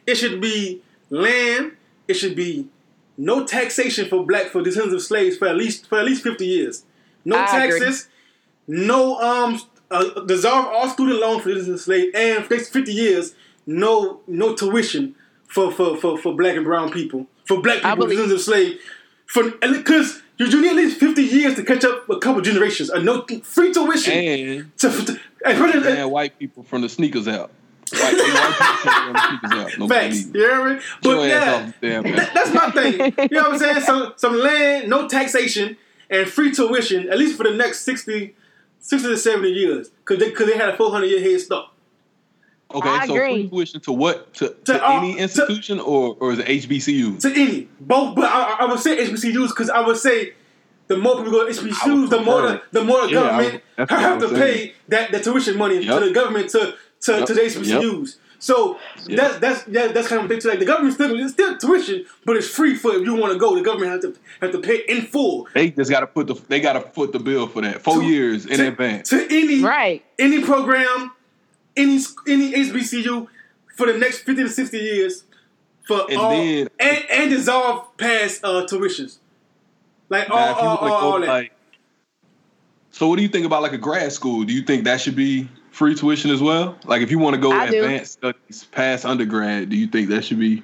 [0.06, 1.72] it should be land.
[2.06, 2.68] It should be
[3.18, 6.46] no taxation for black for descendants of slaves for at least for at least fifty
[6.46, 6.84] years.
[7.24, 7.80] No I agree.
[7.80, 8.08] taxes.
[8.68, 12.92] No um uh, dissolve all student loans for descendants of slaves and for next fifty
[12.92, 13.34] years.
[13.66, 15.14] No no tuition
[15.48, 18.80] for for for, for black and brown people for black people believe- descendants of slaves
[19.26, 22.90] for because you, you need at least fifty years to catch up a couple generations.
[22.90, 26.88] A no free tuition And to, to, and for the- and white people from the
[26.88, 27.50] sneakers out.
[27.92, 29.78] White, white people can't wear the sneakers out.
[29.78, 30.22] No Facts.
[30.24, 30.34] believe.
[30.36, 30.80] You hear me?
[31.02, 32.92] But yeah, off the damn that- that's my thing.
[33.30, 33.80] You know what I'm saying?
[33.82, 35.76] Some some land, no taxation,
[36.10, 38.34] and free tuition, at least for the next 60,
[38.80, 39.88] 60 to 70 years.
[39.88, 41.70] Because they, cause they had a 400 year head start.
[42.74, 43.42] Okay, I so agree.
[43.42, 44.34] free tuition to what?
[44.34, 47.20] To, to, To all- any to- institution or or is it HBCU?
[47.20, 47.68] To any.
[47.80, 50.32] Both, but I, I- I would say HBCUs because I would say
[50.88, 53.62] the more people go to HBCUs, the more the, the more the Yeah, government would-
[53.76, 56.00] that's what I have to was pay that, that tuition money Yep.
[56.00, 57.26] to the government to to, Yep.
[57.26, 58.16] to the HBCUs.
[58.46, 58.78] So
[59.08, 59.16] Yep.
[59.18, 60.48] that's that's yeah, that's kind of thing too.
[60.50, 63.38] Like the government still it's still tuition, but it's free for if you want to
[63.40, 63.56] go.
[63.56, 66.34] The government has to have to pay in full They just got to put the
[66.46, 69.08] they got to foot the bill for that four To- years in to, advance.
[69.10, 70.04] to any Right.
[70.18, 71.10] any program,
[71.76, 71.98] any
[72.28, 73.26] any HBCU
[73.76, 75.24] for the next fifty to sixty years
[75.88, 79.18] for And all then- and and dissolve past uh, tuitions,
[80.08, 81.28] like all Now, if you all, all, go, all that.
[81.28, 81.52] like-
[82.92, 84.44] so what do you think about like a grad school?
[84.44, 86.76] Do you think that should be free tuition as well?
[86.84, 87.82] Like if you want to go I do.
[87.82, 90.62] advanced studies past undergrad, do you think that should be?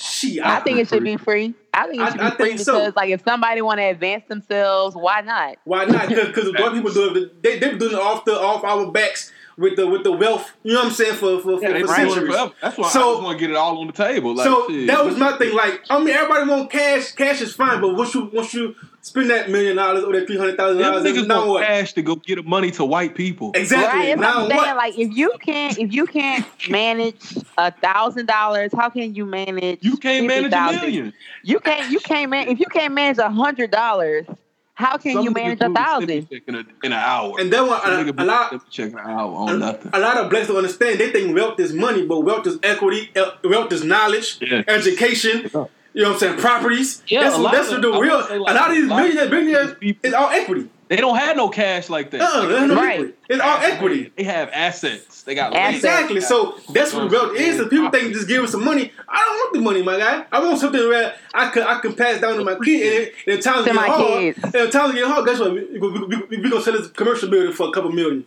[0.00, 1.16] Shit, I I, think it should free.
[1.16, 1.54] be free.
[1.74, 2.90] I think it should I be free think so.
[2.96, 5.56] like, if somebody want to advance themselves, why not?
[5.64, 6.08] why not?
[6.08, 9.76] Because what people do, it, they they've doing it off the off our backs with
[9.76, 10.50] the with the wealth.
[10.62, 12.34] You know what I'm saying for for, for, Yeah, they've for been doing it centuries.
[12.34, 12.52] forever.
[12.62, 14.34] That's why So- I just want to get it all on the table.
[14.34, 14.86] Like, so shit.
[14.86, 15.54] that was my thing.
[15.54, 17.12] Like, I mean, everybody want cash.
[17.12, 20.36] Cash is fine, but once you once you spend that million dollars or that three
[20.36, 21.66] hundred thousand Them dollars, niggas now want what?
[21.66, 23.52] cash to go get the money to white people.
[23.54, 24.00] Exactly.
[24.10, 24.18] Right?
[24.18, 24.56] Now what I'm saying.
[24.60, 24.76] what?
[24.76, 29.78] Like, if you can't, if you can't manage a thousand dollars, how can you manage?
[29.82, 30.80] You can't manage a 50,000?
[30.80, 31.12] million.
[31.44, 31.90] You can't.
[31.90, 32.48] You can't man.
[32.48, 34.26] If you can't manage a hundred dollars,
[34.74, 36.28] how can Some you manage a thousand?
[36.30, 37.34] check In, a, in an hour.
[37.38, 37.82] And then what?
[37.82, 38.50] Some A, nigga a be lot.
[38.50, 39.90] send check an hour on A, nothing.
[39.92, 40.98] a lot of blacks don't understand.
[41.00, 43.10] They think wealth is money, but wealth is equity.
[43.16, 44.62] uh, Wealth is knowledge, Yeah.
[44.68, 45.50] education.
[45.54, 45.64] Yeah.
[45.92, 46.38] You know what I'm saying?
[46.38, 47.02] Properties.
[47.08, 48.22] Yeah, that's a lot that's of- the real.
[48.26, 50.68] say A lot of these a lot of millionaires, billionaires, these people- it's all equity.
[50.88, 52.20] They don't have no cash like that.
[52.20, 52.94] Uh, there's no Right.
[52.94, 53.12] equity.
[53.28, 54.12] It's all equity.
[54.16, 55.22] They have assets.
[55.22, 55.76] They got Assets.
[55.76, 56.20] Exactly.
[56.20, 57.60] So that's what wealth is.
[57.60, 58.92] And people think just give us some money.
[59.08, 60.24] I don't want the money, my guy.
[60.32, 63.12] I want something where I can I can pass down to my kid.
[63.26, 64.38] And if times To get my hard, kids.
[64.42, 65.52] and if times get hard, guess what?
[65.52, 68.24] We, we, we, we, we gonna sell this commercial building for a couple million.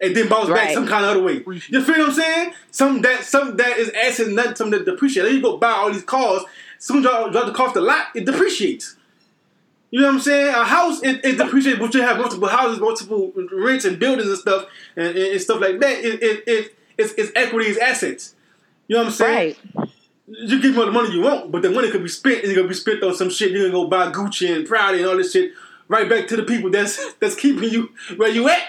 [0.00, 1.42] And then bounce back some kind of other way.
[1.68, 2.52] You feel what I'm saying?
[2.70, 5.24] Some that some that is asset, nothing, some that depreciate.
[5.24, 6.42] Then you go buy all these cars.
[6.78, 8.96] Soon as you drop the cost a lot, it depreciates.
[9.90, 10.54] You know what I'm saying?
[10.54, 14.38] A house it, it depreciates, but you have multiple houses, multiple rents and buildings and
[14.38, 15.98] stuff, and, and, and stuff like that.
[16.04, 18.34] It, it, it it's, it's equity, it's assets.
[18.86, 19.56] You know what I'm saying?
[19.74, 19.90] Right.
[20.26, 22.54] You give all the money you want, but the money could be spent, and it's
[22.54, 23.50] gonna be spent on some shit.
[23.50, 25.52] You're gonna go buy Gucci and Prada and all this shit,
[25.88, 28.60] right back to the people that's that's keeping you where you at.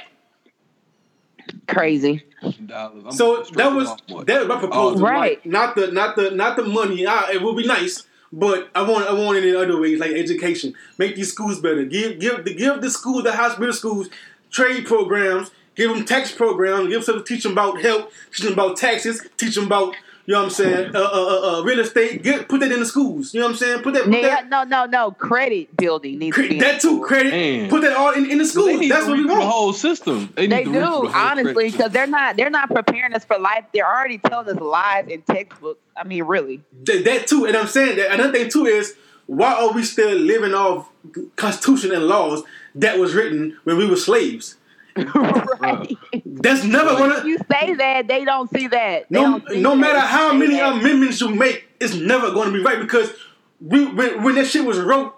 [1.68, 2.24] Crazy.
[2.42, 3.96] I'm So that was
[4.26, 5.02] that was my proposal.
[5.02, 5.38] Right.
[5.38, 7.06] Like, not the not the not the money.
[7.06, 10.12] I, it would be nice, but I want I want it in other ways like
[10.12, 10.74] education.
[10.98, 11.84] Make these schools better.
[11.84, 14.10] Give give the give the schools, the hospital schools,
[14.52, 15.52] trade programs.
[15.76, 16.90] Give them tax programs.
[16.90, 18.12] Give them teach them about health.
[18.34, 19.26] Teach them about taxes.
[19.38, 19.96] Teach them about
[20.30, 20.96] you know what I'm saying.
[20.96, 22.22] Uh, uh, uh, uh, real estate.
[22.22, 23.34] Get put that in the schools.
[23.34, 23.82] You know what I'm saying.
[23.82, 24.04] Put that.
[24.04, 25.10] Put Yeah, that no, no, no.
[25.10, 27.02] Credit building needs to cre- be that too.
[27.02, 27.32] Credit.
[27.32, 27.68] Man.
[27.68, 28.80] Put that all in, in the schools.
[28.80, 30.32] need That's to what we redo the whole system.
[30.36, 33.66] They, They do the honestly because they're not they're not preparing us for life.
[33.74, 35.82] They're already telling us lies in textbooks.
[35.98, 36.62] I mean, really.
[36.84, 38.96] That, that too, and I'm saying that another thing too is
[39.26, 40.92] why are we still living off
[41.38, 42.44] constitution and laws
[42.76, 44.58] that was written when we were slaves?
[45.60, 45.96] right.
[46.26, 47.26] That's never gonna.
[47.26, 49.06] you say that, they don't see that.
[49.10, 52.54] They No, see no matter how many that- amendments you make, it's never going to
[52.58, 53.12] be right because
[53.62, 55.16] we when, when that shit was wrote,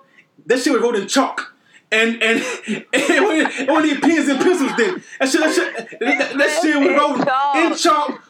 [0.48, 1.54] that shit was wrote in chalk.
[1.92, 5.04] And and, and it wasn't- it pens and pencils then.
[5.20, 8.24] That shit, that shit, that, that shit was wrote in chalk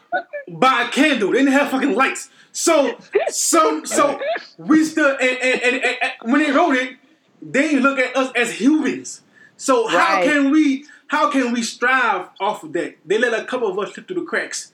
[0.47, 1.31] by a candle.
[1.31, 2.29] They didn't have fucking lights.
[2.53, 2.97] So
[3.29, 4.19] so so
[4.57, 6.97] we still and, and, and, and- and when they wrote it,
[7.41, 9.21] they look at us as humans.
[9.57, 12.95] So how can we how can we strive off of that?
[13.05, 14.71] They let a couple of us slip through the cracks.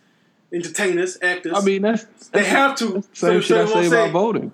[0.53, 1.53] Entertainers, actors.
[1.55, 3.01] I mean, that's, they have to.
[3.01, 4.51] same So- shit so I they won't say about voting.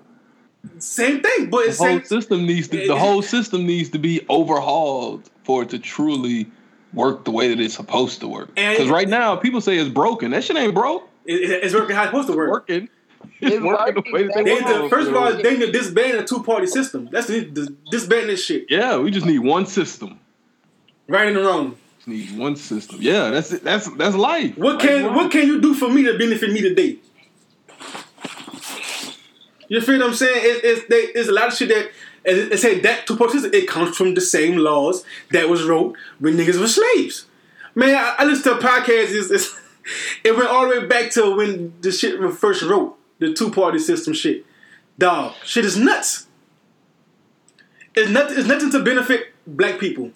[0.78, 2.04] Same thing, but The it's whole same.
[2.04, 2.86] system needs to.
[2.86, 6.46] The whole system needs to be overhauled for it to truly
[6.94, 8.54] work the way that it's supposed to work.
[8.54, 10.30] Because right now, people say it's broken.
[10.30, 11.06] That shit ain't broke.
[11.26, 12.50] it- it- it's working how it's supposed to work.
[12.50, 12.88] Working.
[13.40, 15.32] It's, It's working the way that they They want need to, it first of all,
[15.34, 17.08] they need to disband the two party system.
[17.12, 18.66] That's the, the disband this shit.
[18.70, 20.18] yeah, we just need one system.
[21.06, 21.76] Right and wrong.
[21.96, 22.98] Just need one system.
[23.00, 23.64] Yeah, that's it.
[23.64, 24.56] That's that's life.
[24.56, 26.98] What Life can what can you do for me to benefit me today?
[29.68, 30.36] You feel what I'm saying?
[30.36, 31.90] It, it's they, it's a lot of shit that
[32.24, 33.54] it, it say that two party system.
[33.54, 37.26] It comes from the same laws that was wrote when niggas were slaves.
[37.74, 39.14] Man, I, I listen to podcasts.
[39.14, 39.60] It's, it's,
[40.24, 43.50] it went all the way back to when the shit was first wrote the two
[43.50, 44.44] party system shit.
[44.98, 46.26] Dog, shit is nuts.
[47.94, 48.38] It's nothing.
[48.38, 50.12] It's nothing to benefit black people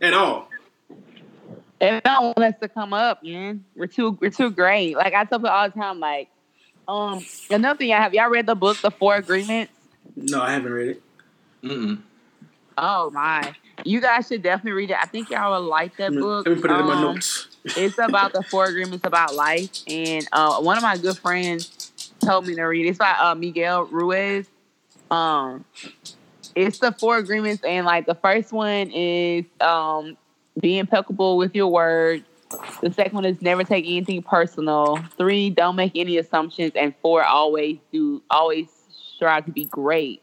[0.00, 0.48] at all.
[1.80, 3.64] They don't want us to come up, man.
[3.76, 4.96] We're too we're too great.
[4.96, 6.28] Like I tell people all the time, like,
[6.88, 9.72] um, another thing I have y'all read the book, The Four Agreements?
[10.16, 11.02] No, I haven't read it.
[11.62, 12.00] Mm-mm.
[12.76, 13.54] Oh my.
[13.84, 14.96] You guys should definitely read it.
[15.00, 16.46] I think y'all will like that book.
[16.46, 17.46] let me put it in my Um, notes.
[17.64, 19.70] it's about the four agreements about life.
[19.86, 22.88] And uh, one of my good friends told me to read it.
[22.90, 24.48] It's by uh, Miguel Ruiz.
[25.12, 25.64] Um,
[26.58, 30.16] it's the four agreements, and like the first one is um,
[30.60, 32.24] be impeccable with your word.
[32.80, 34.96] The second one is never take anything personal.
[35.16, 38.68] Three, don't make any assumptions, and four, always do always
[39.14, 40.22] strive to be great.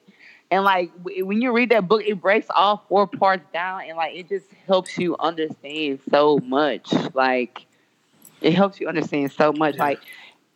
[0.52, 4.16] And like when you read that book, it breaks all four parts down, and like
[4.16, 6.92] it just helps you understand so much.
[7.14, 7.66] Like
[8.42, 9.78] it helps you understand so much.
[9.78, 10.00] Like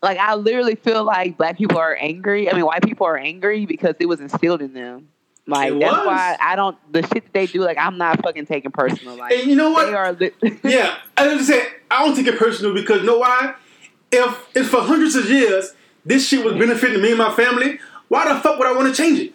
[0.01, 2.49] like I literally feel like black people are angry.
[2.49, 5.07] I mean, white people are angry because it was instilled in them.
[5.49, 6.05] Like It that's was.
[6.07, 7.61] why I don't the shit that they do.
[7.61, 9.15] Like I'm not fucking taking personal.
[9.15, 9.87] Like And you know what?
[9.87, 10.13] they are.
[10.13, 10.31] Li-
[10.63, 13.55] yeah, I was just saying, I don't take it personal because you know why?
[14.11, 15.73] If if for hundreds of years
[16.05, 19.01] this shit was benefiting me and my family, why the fuck would I want to
[19.01, 19.33] change it?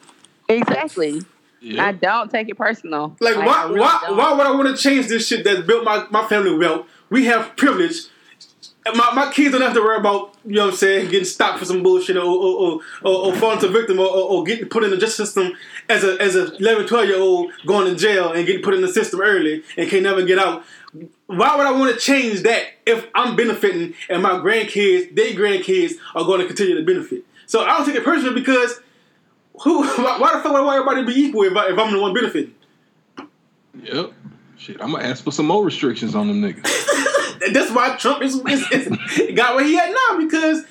[0.48, 1.22] exactly.
[1.60, 1.86] Yeah.
[1.86, 3.16] I don't take it personal.
[3.20, 4.16] Like, I why really why don't.
[4.18, 6.86] why would I want to change this shit that's built my, my family wealth?
[7.08, 7.94] We have privilege.
[8.94, 11.58] My, my kids don't have to worry about, you know what I'm saying, getting stopped
[11.58, 14.68] for some bullshit or or, or, or, or falling to victim or, or, or getting
[14.68, 15.54] put in the justice system
[15.88, 18.82] as a as a 11, 12 year old going to jail and getting put in
[18.82, 20.64] the system early and can never get out.
[21.26, 25.94] Why would I want to change that if I'm benefiting and my grandkids, their grandkids
[26.14, 27.24] are going to continue to benefit?
[27.46, 28.80] So I don't take it personally because
[29.62, 29.82] who?
[30.02, 31.92] Why, why the fuck would I want everybody to be equal if, I, if I'm
[31.92, 32.54] the one benefiting?
[33.82, 34.12] Yep.
[34.56, 36.64] Shit, I'm gonna ask for some more restrictions on them niggas.
[37.44, 40.64] And that's why Trump is, is, is got where he at now because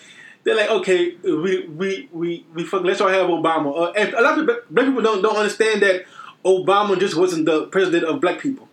[0.43, 3.77] they're like, okay, we we we we fucking let's all have Obama.
[3.77, 6.05] Uh, and a lot of black people don't don't understand that
[6.45, 8.67] Obama just wasn't the president of black people.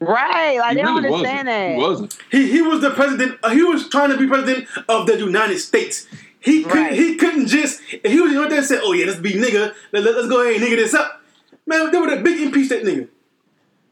[0.00, 0.58] right?
[0.58, 1.48] Like He they don't really understand wasn't.
[1.48, 1.74] that.
[1.74, 2.18] He wasn't.
[2.30, 3.38] He he was the president.
[3.42, 6.06] Uh, he was trying to be president of the United States.
[6.40, 6.78] He couldn't.
[6.78, 6.92] Right.
[6.92, 7.80] He couldn't just.
[7.80, 9.74] He was you know there said, oh yeah, let's be nigga.
[9.92, 11.22] Let, let, us go ahead and nigga this up.
[11.66, 13.08] Man, they would have big impeach that nigga.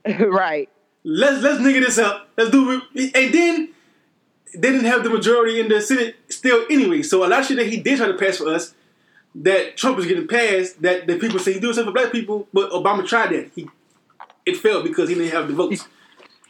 [0.30, 0.68] right.
[1.05, 2.29] Let's let's nigga this up.
[2.37, 3.16] Let's do it.
[3.16, 3.69] And then
[4.55, 7.03] they didn't have the majority in the Senate still anyway.
[7.03, 8.74] So a lot of shit that he did try to pass for us,
[9.35, 12.49] that Trump was getting passed, that the people say he do something for black people,
[12.53, 13.51] but Obama tried that.
[13.55, 13.69] He
[14.45, 15.87] it failed because he didn't have the votes.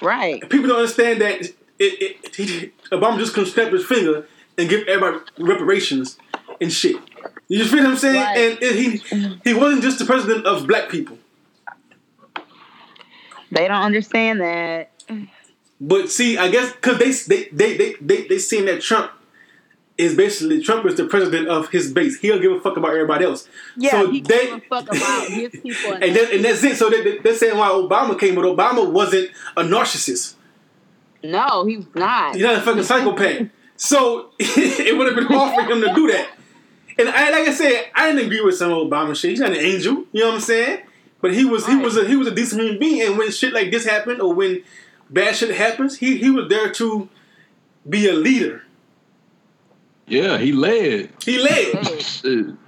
[0.00, 0.40] Right.
[0.48, 4.26] People don't understand that it, it, he, Obama just couldn't snap his finger
[4.58, 6.18] and give everybody reparations
[6.60, 6.96] and shit.
[7.48, 8.16] You feel what I'm saying?
[8.16, 8.38] Right.
[8.38, 11.18] And, and he he wasn't just the president of black people.
[13.52, 14.90] They don't understand that.
[15.80, 19.10] But see, I guess because they they they they they they seen that Trump
[19.98, 22.18] is basically Trump is the president of his base.
[22.20, 23.46] He'll give a fuck about everybody else.
[23.76, 25.92] Yeah, so he they give a fuck about his people.
[25.92, 26.76] and then, and that's it.
[26.76, 30.34] So they, they, they're saying why Obama came, but Obama wasn't a narcissist.
[31.22, 32.34] no, he's not.
[32.34, 33.48] He's not a fucking psychopath.
[33.74, 36.28] So it would have been hard for him to do that.
[36.96, 39.30] And I, like I said, I didn't agree with some Obama shit.
[39.30, 40.04] He's not an angel.
[40.12, 40.82] You know what I'm saying?
[41.22, 43.00] But he was he was a he was a decent human being.
[43.08, 44.62] And when shit like this happened or when
[45.08, 47.08] bad shit happens, he he was there to
[47.88, 48.64] be a leader.
[50.06, 51.10] Yeah, he led.
[51.24, 51.72] He led.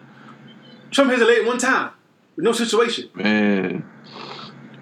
[0.93, 1.90] Trump hasn't led one time
[2.36, 3.10] with no situation.
[3.14, 3.90] man.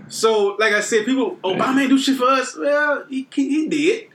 [0.09, 2.55] So, like I said, people, Obama ain't do shit for us.
[2.55, 4.09] Well, he, he, he did.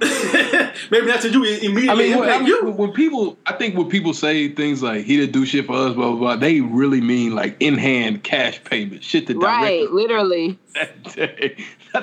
[0.90, 2.70] Maybe not to you I immediately mean, when, I mean, you.
[2.70, 5.94] when people, I think when people say things like "he didn't do shit for us,"
[5.94, 10.02] blah blah blah, they really mean like in hand cash payment, shit that Right, directly
[10.02, 10.58] literally.
[10.74, 11.56] that day.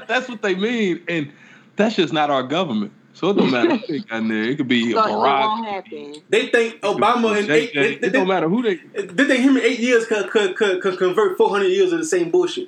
[0.07, 1.31] That's what they mean, and
[1.75, 2.91] that's just not our government.
[3.13, 4.43] So it don't matter who they got in there.
[4.43, 5.65] It could be So it won't Barack.
[5.65, 6.15] happen.
[6.29, 7.73] They think Obama in eight.
[7.73, 8.01] JJ.
[8.01, 8.75] They, It don't matter who they.
[8.75, 11.97] they think him in eight years could, could, could, could convert four hundred years of
[11.99, 12.67] the same bullshit.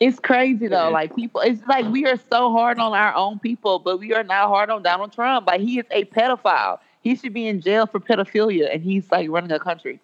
[0.00, 0.90] It's crazy though.
[0.90, 4.24] Like people, it's like we are so hard on our own people, but we are
[4.24, 5.46] not hard on Donald Trump.
[5.46, 6.78] Like he is a pedophile.
[7.00, 10.00] He should be in jail for pedophilia, and he's like running a country.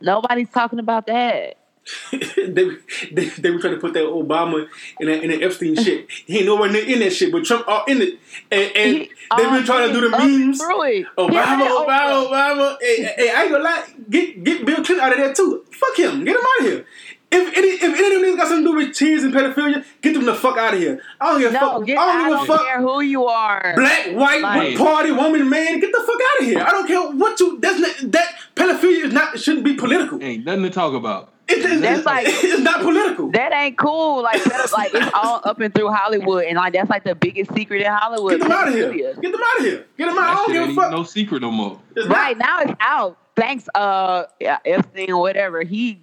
[0.00, 1.56] Nobody's talking about that.
[2.12, 2.70] they,
[3.10, 4.68] they they were trying to put that Obama
[5.00, 6.10] in that, in that Epstein shit.
[6.10, 8.18] He ain't nowhere near in that shit, but Trump all in it.
[8.50, 10.60] And, and He- they've oh, been trying to do the memes.
[10.60, 11.06] it.
[11.16, 12.76] Obama, Obama, Obama.
[12.80, 13.86] Hey, hey, I ain't gonna lie.
[14.08, 15.64] Get get Bill Clinton out of there too.
[15.70, 16.24] Fuck him.
[16.24, 16.86] Get him out of here.
[17.32, 19.84] If any if any of them niggas got something to do with cheese and pedophilia,
[20.02, 21.00] get them the fuck out of here.
[21.20, 21.86] I don't give a No, fuck.
[21.86, 22.66] get, I I don't give a don't fuck.
[22.66, 23.72] care who you are.
[23.76, 26.60] Black, white, Like- party, woman, man, get the fuck out of here.
[26.66, 27.58] I don't care what you.
[27.60, 30.20] That's not, that pedophilia is not shouldn't be political.
[30.22, 31.32] Ain't nothing to talk about.
[31.52, 33.30] It's, it's, That's it's, like- it's not political.
[33.32, 34.22] That ain't cool.
[34.22, 37.52] Like, that, like it's all up and through Hollywood, and like that's like the biggest
[37.54, 38.32] secret in Hollywood.
[38.32, 38.92] Get them out of here.
[38.92, 39.86] Get them out of here.
[39.98, 40.24] Get them out.
[40.24, 40.90] I That don't give a fuck.
[40.92, 41.80] no secret no more.
[41.94, 42.16] It's not.
[42.16, 43.16] Right now, it's out.
[43.36, 45.62] Thanks, uh, yeah, Epstein or whatever.
[45.62, 46.00] He,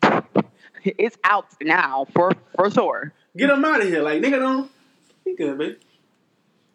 [0.97, 3.13] it's out now for for sure.
[3.35, 4.01] Get them out of here.
[4.01, 4.71] Like nigga don't.
[5.23, 5.75] He good, man.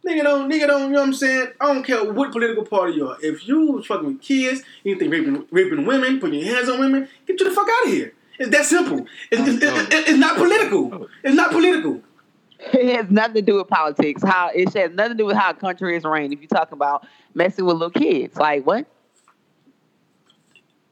[0.07, 0.51] Nigga don't.
[0.51, 0.83] Nigga don't.
[0.83, 1.49] You know what I'm saying?
[1.61, 3.17] I don't care what political party you are.
[3.23, 6.81] If you was fucking with kids, you think raping raping women, putting your hands on
[6.81, 8.13] women, get you the fuck out of here.
[8.39, 9.07] It's that simple.
[9.31, 10.93] It's, it's, it's, oh, it's not political.
[10.93, 11.09] Oh.
[11.23, 12.03] It's not political.
[12.59, 14.23] It has nothing to do with politics.
[14.23, 16.33] How it has nothing to do with how a country is ran.
[16.33, 18.87] If you talk about messing with little kids, like what?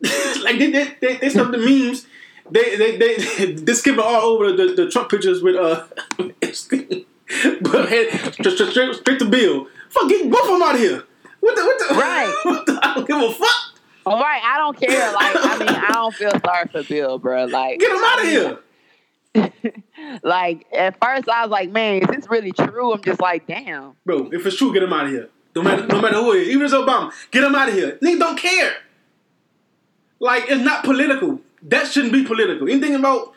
[0.42, 2.06] like they they they, they some of the memes.
[2.50, 3.16] They they they
[3.54, 5.86] they skipping all over the, the Trump pictures with uh,
[6.18, 9.66] but straight, straight, to Bill.
[9.88, 11.04] Fuck, get both of them out of here.
[11.40, 11.94] What the what the?
[11.94, 12.34] Right.
[12.44, 13.56] What the, I don't give a fuck.
[14.06, 15.12] All right, I don't care.
[15.12, 17.44] Like, I mean, I don't feel sorry for Bill, bro.
[17.44, 18.58] Like, Get him out of here.
[20.22, 22.92] like at first I was like, man, is this really true?
[22.92, 23.94] I'm just like, damn.
[24.04, 25.28] Bro, if it's true, get him out of here.
[25.54, 27.74] No matter, no matter who it is, even if it's Obama, get him out of
[27.74, 27.98] here.
[28.02, 28.72] Niggas don't care.
[30.18, 31.40] Like it's not political.
[31.62, 32.68] That shouldn't be political.
[32.68, 33.32] Anything about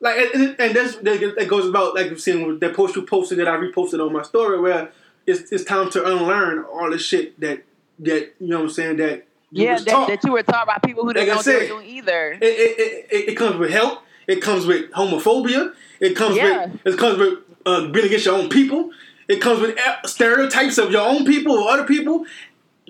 [0.00, 3.02] like, and, and that's that that goes about like you've seen with that post you
[3.02, 4.90] posted that I reposted on my story where
[5.26, 7.62] it's it's time to unlearn all the shit that
[8.00, 11.04] that you know what I'm saying that Yeah, that, that you were taught by people
[11.04, 12.32] who didn't know what they either.
[12.32, 14.02] It, it, it, it comes with help.
[14.26, 15.74] It comes with homophobia.
[16.00, 16.66] It comes Yeah.
[16.66, 17.34] with it comes with
[17.66, 18.90] uh, being against your own people.
[19.28, 22.24] It comes with stereotypes of your own people or other people.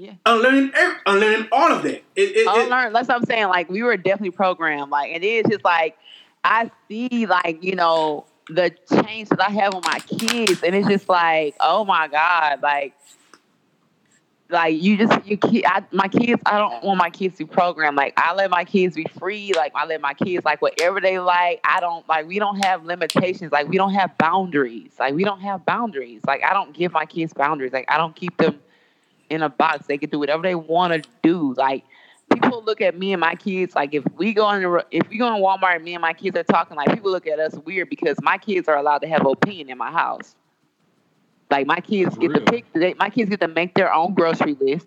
[0.01, 0.15] Yeah.
[0.25, 0.73] Unlearning,
[1.05, 1.97] unlearning all of that.
[1.97, 2.95] It, it, it, unlearn.
[2.95, 3.49] That's what I'm saying.
[3.49, 4.91] Like we were definitely programmed.
[4.91, 5.99] Like and it is just like
[6.43, 8.75] I see like you know the
[9.05, 12.95] change that I have on my kids, and it's just like oh my god, like
[14.49, 16.41] like you just you kid I, my kids.
[16.47, 17.95] I don't want my kids to program.
[17.95, 19.53] Like I let my kids be free.
[19.55, 21.61] Like I let my kids like whatever they like.
[21.63, 23.53] I don't like we don't have limitations.
[23.53, 24.93] Like we don't have boundaries.
[24.99, 26.23] Like we don't have boundaries.
[26.27, 27.75] Like I don't give my kids boundaries.
[27.75, 28.61] Like I don't keep them
[29.31, 29.87] in a box.
[29.87, 31.55] They can do whatever they want to do.
[31.55, 31.85] Like
[32.33, 35.19] people look at me and my kids like if we go in the, if we
[35.19, 37.55] go in Walmart and me and my kids are talking like people look at us
[37.65, 40.35] weird because my kids are allowed to have opinion in my house.
[41.51, 42.73] Like my kids For get to pick.
[42.73, 44.87] They, my kids get to make their own grocery list,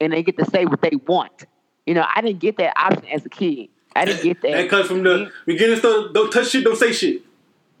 [0.00, 1.46] and they get to say what they want.
[1.86, 3.68] You know, I didn't get that option as a kid.
[3.94, 4.52] I didn't get that.
[4.52, 5.78] that comes from the beginning.
[5.80, 6.64] Don't touch shit.
[6.64, 7.22] Don't say shit.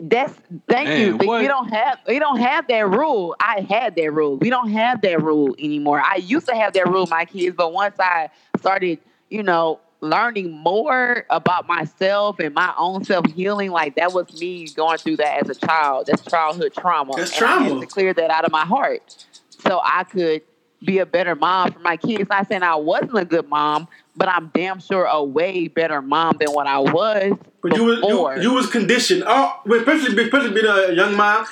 [0.00, 0.32] That's
[0.68, 1.18] thank Man, you.
[1.18, 1.42] But what?
[1.42, 3.36] we don't have we don't have that rule.
[3.38, 4.36] I had that rule.
[4.36, 6.02] We don't have that rule anymore.
[6.04, 8.98] I used to have that rule, my kids, but once I started,
[9.28, 14.68] you know, learning more about myself and my own self healing, like that was me
[14.68, 16.06] going through that as a child.
[16.06, 17.12] That's childhood trauma.
[17.16, 17.80] That's And I had trauma.
[17.80, 19.26] to clear that out of my heart,
[19.58, 20.42] so I could
[20.82, 22.28] be a better mom for my kids.
[22.28, 26.36] Not saying I wasn't a good mom, but I'm damn sure a way better mom
[26.38, 28.36] than what I was But you was before.
[28.36, 29.24] you, you was conditioned.
[29.26, 31.46] Oh, all, especially especially being a young mom,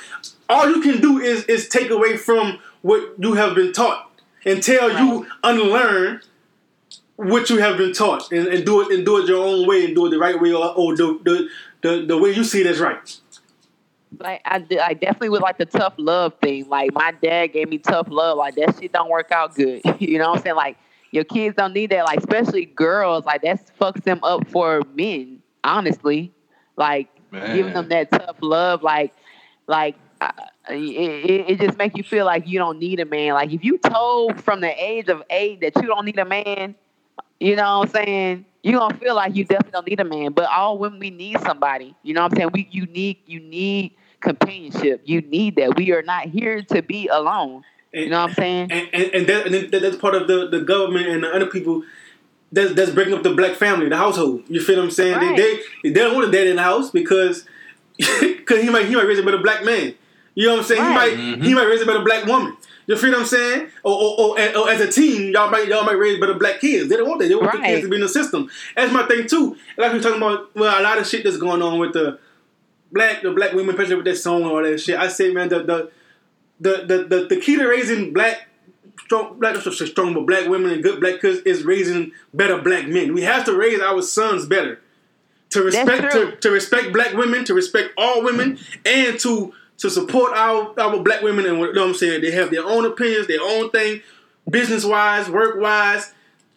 [0.49, 4.11] all you can do is is take away from what you have been taught
[4.45, 6.21] until you unlearn
[7.17, 9.85] what you have been taught and, and do it and do it your own way
[9.85, 11.49] and do it the right way or, or the, the
[11.83, 13.17] the the way you see it as right.
[14.21, 16.69] Like I, did- I definitely was like the tough love thing.
[16.69, 18.39] Like my dad gave me tough love.
[18.39, 19.81] Like that shit don't work out good.
[19.99, 20.57] you know what I'm saying?
[20.57, 20.77] Like
[21.11, 22.05] your kids don't need that.
[22.05, 23.25] Like especially girls.
[23.25, 25.43] Like that fucks them up for men.
[25.65, 26.33] Honestly,
[26.77, 27.09] like
[27.55, 28.83] giving them that tough love.
[28.83, 29.15] Like
[29.67, 30.33] like uh,
[30.71, 30.75] it,
[31.31, 33.35] it, it just make you feel like you don't need a man.
[33.35, 36.75] Like if you told from the age of eight that you don't need a man,
[37.41, 38.45] you know what I'm saying?
[38.63, 40.33] You're gonna feel like you definitely don't need a man.
[40.33, 41.95] But all women we need somebody.
[42.03, 42.51] You know what I'm saying?
[42.53, 45.03] We you need you need companionship.
[45.05, 45.77] You need that.
[45.77, 47.65] We are not here to be alone.
[47.93, 48.73] You know what I'm saying?
[48.73, 51.83] And and, and, that, and that's part of the, the government and the other people
[52.53, 54.45] that's, that's breaking up the black family, the household.
[54.49, 55.17] You feel what I'm saying?
[55.17, 55.37] Right.
[55.37, 57.47] They, they they don't want a dad in the house because
[57.97, 59.95] because he might he might raise a better black man.
[60.35, 60.83] You know what I'm saying?
[60.83, 61.17] Right.
[61.17, 62.57] He might he might raise a better black woman.
[62.87, 63.69] You feel what I'm saying?
[63.85, 66.89] Or, or, or, or as a team, y'all might y'all might raise better black kids.
[66.89, 67.29] They don't want that.
[67.29, 68.51] They want the kids to be in the system.
[68.75, 69.57] That's my thing too.
[69.77, 72.19] Like we're talking about, well, a lot of shit that's going on with the
[72.93, 74.99] black the black women, especially with that song and all that shit.
[74.99, 75.91] I say, man, the the
[76.61, 78.49] the the, the, the key to raising black
[79.09, 82.87] strong black so strong but black women and good black kids is raising better black
[82.87, 83.15] men.
[83.15, 84.81] We have to raise our sons better.
[85.51, 90.33] To respect to, to respect black women, to respect all women, and to to support
[90.35, 92.85] our our black women and what you know what I'm saying, they have their own
[92.85, 94.03] opinions, their own thing,
[94.51, 96.13] business wise, work wise,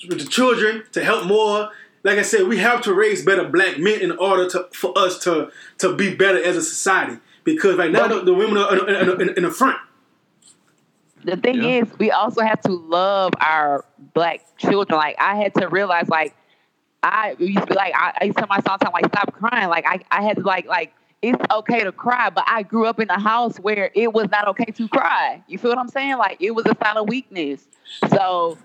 [0.09, 1.69] with the children to help more.
[2.03, 5.19] Like I said, we have to raise better black men in order to for us
[5.19, 7.18] to to be better as a society.
[7.44, 9.78] Because right now the, the women are in, in, in, in the front.
[11.23, 11.82] the thing Yeah.
[11.82, 14.98] is, we also have to love our black children.
[14.98, 16.36] Like I had to realize, like
[17.03, 19.69] I used to be like, I, I used to tell my son, like, stop crying.
[19.69, 22.99] Like, I, I had to like, like, it's okay to cry, but I grew up
[22.99, 25.44] in a house where it was not okay to cry.
[25.48, 26.18] You feel what I'm saying?
[26.18, 27.68] Like, it was a sign of weakness.
[28.10, 28.57] So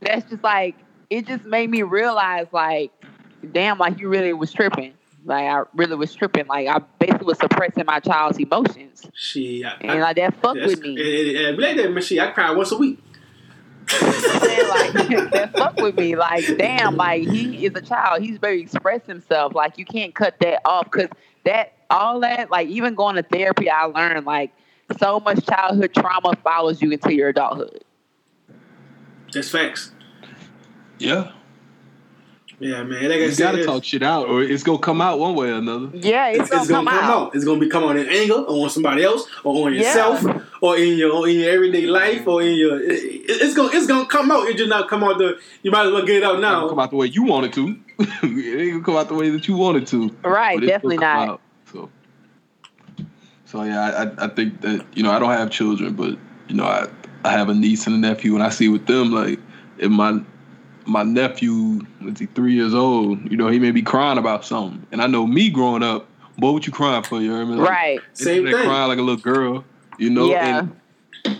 [0.00, 0.76] that's just like,
[1.10, 2.92] it just made me realize, like,
[3.52, 4.94] damn, like you really was tripping.
[5.26, 6.46] Like I really was tripping.
[6.46, 10.80] Like I basically was suppressing my child's emotions, She, I, and like that fucked with
[10.80, 10.90] me.
[10.90, 13.02] And, and, and like that, she, I cry once a week.
[14.00, 14.92] like
[15.32, 16.14] that fuck with me.
[16.14, 18.22] Like damn, like he is a child.
[18.22, 19.52] He's very express himself.
[19.52, 21.08] Like you can't cut that off because
[21.44, 24.52] that all that like even going to therapy, I learned like
[25.00, 27.82] so much childhood trauma follows you into your adulthood.
[29.32, 29.90] That's facts.
[30.98, 31.32] Yeah,
[32.58, 33.02] Yeah, man.
[33.04, 35.34] Like I you said, gotta it's- talk shit out, or it's gonna come out one
[35.34, 35.90] way or another.
[35.92, 37.34] Yeah, it's, It's, it's gonna, gonna come, out.
[37.34, 39.80] It's gonna be come out in anger or on somebody else or on Yeah.
[39.80, 40.24] yourself
[40.62, 42.80] or in your in your everyday life or in your.
[42.80, 44.48] It, it- it's gonna it's gonna come out.
[44.48, 45.38] It just not come out the.
[45.62, 46.68] You might as well get it out It's gonna now.
[46.68, 47.76] come out the way you want it to.
[47.98, 50.08] it ain't gonna come out the way that you want it to.
[50.24, 51.28] Right, definitely not.
[51.28, 51.40] out.
[51.72, 51.90] So,
[53.44, 56.16] so yeah, I, I I think that you know I don't have children, but
[56.48, 56.86] you know I
[57.24, 59.38] I have a niece and a nephew, and I see with them like
[59.78, 60.20] if my
[60.86, 64.86] my nephew is he three years old, you know he may be crying about something,
[64.92, 66.06] and I know me growing up,
[66.38, 67.20] boy, what you crying for?
[67.20, 67.54] You heard me?
[67.56, 68.00] Like, Right.
[68.12, 68.64] Same Same thing.
[68.64, 69.64] crying like a little girl,
[69.98, 70.26] you know.
[70.30, 70.58] Yeah.
[70.60, 70.76] And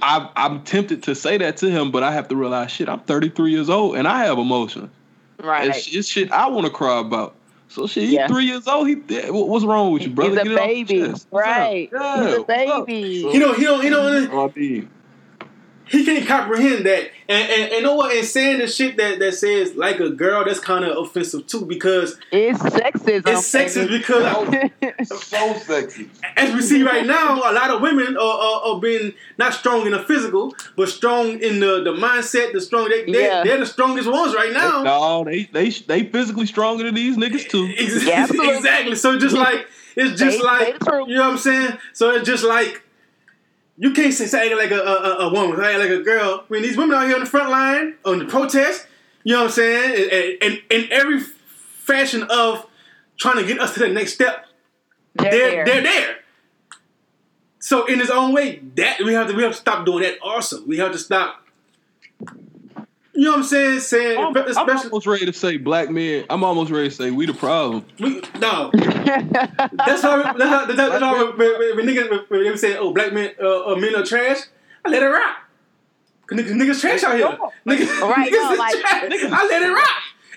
[0.03, 3.01] I, I'm tempted to say that to him, but I have to realize, shit, I'm
[3.01, 4.91] 33 years old and I have emotions.
[5.43, 5.69] Right.
[5.69, 7.35] It's, it's shit I want to cry about.
[7.69, 8.27] So shit, he's Yeah.
[8.27, 8.89] three years old.
[8.89, 8.95] He
[9.29, 10.31] what's wrong with you, brother?
[10.31, 11.01] He's a Get it baby.
[11.01, 11.27] chest.
[11.31, 11.53] What's up?
[11.57, 11.91] Right.
[11.93, 13.23] Yeah, He's a baby.
[13.23, 14.91] So- You know he don't he don't I mean,
[15.89, 17.11] he can't comprehend that.
[17.29, 18.15] And and, and you know what?
[18.17, 21.65] And saying the shit that that says like a girl, that's kind of offensive too
[21.67, 23.27] because It's sexism.
[23.27, 24.71] it's sexist because.
[24.83, 26.09] it's so sexy.
[26.37, 29.87] as we see right now, a lot of women are, are, are being not strong
[29.87, 32.53] in the physical, but strong in the, the mindset.
[32.53, 33.43] The strong, they, they, Yeah.
[33.45, 34.83] they're the strongest ones right now.
[34.83, 37.73] No, they they they physically stronger than these niggas too.
[37.77, 38.27] Ex- Yeah,
[38.57, 38.95] exactly.
[38.97, 41.79] So just like it's just Say- like say you know what I'm saying.
[41.93, 42.83] So it's just like
[43.79, 46.45] you can't say, say like a, a, a woman, like a girl.
[46.49, 48.87] I mean, these women out here on the front line on the protest.
[49.25, 50.39] You know what I'm saying?
[50.43, 52.67] And, and in every fashion of
[53.19, 54.47] trying to get us to the next step,
[55.15, 55.65] They're they're there.
[55.65, 56.17] they're there.
[57.59, 60.19] So in his own way, that we have to we have to stop doing that.
[60.23, 61.43] Also, we have to stop.
[63.17, 63.81] You know what I'm saying?
[63.81, 66.27] Saying I'm, I'm almost ready to say black men.
[66.29, 67.87] I'm almost ready to say we the problem.
[67.99, 68.71] we, no.
[68.75, 72.93] That's how that's how that's, that's how when, when, when niggas when they say oh
[72.93, 74.39] black men uh, uh, men are trash.
[74.85, 75.39] I let it rock.
[76.27, 77.27] Cause niggas, niggas trash out here.
[77.67, 79.13] Niggas, Right, niggas no, like- trash.
[79.33, 79.89] I let it rock.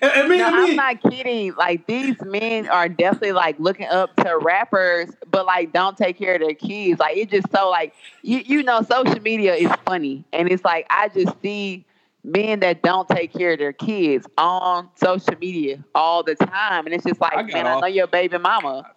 [0.02, 1.54] I, I mean, No, I I'm mean, not kidding.
[1.56, 6.36] Like these men are definitely like looking up to rappers, but like don't take care
[6.36, 7.00] of their kids.
[7.02, 10.86] Like it's just so like you you know social media is funny, and it's like
[10.90, 11.84] I just see
[12.30, 16.94] men that don't take care of their kids on social media all the time, and
[16.94, 18.90] it's just like I man, I off- know your baby mama.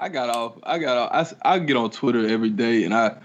[0.00, 0.54] I got off.
[0.64, 1.32] I got off.
[1.42, 3.16] I get on Twitter every day, and I.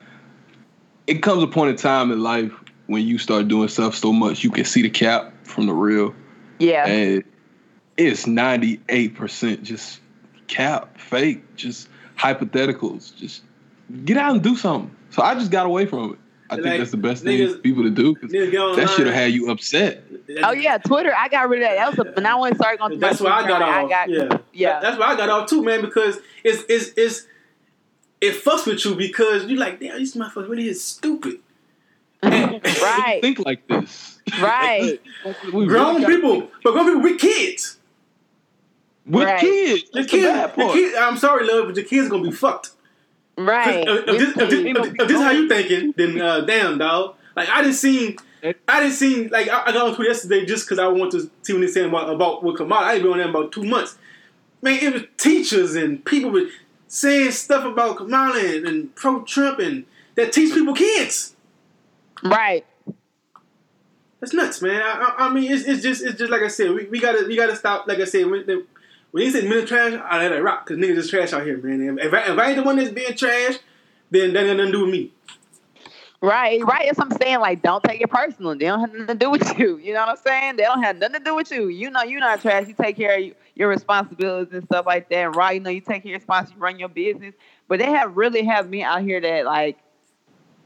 [1.08, 2.52] It comes a point in time in life
[2.88, 6.16] when you start doing stuff so much, you can see the cap from the real,
[6.60, 7.24] Yeah, and
[7.98, 10.00] it's ninety eight percent just
[10.48, 13.16] cap, fake, just hypotheticals.
[13.16, 13.44] Just
[14.06, 14.94] get out and do something.
[15.12, 16.20] So I just got away from it.
[16.50, 18.16] I think Like, that's the best niggas- thing for people to do.
[18.16, 20.04] 'cause niggas that should have had you upset.
[20.44, 21.14] Oh yeah, Twitter.
[21.16, 21.76] I got rid of that.
[21.76, 23.86] That was a, when I went started going through That's why I Twitter, got off.
[23.86, 24.80] I got yeah, yeah.
[24.80, 25.82] That's why I got off too, man.
[25.82, 27.28] Because it's it's it's
[28.22, 31.40] it fucks with you because you're like, damn, these motherfuckers really is stupid.
[32.24, 34.18] right, Think like this.
[34.42, 35.00] right.
[35.54, 37.78] We Grown gotta- people, but grown people, we kids.
[39.06, 39.40] with Right.
[39.40, 39.84] kids.
[39.92, 40.96] The That's the kids, the kids.
[40.98, 42.72] I'm sorry, love, but the kids gonna be fucked.
[43.38, 43.88] Right.
[43.88, 46.80] If, if this, if, this, if, if this is how you thinking, then uh, damn,
[46.80, 47.16] dog.
[47.36, 48.18] Like I didn't see,
[48.68, 49.28] I didn't see.
[49.28, 51.68] Like I, I got on Twitter yesterday just because I wanted to see what they
[51.68, 52.88] saying about about what Kamala.
[52.88, 53.98] I ain't been on there about two months.
[54.62, 56.48] Man, it was teachers and people were
[56.88, 59.86] saying stuff about Kamala and, and pro Trump and
[60.16, 61.36] that teach people kids.
[62.24, 62.66] Right.
[64.20, 64.82] That's nuts, man.
[64.82, 66.72] I, I, I mean, it's, it's just it's just like I said.
[66.72, 67.88] We, we gotta we gotta stop.
[67.88, 68.66] Like I said, when, the,
[69.12, 71.44] when you say men are trash, I let it rock because niggas is trash out
[71.44, 71.98] here, man.
[72.00, 73.58] If I, if I ain't the one that's being trash,
[74.12, 75.12] then that ain't nothing to do with me.
[76.20, 76.86] Right, right.
[76.88, 77.40] That's what I'm saying.
[77.42, 78.54] Like, don't take it personal.
[78.58, 79.78] They don't have nothing to do with you.
[79.78, 80.56] You know what I'm saying?
[80.58, 81.68] They don't have nothing to do with you.
[81.68, 82.68] You know, you're not trash.
[82.68, 85.36] You take care of your responsibilities and stuff like that.
[85.36, 85.54] Right?
[85.56, 87.36] You know, you take care of your responsibilities, you run your business.
[87.68, 89.78] But they have really have me out here that like,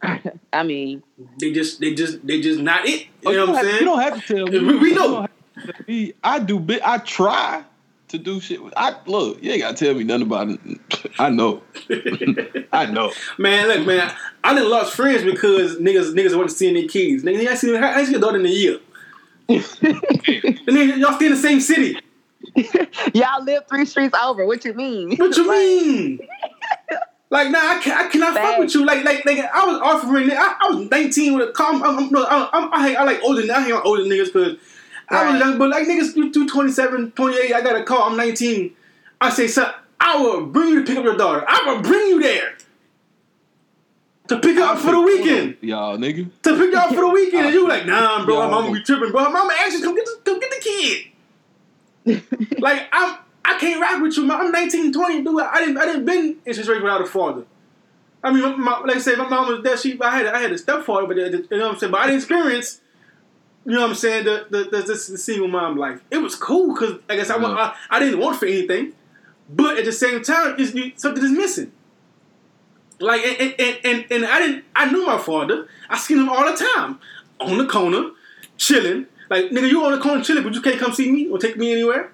[0.53, 1.03] I mean,
[1.39, 3.07] They just they just they just not it.
[3.25, 3.79] Oh, You know what I'm have- saying?
[3.79, 4.59] You don't have to tell me.
[4.59, 5.27] We- we know.
[5.65, 6.11] to tell.
[6.23, 6.59] I do.
[6.59, 6.81] Bit.
[6.83, 7.65] I try
[8.11, 8.63] to do shit.
[8.63, 9.41] with- I look.
[9.43, 10.59] You ain't gotta tell me nothing about it.
[11.19, 11.61] I know.
[12.71, 13.11] I know.
[13.37, 14.13] man, look, man,
[14.43, 17.23] I done lost friends because niggas niggas wasn't seeing their kids.
[17.23, 18.79] Niggas, I seen I ain't seen a daughter in a year.
[20.67, 21.97] And then y'all stay in the same city.
[23.13, 24.45] Y'all live three streets over.
[24.45, 25.17] What you mean?
[25.17, 26.19] What you mean?
[27.29, 28.85] Like, nah, I, can, I cannot fuck with you.
[28.85, 30.29] Like, like, like, I was offering.
[30.31, 31.73] I, I was 19 with a car.
[31.73, 33.41] I'm, I'm, no, I'm, I'm, I, hang, I like older.
[33.51, 34.57] I hang out with older niggas because
[35.11, 35.39] I was Right.
[35.49, 35.57] young.
[35.57, 37.53] But like niggas, you do 27, 28.
[37.53, 38.09] I got a car.
[38.09, 38.71] I'm 19.
[39.19, 41.43] I say, son, I will bring you to pick up your daughter.
[41.47, 42.55] I will bring you there
[44.27, 45.57] to pick her up for the weekend.
[45.61, 46.29] y'all nigga.
[46.43, 48.41] To pick her up for the weekend, and you like, nah, bro, Yo.
[48.41, 49.23] I'm, I'm gonna be tripping, bro.
[49.25, 51.07] My mama actually come get the, come get the kid.
[52.59, 54.39] like I'm, I can't rock with you, man.
[54.39, 55.41] I'm 19, 20, dude.
[55.41, 57.43] I didn't, I didn't been in situation without a father.
[58.23, 59.75] I mean, my, my, like I said, my mom was there.
[59.77, 61.91] She, I had, I had a stepfather, but you know what I'm saying.
[61.91, 62.79] But I didn't experience,
[63.65, 66.01] you know what I'm saying, the the the, the, the single mom life.
[66.09, 67.73] It was cool because I guess I, want, uh-huh.
[67.89, 68.93] I, I didn't want for anything,
[69.49, 71.71] but at the same time, it's, you, something is missing.
[72.99, 75.67] Like and, and, and, and I didn't I knew my father.
[75.89, 76.99] I seen him all the time.
[77.39, 78.11] On the corner,
[78.57, 79.07] chilling.
[79.29, 81.57] Like nigga, you on the corner chilling, but you can't come see me or take
[81.57, 82.11] me anywhere.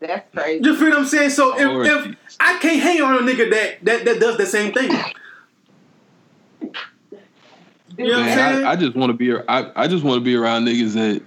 [0.00, 0.64] That's crazy.
[0.64, 1.30] You feel what I'm saying?
[1.30, 4.72] So if, if I can't hang on a nigga that that, that does the same
[4.72, 4.90] thing.
[8.04, 8.64] You know what I'm Man.
[8.64, 9.32] I, I just want to be.
[9.48, 11.22] I, I just want to be around niggas that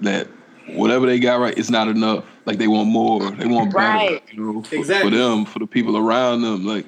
[0.00, 0.28] that
[0.74, 2.24] whatever they got right, it's not enough.
[2.44, 3.30] Like they want more.
[3.30, 3.86] They want better.
[3.86, 4.22] Right.
[4.32, 5.10] You know, for, Exactly.
[5.10, 6.64] for them, for the people around them.
[6.66, 6.86] Like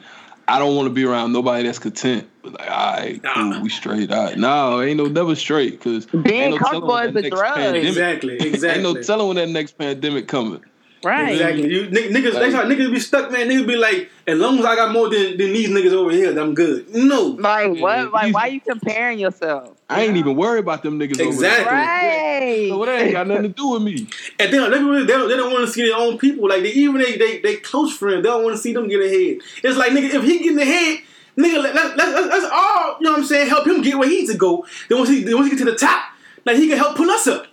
[0.48, 2.26] I don't want to be around nobody that's content.
[2.42, 3.34] But like, all right, Nah.
[3.34, 4.10] cool, we straight.
[4.10, 4.38] All right.
[4.38, 7.76] No, ain't no never straight because Being comfortable is a drug.
[7.76, 8.68] exactly, exactly.
[8.70, 10.62] Ain't no telling when that next pandemic coming.
[11.02, 11.32] Right.
[11.32, 11.72] Exactly.
[11.72, 13.48] You n- niggas, that's how niggas be stuck, man.
[13.48, 16.38] Niggas be like, as long as I got more than, than these niggas over here,
[16.38, 16.94] I'm good.
[16.94, 17.22] No.
[17.38, 18.12] Like Yeah, what?
[18.12, 18.32] Like easy.
[18.32, 19.76] why you comparing yourself?
[19.88, 21.64] I ain't even worried about them niggas over Exactly.
[21.64, 22.40] there.
[22.40, 22.68] Right.
[22.68, 24.06] So it ain't got nothing to do with me.
[24.38, 26.48] And they don't, they don't, they don't, they don't want to see their own people.
[26.48, 29.00] Like they even they they, they close friends, they don't want to see them get
[29.00, 29.38] ahead.
[29.64, 30.98] It's like nigga, if he get ahead,
[31.36, 34.08] nigga, let, let, let, let's all you know what I'm saying, help him get where
[34.08, 34.66] he needs to go.
[34.90, 36.04] Then once he then once he get to the top,
[36.44, 37.46] like he can help pull us up.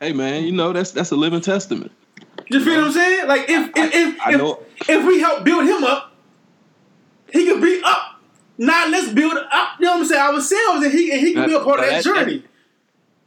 [0.00, 1.92] Hey man, you know that's that's a living testament.
[2.48, 3.28] You feel what I'm saying?
[3.28, 4.62] Like if if if, I if, know.
[4.88, 6.12] if we help build him up,
[7.32, 8.20] he can be up.
[8.58, 9.68] Now let's build up.
[9.80, 10.22] You know what I'm saying?
[10.22, 12.44] Ourselves, and he and he can be a part of that That- that- journey.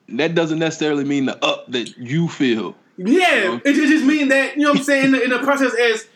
[0.10, 2.76] That doesn't necessarily mean the up that you feel.
[2.96, 5.40] Yeah, it, it just mean that you know what I'm saying in the, in the
[5.40, 6.08] process as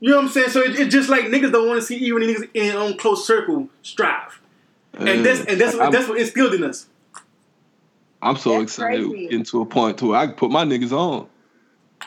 [0.00, 0.48] you know what I'm saying.
[0.50, 2.96] So it, it's just like niggas don't want to see even niggas in their own
[2.98, 4.40] close circle strive,
[4.94, 6.86] and that's and that's uh, what I'm, that's what instilled in us.
[8.20, 9.22] I'm so That's excited crazy.
[9.28, 11.28] getting to a point to where I can put my niggas on.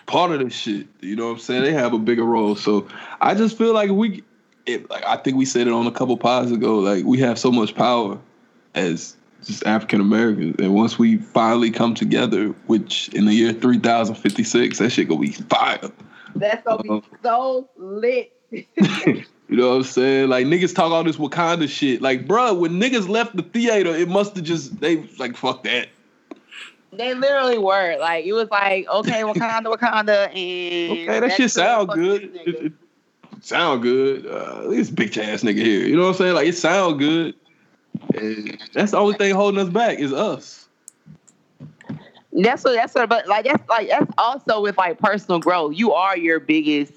[0.06, 1.64] Part of this shit, you know what I'm saying?
[1.64, 2.88] They have a bigger role, so
[3.22, 4.24] I just feel like we,
[4.66, 6.80] it, like I think we said it on a couple pods ago.
[6.80, 8.18] Like we have so much power
[8.76, 14.78] as just African Americans, and once we finally come together, which in the year 3056,
[14.80, 15.80] that shit gonna be fire.
[16.36, 17.18] That's gonna be uh-huh.
[17.24, 18.34] so lit.
[19.50, 20.30] You know what I'm saying?
[20.30, 22.04] Like niggas talk all this Wakanda shit.
[22.04, 25.90] Like, bruh, when niggas left the theater, it must have just they like fuck that.
[27.00, 31.50] They literally were like, it was like, okay, Wakanda, Wakanda, and Okay, that that's shit
[31.50, 32.24] sound good.
[32.46, 32.74] It, it
[33.40, 34.26] sound good.
[34.26, 35.88] Uh, at this bitch ass nigga here.
[35.88, 36.34] You know what I'm saying?
[36.36, 37.36] Like it sound good.
[38.16, 40.68] And that's the only thing holding us back is us.
[42.34, 45.78] That's what that's what, but like that's like that's also with like personal growth.
[45.78, 46.92] You are your biggest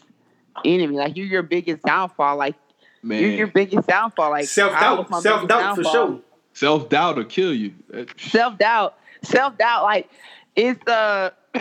[0.64, 0.96] enemy.
[0.96, 2.36] Like you're your biggest downfall.
[2.36, 2.56] Like
[3.04, 4.30] Man, you're your biggest downfall.
[4.30, 5.22] Like self doubt.
[5.22, 6.20] self doubt for sure.
[6.54, 7.72] self doubt will kill you.
[8.18, 10.08] Self doubt, self doubt, like
[10.56, 11.32] it's a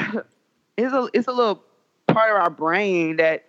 [0.77, 1.63] it's a it's a little
[2.07, 3.45] part of our brain that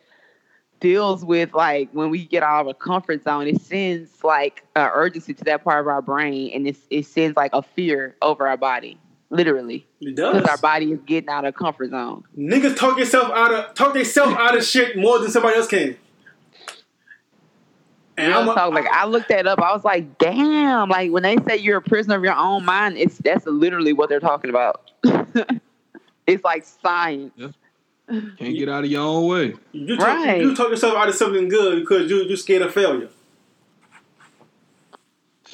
[0.80, 3.46] deals with like when we get out of a comfort zone.
[3.46, 7.36] It sends like an urgency to that part of our brain, and it's, it sends
[7.36, 8.98] like a fear over our body,
[9.30, 10.48] literally, It because does.
[10.48, 12.24] our body is getting out of comfort zone.
[12.36, 15.96] Niggas talk yourself out of talk themselves out of shit more than somebody else can.
[18.18, 19.58] And Real I'm a, talk, like I looked that up.
[19.60, 20.88] I was like, damn!
[20.90, 24.08] Like when they say you're a prisoner of your own mind, it's that's literally what
[24.10, 24.90] they're talking about.
[26.26, 27.32] it's like science.
[28.08, 29.54] Can't get out of your own way.
[29.72, 30.42] you, talk, Right.
[30.42, 33.08] you talk yourself out of something good because you you scared of failure.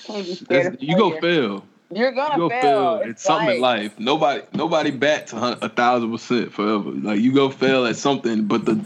[0.05, 1.65] Can't be scared of you go fail.
[1.91, 2.61] You're gonna You go fail.
[2.61, 2.95] fail.
[3.03, 3.99] It's It's something in life.
[3.99, 6.91] Nobody nobody bats a, hun- a thousand percent forever.
[6.91, 8.85] Like you go fail at something, but the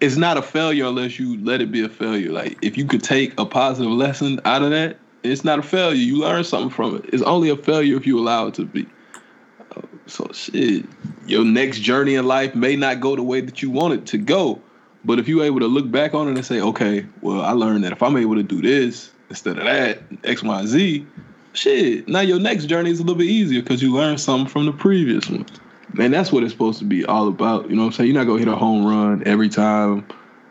[0.00, 2.32] it's not a failure unless you let it be a failure.
[2.32, 5.96] Like if you could take a positive lesson out of that, it's not a failure.
[5.96, 7.06] You learn something from it.
[7.12, 8.88] It's only a failure if you allow it to be.
[9.76, 10.86] Uh, So shit,
[11.24, 14.18] your next journey in life may not go the way that you want it to
[14.18, 14.66] go,
[15.04, 17.84] but if you're able to look back on it and say, okay, well, I learned
[17.84, 21.12] that if I'm able to do this instead of that, X, Y, Z,
[21.54, 24.66] shit, now your next journey is a little bit easier because you learned something from
[24.66, 25.46] the previous one.
[25.92, 27.70] Man, that's what it's supposed to be all about.
[27.70, 28.10] You know what I'm saying?
[28.10, 30.06] You're not gonna hit a home run every time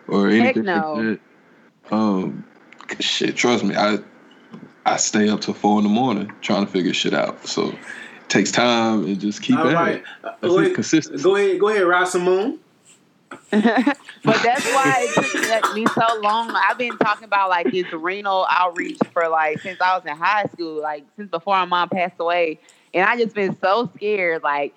[0.07, 0.74] or anything no.
[0.74, 1.20] like that.
[1.95, 2.44] Um,
[2.88, 3.99] 'cause shit, trust me, I
[4.86, 7.45] I stay up till four in the morning trying to figure shit out.
[7.48, 7.76] So it
[8.30, 9.95] takes time and just keep All at right.
[9.95, 10.03] it.
[10.24, 11.24] Uh, Go ahead, consistency.
[11.24, 12.60] go ahead, go ahead, Rod Simone.
[13.52, 16.56] but that's why it took me so long.
[16.56, 20.45] I've been talking about like this renal outreach for like since I was in high
[20.53, 22.60] school, like since before my mom passed away,
[22.94, 24.74] and I just been so scared, like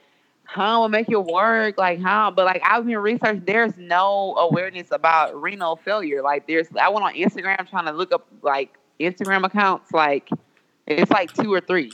[0.51, 2.31] how will make it work, like how.
[2.31, 6.23] But like I've been researching, there's no awareness about renal failure.
[6.23, 10.29] Like there's, I went on Instagram trying to look up like Instagram accounts, like
[10.87, 11.93] it's like two or three,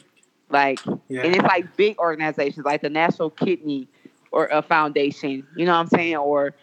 [0.50, 0.78] like
[1.08, 1.22] Yeah.
[1.22, 3.88] and it's like big organizations like the National Kidney
[4.30, 6.16] or a foundation, you know what I'm saying?
[6.16, 6.54] Or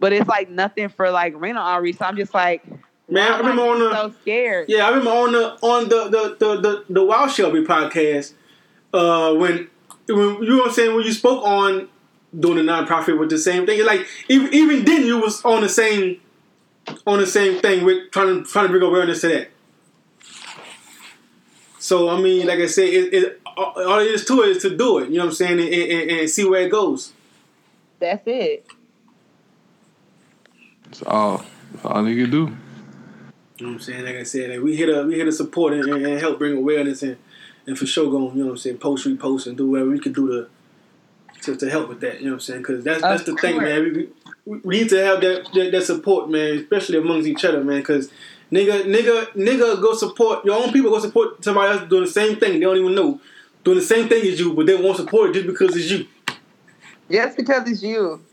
[0.00, 1.98] but it's like nothing for like renal outreach.
[1.98, 2.64] So I'm just like
[3.10, 4.70] Man, I remember on the so scared.
[4.70, 8.32] Yeah, I remember on the on the the the the, the Wild Shelby podcast,
[8.94, 9.68] uh, when
[10.08, 11.88] when you know what I'm saying when you spoke on
[12.38, 13.84] doing the nonprofit with the same thing.
[13.84, 16.20] Like even even then you was on the same
[17.06, 19.50] on the same thing with trying to trying to bring awareness to that.
[21.78, 24.62] So I mean, like I said, it, it all all it is to it is
[24.62, 25.10] to do it.
[25.10, 27.12] You know what I'm saying, and, and, and see where it goes.
[27.98, 28.66] That's it.
[30.84, 31.44] That's all.
[31.72, 32.56] That's all they can do.
[33.58, 34.04] You know what I'm saying?
[34.04, 36.38] Like I said, like we here to we here to support and, and, and help
[36.38, 37.16] bring awareness and,
[37.68, 40.00] and for sure going, you know what I'm saying, post repost and do whatever we
[40.00, 40.48] can do to
[41.42, 42.18] to, to help with that.
[42.18, 42.62] You know what I'm saying?
[42.62, 43.82] Because that's that's Of the thing, man.
[43.84, 44.08] We,
[44.46, 47.80] we, we need to have that, that that support, man, especially amongst each other, man.
[47.80, 48.10] Because
[48.50, 50.90] nigga, nigga, nigga, go support your own people.
[50.90, 52.54] Go support somebody else doing the same thing.
[52.54, 53.20] They don't even know
[53.64, 56.06] doing the same thing as you, but they won't support it just because it's you.
[57.10, 58.24] Just because it's you.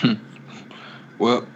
[0.00, 0.14] Hmm.
[1.18, 1.46] Well,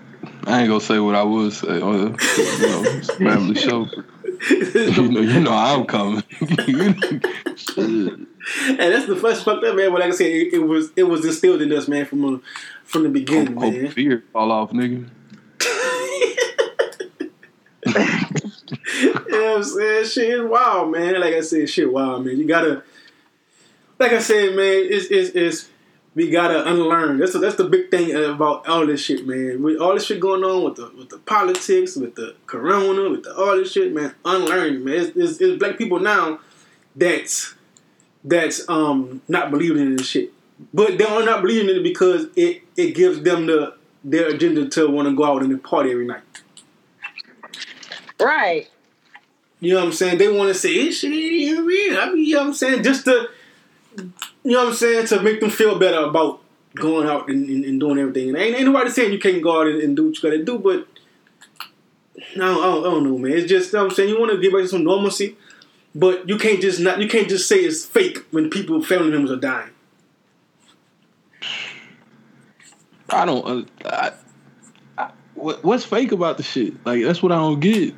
[0.44, 1.80] I ain't gonna say what I would say.
[1.80, 3.86] On the, you know, family show.
[4.50, 6.22] You know, you know I'm coming.
[8.68, 9.90] And that's the first fucked up, man.
[9.90, 12.38] But like I said, it, it was it was instilled in us, man, from uh,
[12.82, 13.90] from the beginning, Hope man.
[13.90, 15.06] fear fall off, nigga.
[17.86, 20.04] you know what I'm saying?
[20.06, 21.20] Shit is wild, man.
[21.20, 22.38] Like I said, shit wild, man.
[22.38, 22.82] You gotta,
[23.98, 25.68] like I said, man, it's, it's, it's
[26.18, 27.18] we gotta unlearn.
[27.18, 29.62] That's that's the big thing about all this shit, man.
[29.62, 33.22] With all this shit going on with the with the politics, with the corona, with
[33.22, 34.12] the, all this shit, man.
[34.24, 34.94] Unlearn, man.
[34.94, 36.40] It's, it's, it's black people now
[36.96, 37.54] that's
[38.24, 40.32] that's um not believing in this shit,
[40.74, 44.68] but they are not believing in it because it it gives them the their agenda
[44.70, 46.22] to want to go out and party every night.
[48.20, 48.68] Right.
[49.60, 50.18] You know what I'm saying?
[50.18, 52.54] They want to say, "This shit ain't even real." I mean, you know what I'm
[52.54, 52.82] saying?
[52.82, 53.28] Just to,
[54.48, 55.06] you know what I'm saying?
[55.08, 56.40] To make them feel better about
[56.74, 58.30] going out and, and, and doing everything.
[58.30, 60.36] And ain't, ain't nobody saying you can't go out and, and do what you got
[60.36, 60.86] to do, but
[62.34, 63.32] I don't, I, don't, I don't know, man.
[63.32, 64.08] It's just, you know I'm saying?
[64.08, 65.36] You want to give back some normalcy,
[65.94, 69.30] but you can't just not, you can't just say it's fake when people, family members
[69.30, 69.70] are dying.
[73.10, 73.70] I don't.
[73.84, 74.12] Uh, I,
[74.96, 76.74] I, what, what's fake about the shit?
[76.86, 77.94] Like that's what I don't get.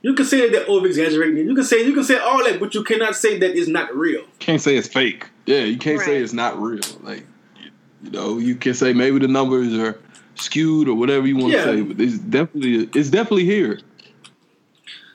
[0.00, 1.38] You can say that they're over exaggerating.
[1.48, 3.94] You can say you can say all that, but you cannot say that it's not
[3.94, 4.24] real.
[4.38, 5.26] Can't say it's fake.
[5.46, 6.80] Yeah, you can't say it's not real.
[7.02, 7.26] Like
[7.56, 7.70] you,
[8.04, 9.98] you know, you can say maybe the numbers are
[10.36, 13.80] skewed or whatever you want to say, but it's definitely it's definitely here.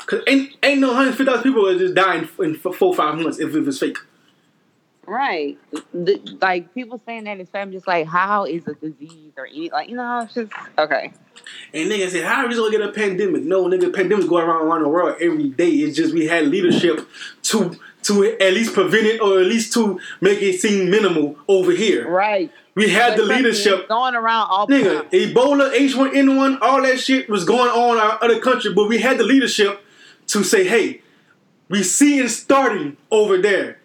[0.05, 3.17] Cause ain't ain't no hundred fifty thousand people that just dying in f- four five
[3.17, 3.97] months if it was fake.
[5.05, 5.57] Right.
[5.93, 9.69] The, like people saying that is I'm just like, how is a disease or any
[9.69, 11.13] like you know, it's just okay.
[11.73, 13.43] And niggas said, how are we gonna get a pandemic?
[13.43, 15.69] No, nigga, pandemics go around around the world every day.
[15.69, 17.07] It's just we had leadership
[17.43, 21.71] to to at least prevent it or at least to make it seem minimal over
[21.71, 22.09] here.
[22.09, 22.51] Right.
[22.75, 23.87] We had the leadership.
[23.87, 25.09] going around all the Nigga, time.
[25.11, 29.17] Ebola, H1N1, all that shit was going on in our other country, but we had
[29.17, 29.83] the leadership
[30.27, 31.01] to say, hey,
[31.69, 33.79] we see it starting over there.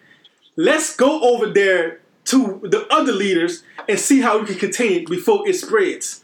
[0.59, 5.07] Let's go over there to the other leaders and see how we can contain it
[5.09, 6.21] before it spreads.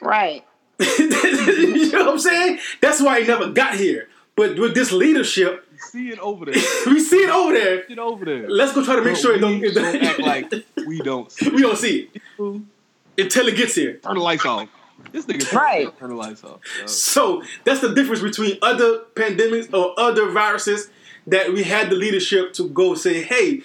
[0.00, 0.44] Right.
[0.78, 2.60] you know what I'm saying?
[2.80, 4.08] That's why it never got here.
[4.36, 6.54] But with this leadership, we See it over there.
[6.86, 7.80] we see it over there.
[7.90, 8.48] It over there.
[8.48, 10.52] Let's go try to make But sure it don't, we it don't don't act like
[10.86, 11.30] we don't.
[11.32, 12.62] See we don't see it it.
[13.18, 13.94] until it gets here.
[13.96, 14.68] Turn the lights off.
[15.10, 15.98] This nigga Right.
[15.98, 16.60] turn the lights off.
[16.78, 16.86] yo.
[16.86, 20.88] So that's the difference between other pandemics or other viruses
[21.26, 23.62] that we had the leadership to go say, hey,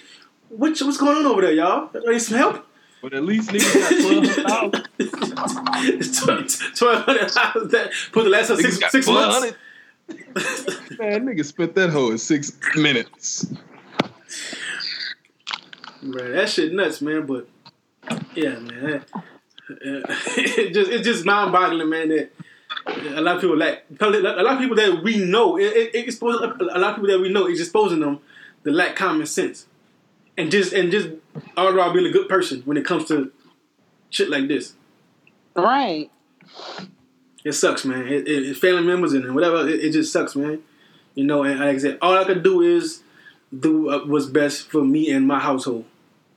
[0.48, 1.90] what, what's going on over there, y'all?
[1.94, 2.64] I need some help.
[3.00, 6.74] But at least niggas got twelve thousand.
[6.76, 9.54] Twelve hundred dollars that for the last six, six months.
[10.08, 10.98] 1200.
[10.98, 13.46] Man, nigga spent that hoe in six minutes.
[16.02, 17.26] Bro, that shit nuts, man.
[17.26, 17.48] But
[18.34, 19.08] yeah, man, that-
[19.70, 19.74] uh,
[20.38, 22.08] it just it's just mind boggling, man.
[22.08, 22.30] That
[22.88, 23.84] a lot of people lack.
[24.00, 27.08] A lot of people that we know, it, it, it exposes a lot of people
[27.08, 28.20] that we know is exposing them
[28.64, 29.66] to lack common sense,
[30.36, 31.08] and just and just
[31.56, 33.32] all around being a good person when it comes to
[34.10, 34.74] shit like this.
[35.54, 36.10] Right.
[37.44, 38.06] It sucks, man.
[38.06, 39.68] It, it, it's family members and whatever.
[39.68, 40.60] It, it just sucks, man.
[41.14, 43.02] You know, and like I said, all I could do is
[43.56, 45.84] do what's best for me and my household.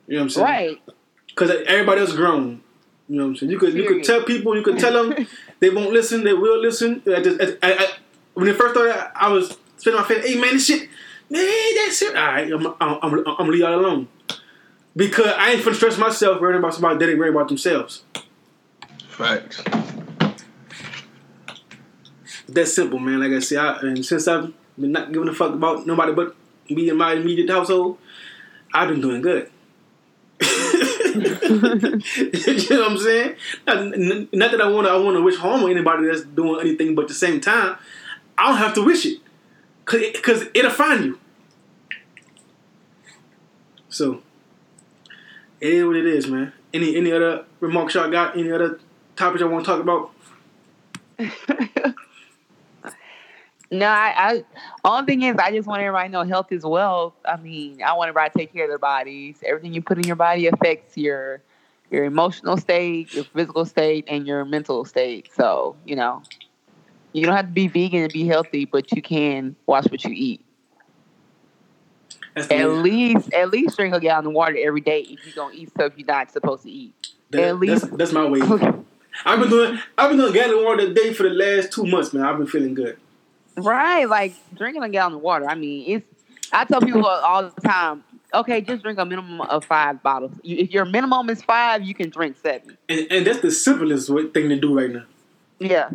[0.07, 0.45] You know what I'm saying?
[0.45, 0.81] Right.
[1.27, 2.61] Because everybody else grown.
[3.07, 3.51] You know what I'm saying?
[3.51, 5.27] You could you could tell people, you could tell them
[5.61, 7.01] they won't listen, they will listen.
[7.07, 7.87] I just, I, I,
[8.33, 10.25] when they first started, I was spinning my face.
[10.25, 10.89] Hey man, this shit,
[11.29, 12.15] man, that shit.
[12.15, 14.07] All right, I'm, I'm, I'm, I'm gonna leave y'all alone
[14.95, 18.03] because I ain't finna stress myself worrying about somebody that ain't worrying about themselves.
[19.07, 19.63] Facts.
[22.49, 23.19] That's simple, man.
[23.19, 26.35] Like I said, I, and since I've been not giving a fuck about nobody but
[26.69, 27.99] me and my immediate household,
[28.73, 29.49] I've been doing good.
[30.81, 33.35] you know what I'm saying?
[33.67, 34.91] Not, that I want to.
[34.91, 37.77] I want to wish harm on anybody that's doing anything, but at the same time,
[38.37, 39.19] I don't have to wish it
[39.85, 41.19] because it'll find you.
[43.89, 44.23] So
[45.59, 46.53] it is what it is, man.
[46.73, 48.35] Any any other remarks y'all got?
[48.35, 48.79] Any other
[49.15, 50.11] topics y'all want to talk about?
[53.71, 54.43] No, I, I
[54.83, 57.13] only thing is I just want everybody to know health is wealth.
[57.23, 59.37] I mean, I want everybody to take care of their bodies.
[59.45, 61.41] Everything you put in your body affects your
[61.89, 65.29] your emotional state, your physical state, and your mental state.
[65.35, 66.21] So, you know,
[67.13, 70.11] you don't have to be vegan to be healthy, but you can watch what you
[70.13, 70.43] eat.
[72.35, 75.55] That's At least at least drink a gallon of water every day if you're gonna
[75.55, 76.93] eat stuff you're not supposed to eat.
[77.29, 78.41] That- at least- that's, that's my way.
[79.25, 81.71] I've been doing I've been doing a gallon of water a day for the last
[81.71, 82.23] two months, man.
[82.23, 82.97] I've been feeling good.
[83.57, 85.47] Right, like drinking a gallon of water.
[85.47, 86.05] I mean, it's.
[86.53, 88.03] I tell people all the time.
[88.33, 90.31] Okay, just drink a minimum of five bottles.
[90.43, 92.77] You, if your minimum is five, you can drink seven.
[92.87, 95.05] And, and that's the simplest thing to do right now.
[95.59, 95.89] Yeah.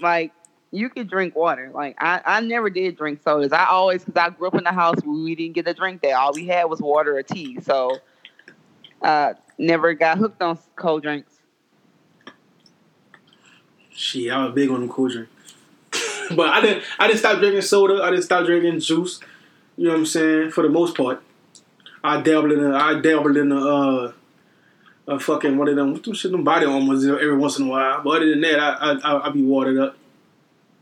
[0.00, 0.32] Like
[0.70, 1.70] you can drink water.
[1.72, 3.52] Like I, I never did drink sodas.
[3.52, 6.02] I always because I grew up in the house where we didn't get to drink
[6.02, 6.12] that.
[6.12, 7.58] All we had was water or tea.
[7.60, 7.98] So,
[9.02, 11.32] uh, never got hooked on cold drinks.
[13.90, 15.28] She, I was big on them cool drink.
[16.36, 18.02] but I didn't I didn't stop drinking soda.
[18.02, 19.20] I didn't stop drinking juice.
[19.76, 20.50] You know what I'm saying?
[20.50, 21.22] For the most part.
[22.02, 24.12] I dabbled in a, I dabbled in a, uh
[25.08, 27.70] a fucking one of them what them shit them body armors every once in a
[27.70, 28.02] while.
[28.02, 29.96] But other than that, I I I, I be watered up.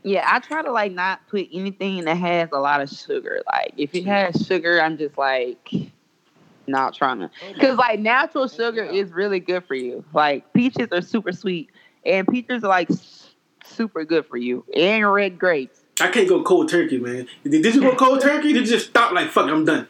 [0.03, 3.41] Yeah, I try to like not put anything that has a lot of sugar.
[3.51, 5.71] Like if it has sugar, I'm just like
[6.67, 7.31] not trying to.
[7.53, 10.03] Because like natural sugar is really good for you.
[10.13, 11.69] Like peaches are super sweet,
[12.05, 13.24] and peaches are like s-
[13.65, 15.79] super good for you, and red grapes.
[16.01, 17.27] I can't go cold turkey, man.
[17.43, 18.51] Did, you go cold turkey?
[18.51, 19.49] Did you just stop like fuck?
[19.49, 19.87] I'm done.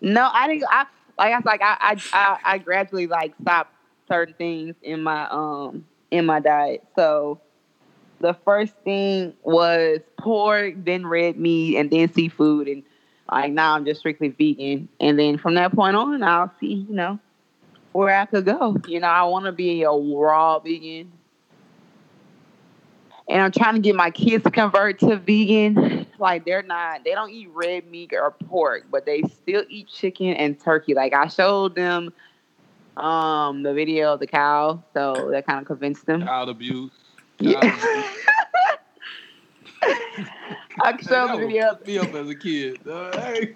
[0.00, 0.64] No, I didn't.
[0.70, 0.86] I
[1.18, 3.74] like I was like I I I, I gradually like stopped
[4.08, 6.84] certain things in my um in my diet.
[6.96, 7.40] So
[8.20, 12.82] the first thing was pork, then red meat, and then seafood, and
[13.30, 14.88] like now I'm just strictly vegan.
[15.00, 17.18] And then from that point on, I'll see you know
[17.92, 18.76] where I could go.
[18.86, 21.12] You know, I want to be a raw vegan.
[23.28, 26.06] And I'm trying to get my kids to convert to vegan.
[26.18, 30.28] Like they're not, they don't eat red meat or pork, but they still eat chicken
[30.34, 30.94] and turkey.
[30.94, 32.12] Like I showed them
[32.96, 36.22] um the video of the cow, so that kind of convinced them.
[36.22, 36.90] Child abuse.
[37.38, 37.60] Yeah.
[37.60, 38.04] Child
[40.80, 41.68] I showed That the would video.
[41.70, 42.78] fuck me up as a kid.
[42.84, 43.54] Hey.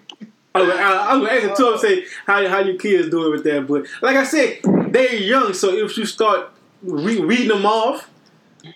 [0.55, 1.67] I was, I, I was asking too.
[1.73, 4.59] I'm saying how how your kids doing with that, but like I said,
[4.89, 5.53] they're young.
[5.53, 6.51] So if you start
[6.83, 8.07] re- reading them off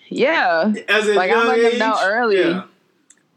[0.08, 0.72] Yeah.
[0.88, 2.38] as a Like, I'm young letting them know early.
[2.40, 2.62] yeah.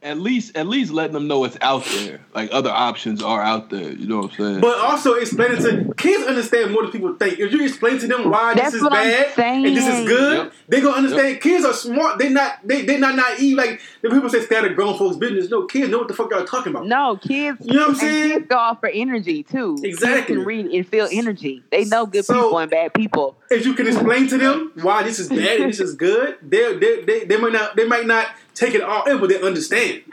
[0.04, 2.22] At least, at least letting them know it's out there.
[2.34, 3.92] Like other options are out there.
[3.92, 4.60] You know what I'm saying?
[4.62, 7.38] But also explaining to kids understand more than people think.
[7.38, 10.08] If you explain to them why That's this is what I'm bad and this is
[10.08, 10.54] good, Yep.
[10.70, 11.40] they gonna understand.
[11.42, 12.18] Kids are smart.
[12.18, 13.56] They not they they not naive.
[13.56, 15.52] Like the people say, stay out of grown folks' business.
[15.52, 16.88] No, kids know what the fuck y'all talking about.
[16.88, 17.60] No, kids.
[17.64, 18.32] You know what I'm saying?
[18.32, 19.78] Kids go off for energy too.
[19.84, 20.16] Exactly.
[20.18, 21.62] Kids can read and feel energy.
[21.72, 23.36] They know good So- people and bad people.
[23.52, 26.78] If you can explain to them why this is bad and this is good, they
[26.78, 30.04] they they they might not they might not take it all in, but they understand.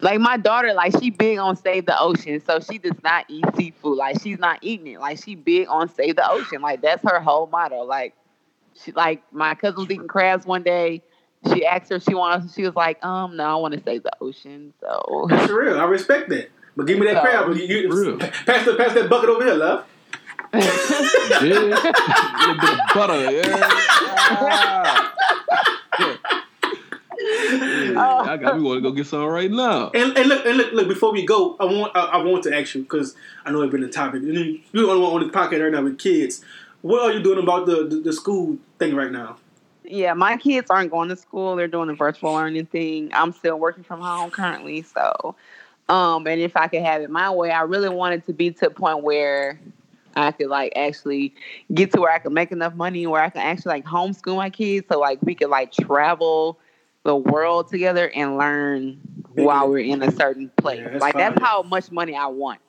[0.00, 3.44] Like my daughter, like she big on save the ocean, so she does not eat
[3.56, 3.96] seafood.
[3.96, 5.00] Like she's not eating it.
[5.00, 6.60] Like she big on save the ocean.
[6.60, 7.84] Like that's her whole motto.
[7.84, 8.14] Like
[8.74, 11.02] she like my cousin was eating crabs one day.
[11.54, 12.50] She asked her if she wanted.
[12.50, 14.74] She was like, um, no, I want to save the ocean.
[14.80, 15.78] So That's real.
[15.78, 16.50] I respect that.
[16.76, 17.56] But give me that So- crab.
[17.56, 19.86] You, you, pass the pass that bucket over here, love.
[20.58, 21.40] Yeah.
[21.40, 23.30] a little bit of butter.
[23.32, 23.68] Yeah.
[24.28, 25.12] Ah.
[27.18, 28.56] Yeah, I got.
[28.56, 29.90] We want to go get some right now.
[29.94, 30.88] And, and look, and look, look.
[30.88, 33.72] Before we go, I want I, I want to ask you because I know it's
[33.72, 34.22] been a topic.
[34.22, 36.44] You know, You're the only one on this podcast right now with kids.
[36.82, 39.38] What are you doing about the, the, the school thing right now?
[39.88, 41.56] yeah, my kids aren't going to school.
[41.56, 43.10] They're doing the virtual learning thing.
[43.12, 44.82] I'm still working from home currently.
[44.82, 45.34] So,
[45.88, 48.66] um, and if I could have it my way, I really wanted to be to
[48.66, 49.60] a point where
[50.16, 51.34] I could like actually
[51.72, 54.50] get to where I could make enough money where I can actually like homeschool my
[54.50, 54.86] kids.
[54.90, 56.58] So like we could like travel
[57.04, 58.98] the world together and learn
[59.34, 60.80] while we're in a certain place.
[60.80, 62.60] Yeah, that's like that's how much money I want.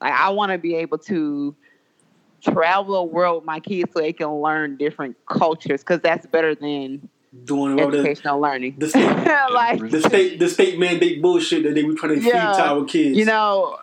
[0.00, 1.54] Like I want to be able to
[2.42, 6.54] travel the world with my kids so they can learn different cultures because that's better
[6.54, 7.08] than
[7.44, 8.74] doing all the, educational learning.
[8.78, 9.04] the state,
[9.52, 12.84] like the state the state mandate bullshit that they were trying to feed to our
[12.84, 13.16] kids.
[13.16, 13.78] you know,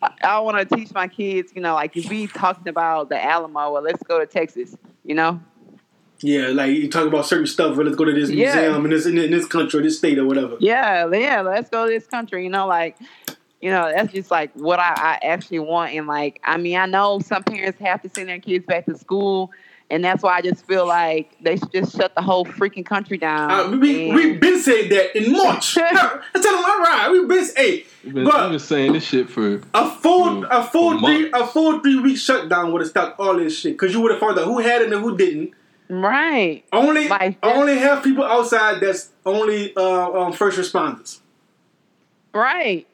[0.00, 1.52] I, want to teach my kids.
[1.54, 4.76] You know, like if we talking about the Alamo, well, let's go to Texas.
[5.04, 5.40] You know,
[6.20, 7.76] Yeah, like you talk about certain stuff.
[7.76, 8.54] Well, let's go to this Yeah.
[8.54, 10.56] museum in this in this country or this state or whatever.
[10.60, 12.44] yeah, yeah, let's go to this country.
[12.44, 12.96] You know, like.
[13.60, 15.92] You know, that's just like what I, I actually want.
[15.92, 18.96] And like, I mean, I know some parents have to send their kids back to
[18.96, 19.50] school,
[19.90, 23.16] and that's why I just feel like they should just shut the whole freaking country
[23.18, 23.50] down.
[23.50, 25.76] Uh, we and- we been saying that in March.
[25.80, 27.08] I tell them all right.
[27.10, 30.48] We been hey, I've been, but I've been saying this shit for a full Mm,
[30.50, 31.38] a full three months.
[31.40, 34.20] a full three week shutdown would have stopped all this shit because you would have
[34.20, 35.52] found out who had it and who didn't.
[35.88, 36.64] right.
[36.72, 41.20] Only Like- only have people outside that's only uh, um, first responders.
[42.34, 42.86] Right.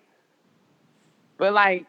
[1.39, 1.87] But like,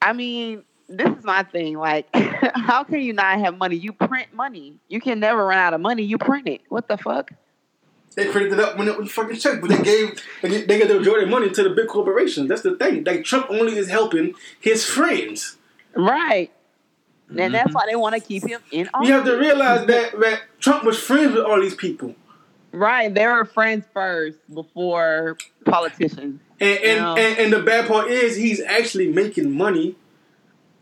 [0.00, 1.76] I mean, this is my thing.
[1.78, 2.08] Like,
[2.54, 3.76] how can you not have money?
[3.76, 4.78] You print money.
[4.88, 6.02] You can never run out of money.
[6.02, 6.60] You print it.
[6.68, 7.32] What the fuck?
[8.16, 10.78] They printed it up when it was fucking check, but they gave they gave they
[10.78, 12.48] gave the majority of money to the big corporations.
[12.48, 13.02] That's the thing.
[13.02, 15.56] Like Trump only is helping his friends.
[15.96, 16.50] Right.
[17.28, 17.52] And Mm-hmm.
[17.52, 19.08] that's why they want to keep him in office.
[19.08, 22.14] You have to realize that that Trump was friends with all these people.
[22.70, 23.12] Right.
[23.12, 26.40] They were friends first before politicians.
[26.60, 27.14] And and, Yeah.
[27.14, 29.96] and and the bad part is he's actually making money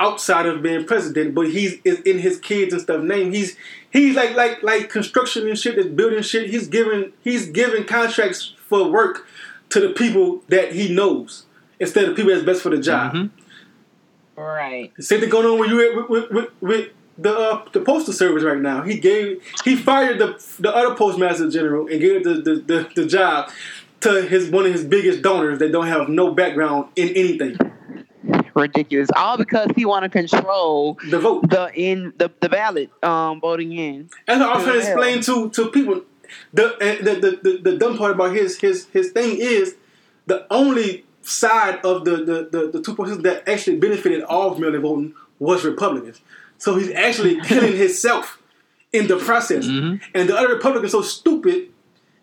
[0.01, 3.33] outside of being president, but he's is in his kids and stuff name.
[3.33, 3.57] He's
[3.91, 6.51] he's like like like construction and shit, that's building shit.
[6.51, 9.27] He's giving he's giving contracts for work
[9.71, 11.47] to the people that he knows
[11.81, 13.13] instead of people that's best for the job.
[13.15, 13.31] Mhm.
[14.37, 14.93] Right.
[14.97, 16.89] The same thing going on with you with, with, with, with
[17.19, 18.83] the uh, the postal service right now.
[18.83, 23.07] He gave he fired the the other postmaster general and gave the the, the, the
[23.07, 23.51] job
[24.01, 27.57] to his one of his biggest donors that don't have no background in anything.
[28.55, 29.09] Ridiculous.
[29.17, 31.49] All because he want to control The vote.
[31.49, 34.11] the in the, the ballot um voting in.
[34.27, 36.03] That's what I was trying to explain to to people.
[36.55, 39.75] The, the, the, the the dumb part about his his his thing is
[40.27, 44.59] the only side of the the, the, the two parties that actually benefited all of
[44.59, 46.21] mail-in voting was Republicans.
[46.59, 48.39] So he's actually killing himself
[48.93, 49.67] in the process.
[49.67, 50.01] Mhm.
[50.15, 51.69] And the other Republicans so stupid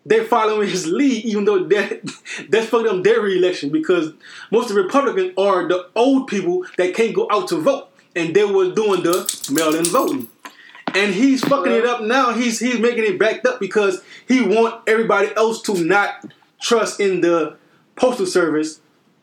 [0.06, 2.02] they're following his lead, even though that
[2.50, 4.14] that's fucking up their reelection because
[4.52, 8.36] most of the Republicans are the old people that can't go out to vote, and
[8.36, 10.28] they were doing the mail-in voting.
[10.96, 12.34] And he's fucking it up now.
[12.34, 16.26] He's he's making it backed up because he want everybody else to not
[16.60, 17.58] trust in the
[17.96, 18.82] postal service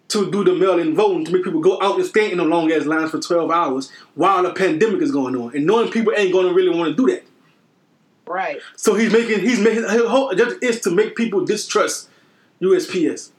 [0.09, 2.71] to do the mail-in voting to make people go out and stand in the long
[2.71, 6.33] ass lines for twelve hours while the pandemic is going on, and knowing people ain't
[6.33, 7.25] going to really want to do that.
[8.27, 8.61] Right.
[8.77, 12.09] So he's making he's making his whole objective is to make people distrust
[12.61, 13.31] USPS.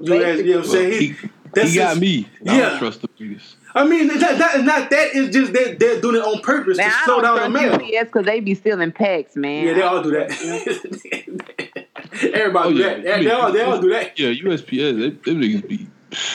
[0.00, 1.00] You, know, you know what I'm Well, saying?
[1.00, 1.14] he,
[1.54, 2.28] that's he got his- me.
[2.46, 2.68] I Yeah.
[2.70, 3.56] don't trust the biggest.
[3.74, 5.08] I mean, that, that is not that.
[5.14, 7.58] It's just that they're doing it on purpose Man, to I slow don't down the
[7.58, 7.96] trust mail.
[8.00, 9.66] UPS because they be stealing packs, man.
[9.66, 10.30] Yeah, they all do that.
[12.22, 12.94] Everybody Oh, do yeah.
[12.94, 13.04] that.
[13.04, 14.18] Yeah, they all they all do that.
[14.18, 15.86] Yeah, USPS, they, them niggas be.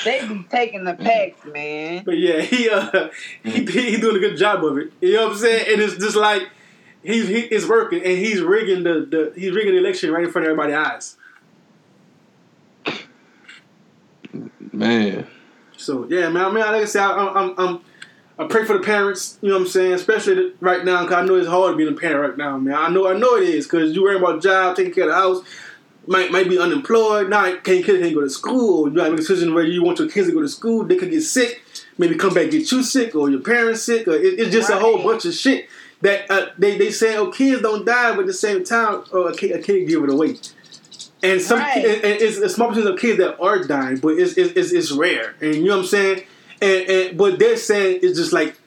[0.05, 2.03] They be taking the packs, man.
[2.05, 3.09] But yeah, he uh
[3.43, 4.93] he he doing a good job of it.
[5.01, 5.65] You know what I'm saying?
[5.71, 6.43] And it's just like
[7.03, 10.31] he's he is working and he's rigging the, the he's rigging the election right in
[10.31, 11.17] front of everybody's eyes.
[14.71, 15.27] Man.
[15.77, 16.45] So yeah, man.
[16.45, 17.81] I mean, like I said, I, I'm, I'm,
[18.39, 19.37] I pray for the parents.
[19.41, 19.93] You know what I'm saying?
[19.93, 22.73] Especially right now, because I know it's hard being a parent right now, man.
[22.73, 25.15] I know, I know it is, because you worrying about job, taking care of the
[25.15, 25.43] house.
[26.05, 27.29] Might might be unemployed.
[27.29, 28.89] Now can't kids can't go to school.
[28.89, 30.83] You got to make a decision whether you want your kids to go to school.
[30.83, 31.61] They could get sick.
[31.97, 34.05] Maybe come back get you sick or your parents sick.
[34.09, 35.69] Or it, it's just a whole bunch of shit
[36.03, 39.23] that uh, they they say oh kids don't die, but at the same time oh,
[39.23, 40.37] a kid, a kid give it away.
[41.23, 41.77] And some Right.
[41.77, 44.71] and, and it's a small percentage of kids that are dying, but it's, it's, it's,
[44.73, 45.35] it's rare.
[45.41, 46.23] And you know what I'm saying?
[46.61, 48.57] And, and but they're saying it's just like,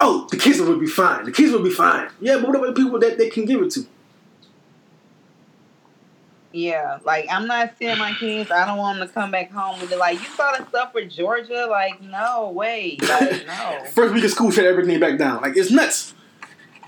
[0.00, 1.24] oh, the kids will be fine.
[1.24, 2.10] The kids will be fine.
[2.20, 3.86] Yeah, but what about the people that they can give it to?
[6.52, 8.50] Yeah, like I'm not seeing my kids.
[8.50, 9.98] I don't want them to come back home with it.
[9.98, 11.66] Like you saw the stuff with Georgia.
[11.68, 12.96] Like no way.
[13.00, 15.42] Like no, First week of school, shut everything back down.
[15.42, 16.14] Like it's nuts.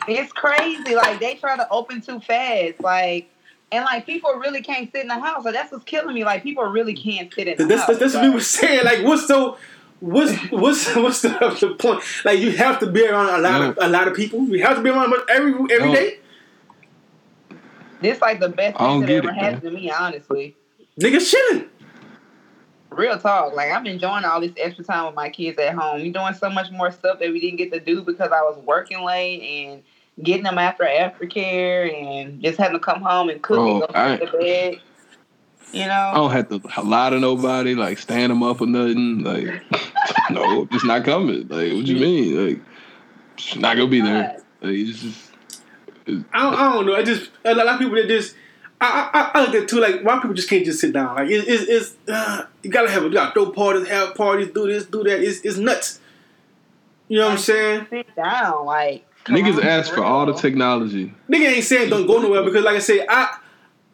[0.09, 0.95] It's crazy.
[0.95, 2.81] Like they try to open too fast.
[2.81, 3.31] Like
[3.73, 5.43] and like people really can't sit in the house.
[5.45, 6.25] So that's what's killing me.
[6.25, 7.89] Like people really can't sit in the That's, house.
[7.99, 8.85] that's, that's what we were saying.
[8.85, 9.59] Like, what's so,
[10.01, 11.29] what's what's what's the,
[11.61, 12.03] the point?
[12.25, 14.41] Like, you have to be around a lot of a lot of people.
[14.45, 16.11] You have to be around every every No.
[18.01, 19.91] This like the best I don't thing that get ever it, happened to me.
[19.91, 20.57] Honestly.
[21.01, 21.69] Niggas chilling.
[22.91, 23.55] Real talk.
[23.55, 26.03] Like I'm enjoying all this extra time with my kids at home.
[26.03, 28.59] We doing so much more stuff that we didn't get to do because I was
[28.65, 29.83] working late and
[30.23, 33.95] getting them after aftercare and just having to come home and cook and Bro, go
[33.95, 34.81] I- to bed.
[35.73, 39.25] You know, I don't have to lie to nobody, like stand them up or nothing.
[39.25, 39.63] Like,
[40.31, 41.41] no, I'm just not coming.
[41.49, 42.47] Like, what you mean?
[42.49, 42.61] Like,
[43.35, 44.41] just not gonna be there.
[44.63, 45.31] Like, it's just,
[46.07, 46.95] I don't, I don't know.
[46.95, 48.37] I just a lot of people that just.
[48.79, 51.31] I, I, I look at too like why people just can't just sit down like
[51.31, 54.67] it, it's it's uh, you gotta have a you gotta throw parties have parties do
[54.67, 55.99] this do that it's, it's nuts
[57.09, 58.67] you know what I'm saying sit down.
[58.67, 61.15] Like niggas ask for all the technology.
[61.29, 63.39] Nigga ain't saying don't go nowhere because, like I say, I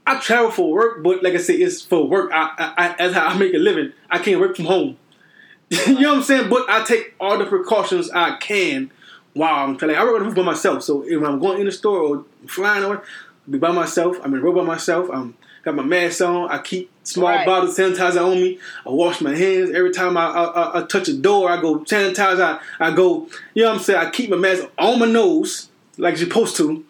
[0.07, 2.31] I travel for work, but like I say, it's for work.
[2.33, 3.93] I, I, I that's how I make a living.
[4.11, 4.99] I can't work from home.
[5.71, 6.51] you know what I'm saying?
[6.51, 8.91] But I take all the precautions I can
[9.35, 9.99] while I'm traveling.
[9.99, 12.25] I work on the roof by myself, so if I'm going in the store or
[12.47, 13.03] flying or
[13.49, 14.19] be by myself.
[14.23, 15.09] I'm in the road by myself.
[15.13, 16.51] I'm got my mask on.
[16.51, 17.47] I keep small Right.
[17.47, 18.59] bottles of sanitizer on me.
[18.87, 21.51] I wash my hands every time I, I, I, I touch a door.
[21.51, 22.41] I go sanitize.
[22.41, 23.29] I, I go.
[23.55, 24.01] You know what I'm saying?
[24.07, 25.69] I keep my mask on my nose
[25.99, 26.85] like you're supposed to.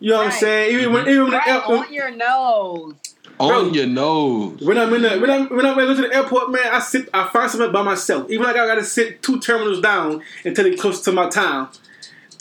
[0.00, 0.74] You know what I'm saying?
[0.78, 2.94] Even when even when, Right the, on your nose.
[3.38, 4.60] On your nose.
[4.60, 7.08] when I'm in the when I'm when I'm going to the airport, man, I sit
[7.14, 8.30] I find something by myself.
[8.30, 11.68] Even like I gotta sit two terminals down until it close to my town.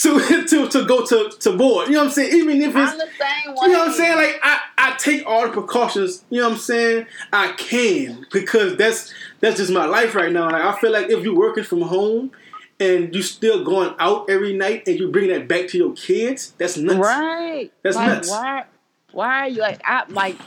[0.01, 1.87] To, to, to go to, to board.
[1.87, 2.33] You know what I'm saying?
[2.33, 3.55] Even if it's I'm the same way.
[3.61, 4.15] You know what I'm saying?
[4.17, 6.23] Like I, I take all the precautions.
[6.31, 7.05] You know what I'm saying?
[7.31, 10.49] I can because that's that's just my life right now.
[10.49, 12.31] Like I feel like if you're working from home
[12.79, 16.53] and you're still going out every night and you bring that back to your kids,
[16.57, 16.97] that's nuts.
[16.97, 17.71] Right.
[17.83, 18.29] That's like, nuts.
[18.31, 18.65] Why?
[19.11, 19.81] Why are you like?
[19.85, 20.37] I like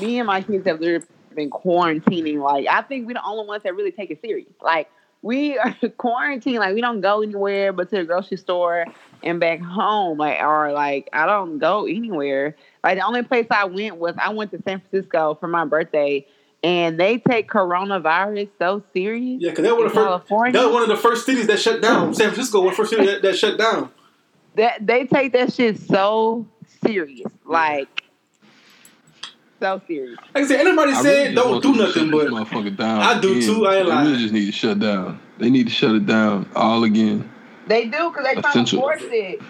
[0.00, 2.42] me and my kids have literally been quarantining.
[2.42, 4.48] Like I think we're the only ones that really take it serious.
[4.62, 4.88] Like
[5.22, 6.58] we are quarantined.
[6.58, 8.86] Like we don't go anywhere but to the grocery store
[9.22, 10.18] and back home.
[10.18, 12.56] Like or like I don't go anywhere.
[12.84, 16.26] Like the only place I went was I went to San Francisco for my birthday.
[16.64, 19.42] And they take coronavirus so serious.
[19.42, 20.52] Yeah, because that was the first.
[20.52, 22.14] That was one of the first cities that shut down.
[22.14, 23.90] San Francisco was the first city that, that shut down.
[24.54, 26.46] that they take that shit so
[26.84, 28.01] serious, like
[29.62, 30.18] so serious.
[30.34, 33.00] Like I said, anybody I said really don't do nothing, but motherfucker down.
[33.00, 33.42] I do again.
[33.42, 35.20] too, I ain't They really just need to shut down.
[35.38, 37.30] They need to shut it down all again.
[37.68, 38.80] They do because they trying to Essential.
[38.80, 39.40] force it.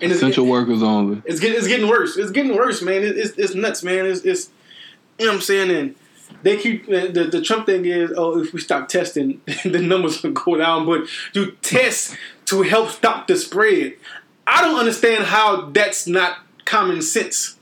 [0.00, 1.22] and it's, Essential workers only.
[1.24, 2.16] it's getting it's getting worse.
[2.16, 3.02] It's getting worse, man.
[3.02, 4.06] It, it's it's nuts, man.
[4.06, 4.50] It's, it's
[5.18, 5.70] you know what I'm saying.
[5.70, 5.94] And
[6.42, 10.32] they keep the, the Trump thing is oh if we stop testing the numbers will
[10.32, 12.16] go down, but you test
[12.46, 13.94] to help stop the spread.
[14.46, 16.36] I don't understand how that's not
[16.66, 17.56] common sense.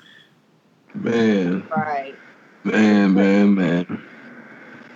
[0.95, 2.15] Man, Right.
[2.65, 4.03] man, man, man.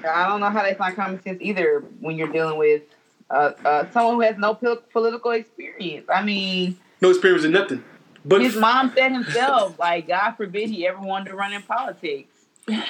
[0.09, 2.82] I don't know how that's not common sense either when you're dealing with
[3.31, 6.06] uh, uh, someone who has no pol- political experience.
[6.12, 7.82] I mean, No experience in nothing.
[8.24, 12.28] But his mom said himself, like, God forbid he ever wanted to run in politics.
[12.68, 12.82] it,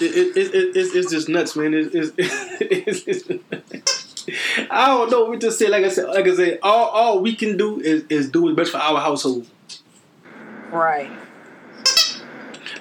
[0.00, 1.74] it, it, it, it's, it's just nuts, man.
[1.74, 2.12] It's, it's,
[2.60, 5.26] it's, it's, I don't know.
[5.26, 8.04] We just say like I said, like I said, all all we can do is,
[8.10, 9.46] is do what's best for our household.
[10.70, 11.10] Right.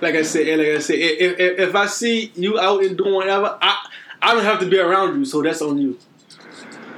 [0.01, 2.97] Like I said, and like I said, if, if, if I see you out and
[2.97, 3.88] doing whatever, I
[4.22, 5.97] I don't have to be around you, so that's on you.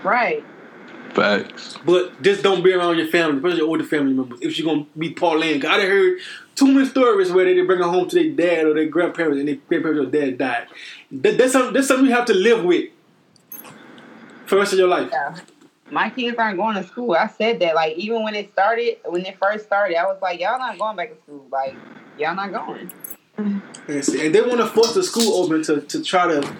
[0.03, 0.43] Right.
[1.13, 1.77] Facts.
[1.85, 4.39] But just don't be around your family, especially your older family members.
[4.41, 6.19] If you're gonna be parlaying, 'Cause I done heard
[6.55, 9.39] too many stories where they did bring it home to their dad or their grandparents,
[9.39, 10.67] and their grandparents or dad died.
[11.11, 11.73] That, that's something.
[11.73, 12.89] That's something you have to live with
[14.45, 15.09] for the rest of your life.
[15.11, 15.35] Yeah.
[15.89, 17.13] My kids aren't going to school.
[17.13, 17.73] I said that.
[17.73, 20.97] Like, even when it started, when it first started, I was like, y'all not going
[20.97, 21.47] back to school.
[21.49, 21.75] Like,
[22.17, 22.91] y'all not going.
[23.37, 26.55] And, see, and they want to force the school open to, to try to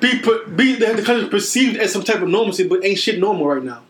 [0.00, 3.18] be put, be the, the country perceived as some type of normalcy, but ain't shit
[3.18, 3.82] normal right now.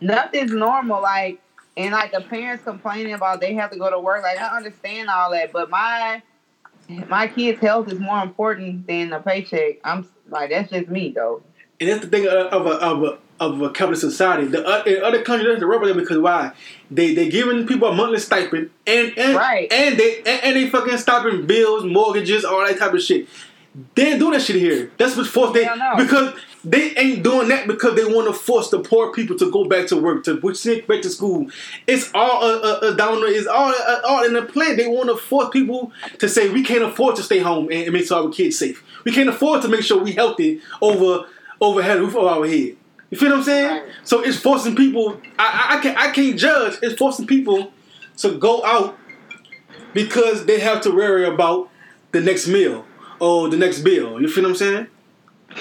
[0.00, 1.00] nothing's normal.
[1.00, 1.40] Like,
[1.76, 4.22] and like the parents complaining about they have to go to work.
[4.22, 6.22] Like, I understand all that, but my
[7.08, 9.76] my kids' health is more important than the paycheck.
[9.84, 11.42] I'm like, that's just me though.
[11.80, 13.18] And that's the thing of a of a of a
[13.72, 14.46] capitalist society.
[14.46, 16.52] The uh, in other countries that's the rubber them because why
[16.90, 19.72] they they giving people a monthly stipend and and Right.
[19.72, 23.28] and they and, and they fucking stopping bills, mortgages, all that type of shit.
[23.94, 24.90] They ain't doing that shit here.
[24.98, 25.54] That's what's forced.
[25.54, 25.66] They
[25.96, 29.64] because they ain't doing that because they want to force the poor people to go
[29.64, 31.48] back to work to send back to school.
[31.86, 33.32] It's all a, uh, uh, down there.
[33.34, 34.76] It's all uh, all in the plan.
[34.76, 37.92] They want to force people to say we can't afford to stay home and, and
[37.94, 38.84] make sure our kids safe.
[39.04, 41.26] We can't afford to make sure we healthy over
[41.60, 42.76] over head roof over our head.
[43.12, 43.82] You feel what I'm saying?
[43.82, 43.92] Right.
[44.04, 45.20] So it's forcing people.
[45.38, 46.78] I, I I can't I can't judge.
[46.80, 47.70] It's forcing people
[48.16, 48.98] to go out
[49.92, 51.68] because they have to worry about
[52.12, 52.86] the next meal
[53.20, 54.18] or the next bill.
[54.18, 54.86] You feel what I'm saying?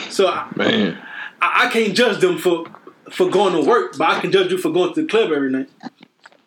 [0.10, 0.98] So I, Man.
[1.42, 2.68] I, I can't judge them for
[3.12, 5.52] for going to work, but I can judge you for going to the club every
[5.52, 5.70] night.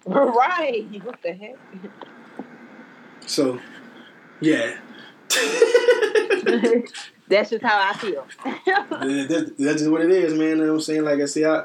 [0.06, 0.86] Right.
[1.02, 1.56] What the heck?
[3.26, 3.60] So,
[4.40, 4.78] yeah.
[7.34, 8.26] that's just how I feel.
[9.28, 10.48] that's, that's just what it is, man.
[10.48, 11.04] You know what I'm saying?
[11.04, 11.64] Like I say, I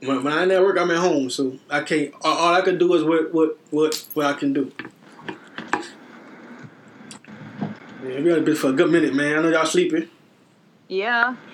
[0.00, 2.12] when, when I'm at work, I'm at home, so I can't.
[2.22, 4.72] All, all I can do is what what what what I can do.
[8.02, 9.38] Yeah, we got a bit for a good minute, man.
[9.38, 10.08] I know y'all sleeping.
[10.88, 11.36] Yeah.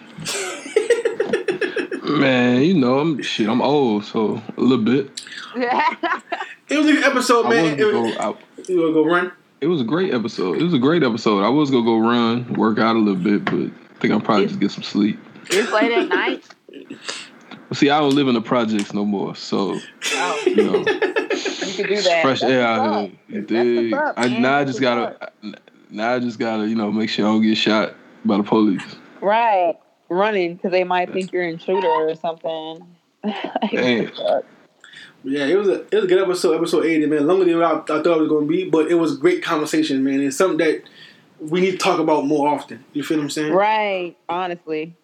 [2.04, 3.48] Man, you know, I'm shit.
[3.48, 5.10] I'm old, so a little bit.
[5.56, 7.62] It was a good episode, I man.
[7.64, 8.40] was It gonna was, go out.
[8.68, 9.32] you wanna go run?
[9.60, 10.58] It was a great episode.
[10.58, 11.42] It was a great episode.
[11.42, 14.46] I was gonna go run, work out a little bit, but I think I'm probably
[14.46, 15.18] just get some sleep.
[15.50, 16.44] it's late at night.
[17.72, 19.78] See, I don't live in the projects no more, so
[20.12, 22.20] Oh, you know, you can do that.
[22.22, 23.10] fresh That's air out here.
[23.28, 23.92] You That's what's dig?
[23.94, 25.32] up, I now I just gotta
[25.90, 28.82] now I just gotta you know make sure I don't get shot by the police.
[29.20, 29.74] Right.
[30.08, 32.86] Running because they might think you're an intruder or something.
[33.72, 34.12] Damn.
[35.28, 37.26] Yeah, it was a it was a good episode, episode eighty, man.
[37.26, 40.20] Longer than I, I thought it was gonna be, but it was great conversation, man.
[40.20, 40.82] It's something that
[41.40, 42.84] we need to talk about more often.
[42.92, 43.52] You feel what I'm saying?
[43.52, 44.16] right.
[44.28, 44.94] Honestly.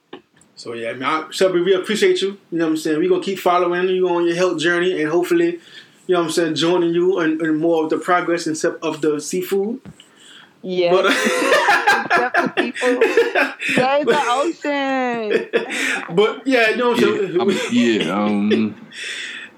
[0.54, 2.38] So yeah, man, I, Shelby, we appreciate you.
[2.52, 2.98] You know what I'm saying?
[3.00, 5.58] We're gonna keep following you on your health journey and hopefully,
[6.06, 8.76] you know what I'm saying, joining you and, and more of the progress and stuff
[8.80, 9.80] of the seafood.
[10.62, 10.92] Yeah.
[10.92, 11.06] But
[12.56, 15.48] Except the the ocean.
[16.14, 18.00] but yeah, you know what I'm Yeah, saying?
[18.00, 18.24] Yeah.
[18.24, 18.86] Um,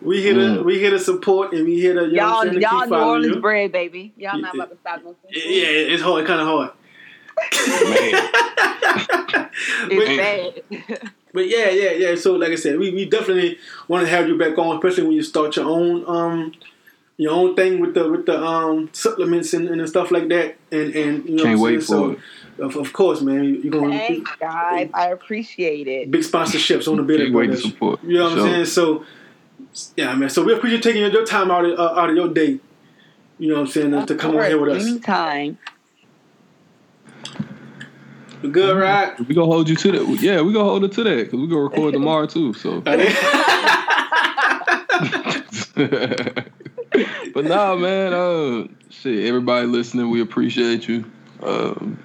[0.04, 0.64] we here to Mm.
[0.64, 2.60] we here to support and we here to you know what Y'all, I'm saying, to
[2.60, 3.40] y'all New Orleans you.
[3.40, 4.12] bread, baby.
[4.16, 6.70] Y'all not about to stop no Yeah, it's hard, kind of hard.
[9.90, 11.12] It's but, bad.
[11.32, 12.14] but yeah, yeah, yeah.
[12.16, 13.58] So like I said, we, we definitely
[13.88, 16.52] want to have you back on, especially when you start your own um
[17.16, 20.56] your own thing with the with the um supplements and, and stuff like that.
[20.72, 22.02] And and you know can't what I'm wait saying?
[22.02, 22.18] for it.
[22.58, 24.90] so, Of, of course, man, you- you're gonna Thanks, guys.
[24.94, 26.10] I appreciate it.
[26.10, 28.02] big sponsorships on the Bitter Can't wait to support.
[28.04, 28.48] You know what I'm Sure.
[28.48, 28.64] saying?
[28.66, 29.04] So
[29.96, 30.30] yeah, man.
[30.30, 32.60] So we appreciate taking your time out of uh, out of your day.
[33.38, 34.06] You know what I'm saying?
[34.06, 34.86] to come on here with us.
[34.86, 35.58] Anytime.
[38.42, 39.18] We good, right?
[39.26, 40.20] We gonna hold you to that.
[40.20, 42.52] Yeah, we gonna hold it to that because we gonna record tomorrow too.
[42.52, 42.80] So,
[47.34, 48.12] but nah, man.
[48.12, 49.26] Uh, shit.
[49.26, 51.04] Everybody listening, we appreciate you.
[51.42, 51.98] Um,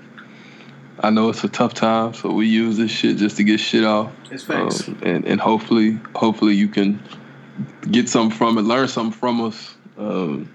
[1.01, 3.83] I know it's a tough time, so we use this shit just to get shit
[3.83, 4.11] off.
[4.31, 4.87] It's facts.
[4.87, 7.01] Um, and and hopefully, hopefully you can
[7.91, 9.75] get something from it, learn something from us.
[9.97, 10.51] Um,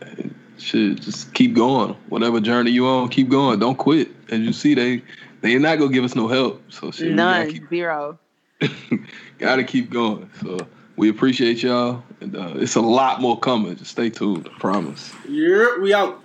[0.00, 1.94] and shit, just keep going.
[2.08, 3.58] Whatever journey you on, keep going.
[3.58, 4.08] Don't quit.
[4.30, 5.02] As you see, they
[5.40, 6.62] they not gonna give us no help.
[6.72, 7.42] So shit, None.
[7.42, 8.18] gotta keep, Zero.
[9.38, 10.30] gotta keep going.
[10.40, 10.58] So
[10.96, 13.76] we appreciate y'all, and uh, it's a lot more coming.
[13.76, 14.48] Just stay tuned.
[14.54, 15.12] I promise.
[15.28, 16.22] Yeah, we out.